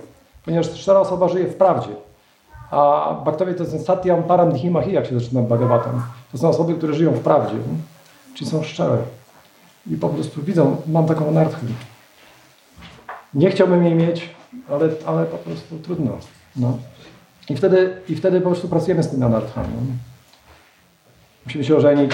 [0.44, 1.90] ponieważ szczera osoba żyje w prawdzie.
[2.72, 6.02] A baktowie to jest satyam param dhimahi, jak się zaczyna Bhagavatam.
[6.32, 7.54] To są osoby, które żyją w prawdzie,
[8.34, 8.98] czyli są szczere.
[9.86, 11.66] I po prostu widzą, mam taką anarchię.
[13.34, 14.30] Nie chciałbym jej mieć,
[14.70, 16.12] ale, ale po prostu trudno.
[16.56, 16.78] No.
[17.50, 19.74] I, wtedy, I wtedy po prostu pracujemy z tymi anarchami.
[21.44, 22.12] Musimy się ożenić,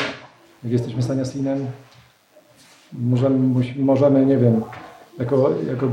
[0.64, 1.66] jak jesteśmy saniasinem.
[2.92, 4.62] Możemy, możemy nie wiem,
[5.18, 5.88] jako, jako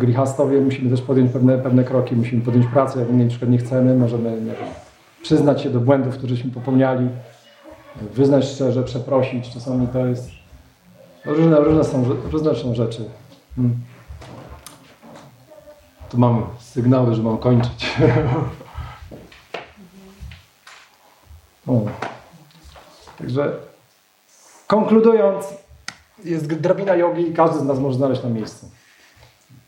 [0.62, 4.54] musimy też podjąć pewne, pewne kroki, musimy podjąć pracę, jak przykład nie chcemy, możemy nie
[5.22, 7.10] przyznać się do błędów, któreśmy popełniali,
[8.02, 10.30] wyznać szczerze, przeprosić, czasami to jest,
[11.26, 13.10] różne, różne, są, różne są rzeczy.
[13.56, 13.76] Hmm.
[16.10, 17.96] Tu mam sygnały, że mam kończyć.
[23.18, 23.54] Także
[24.68, 25.46] konkludując,
[26.24, 28.70] jest drabina jogi i każdy z nas może znaleźć na miejscu.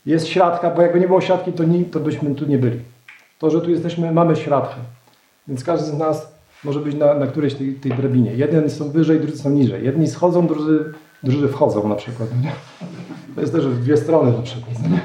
[0.08, 2.80] Jest środka, bo jakby nie było siatki, to, nie, to byśmy tu nie byli.
[3.38, 4.74] To, że tu jesteśmy, mamy środkę.
[5.48, 6.32] Więc każdy z nas
[6.64, 8.34] może być na, na którejś tej, tej drabinie.
[8.34, 9.84] Jeden są wyżej, drudzy są niżej.
[9.84, 10.84] Jedni schodzą, drudzy,
[11.22, 12.28] drudzy wchodzą na przykład.
[12.42, 12.52] Nie?
[13.34, 14.90] To jest też w dwie strony na przykład.
[14.90, 15.00] Nie?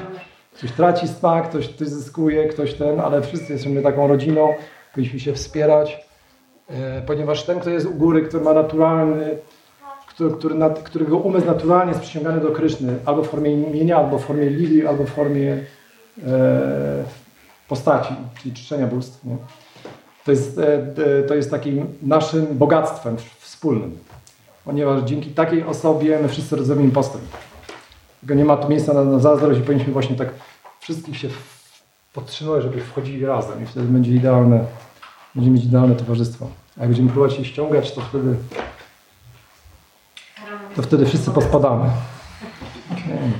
[0.54, 4.54] Ktoś traci smak, ktoś, ktoś zyskuje, ktoś ten, ale wszyscy jesteśmy taką rodziną,
[4.94, 6.06] powinniśmy się wspierać,
[6.68, 9.38] e, ponieważ ten, kto jest u góry, który ma naturalny,
[10.38, 14.24] który, nat, którego umysł naturalnie jest przyciągany do Kryszny, albo w formie imienia, albo w
[14.24, 15.64] formie lili, albo w formie
[16.26, 17.04] e,
[17.68, 19.24] postaci, czyli czczenia bóstw.
[19.24, 19.36] Nie?
[20.24, 20.74] To, jest, e,
[21.18, 23.98] e, to jest takim naszym bogactwem wspólnym,
[24.64, 27.24] ponieważ dzięki takiej osobie my wszyscy rozumiemy postęp.
[28.20, 30.28] Tylko nie ma tu miejsca na, na zazdrość i powinniśmy właśnie tak
[30.80, 31.28] wszystkich się
[32.12, 34.64] podtrzymywać, żeby wchodzili razem i wtedy będzie idealne,
[35.34, 36.48] będziemy mieć idealne towarzystwo.
[36.76, 38.36] A jak będziemy próbować się ściągać, to wtedy,
[40.76, 41.90] to wtedy wszyscy pospadamy.
[42.92, 43.32] Okay.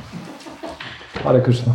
[1.25, 1.75] Ale Krishna.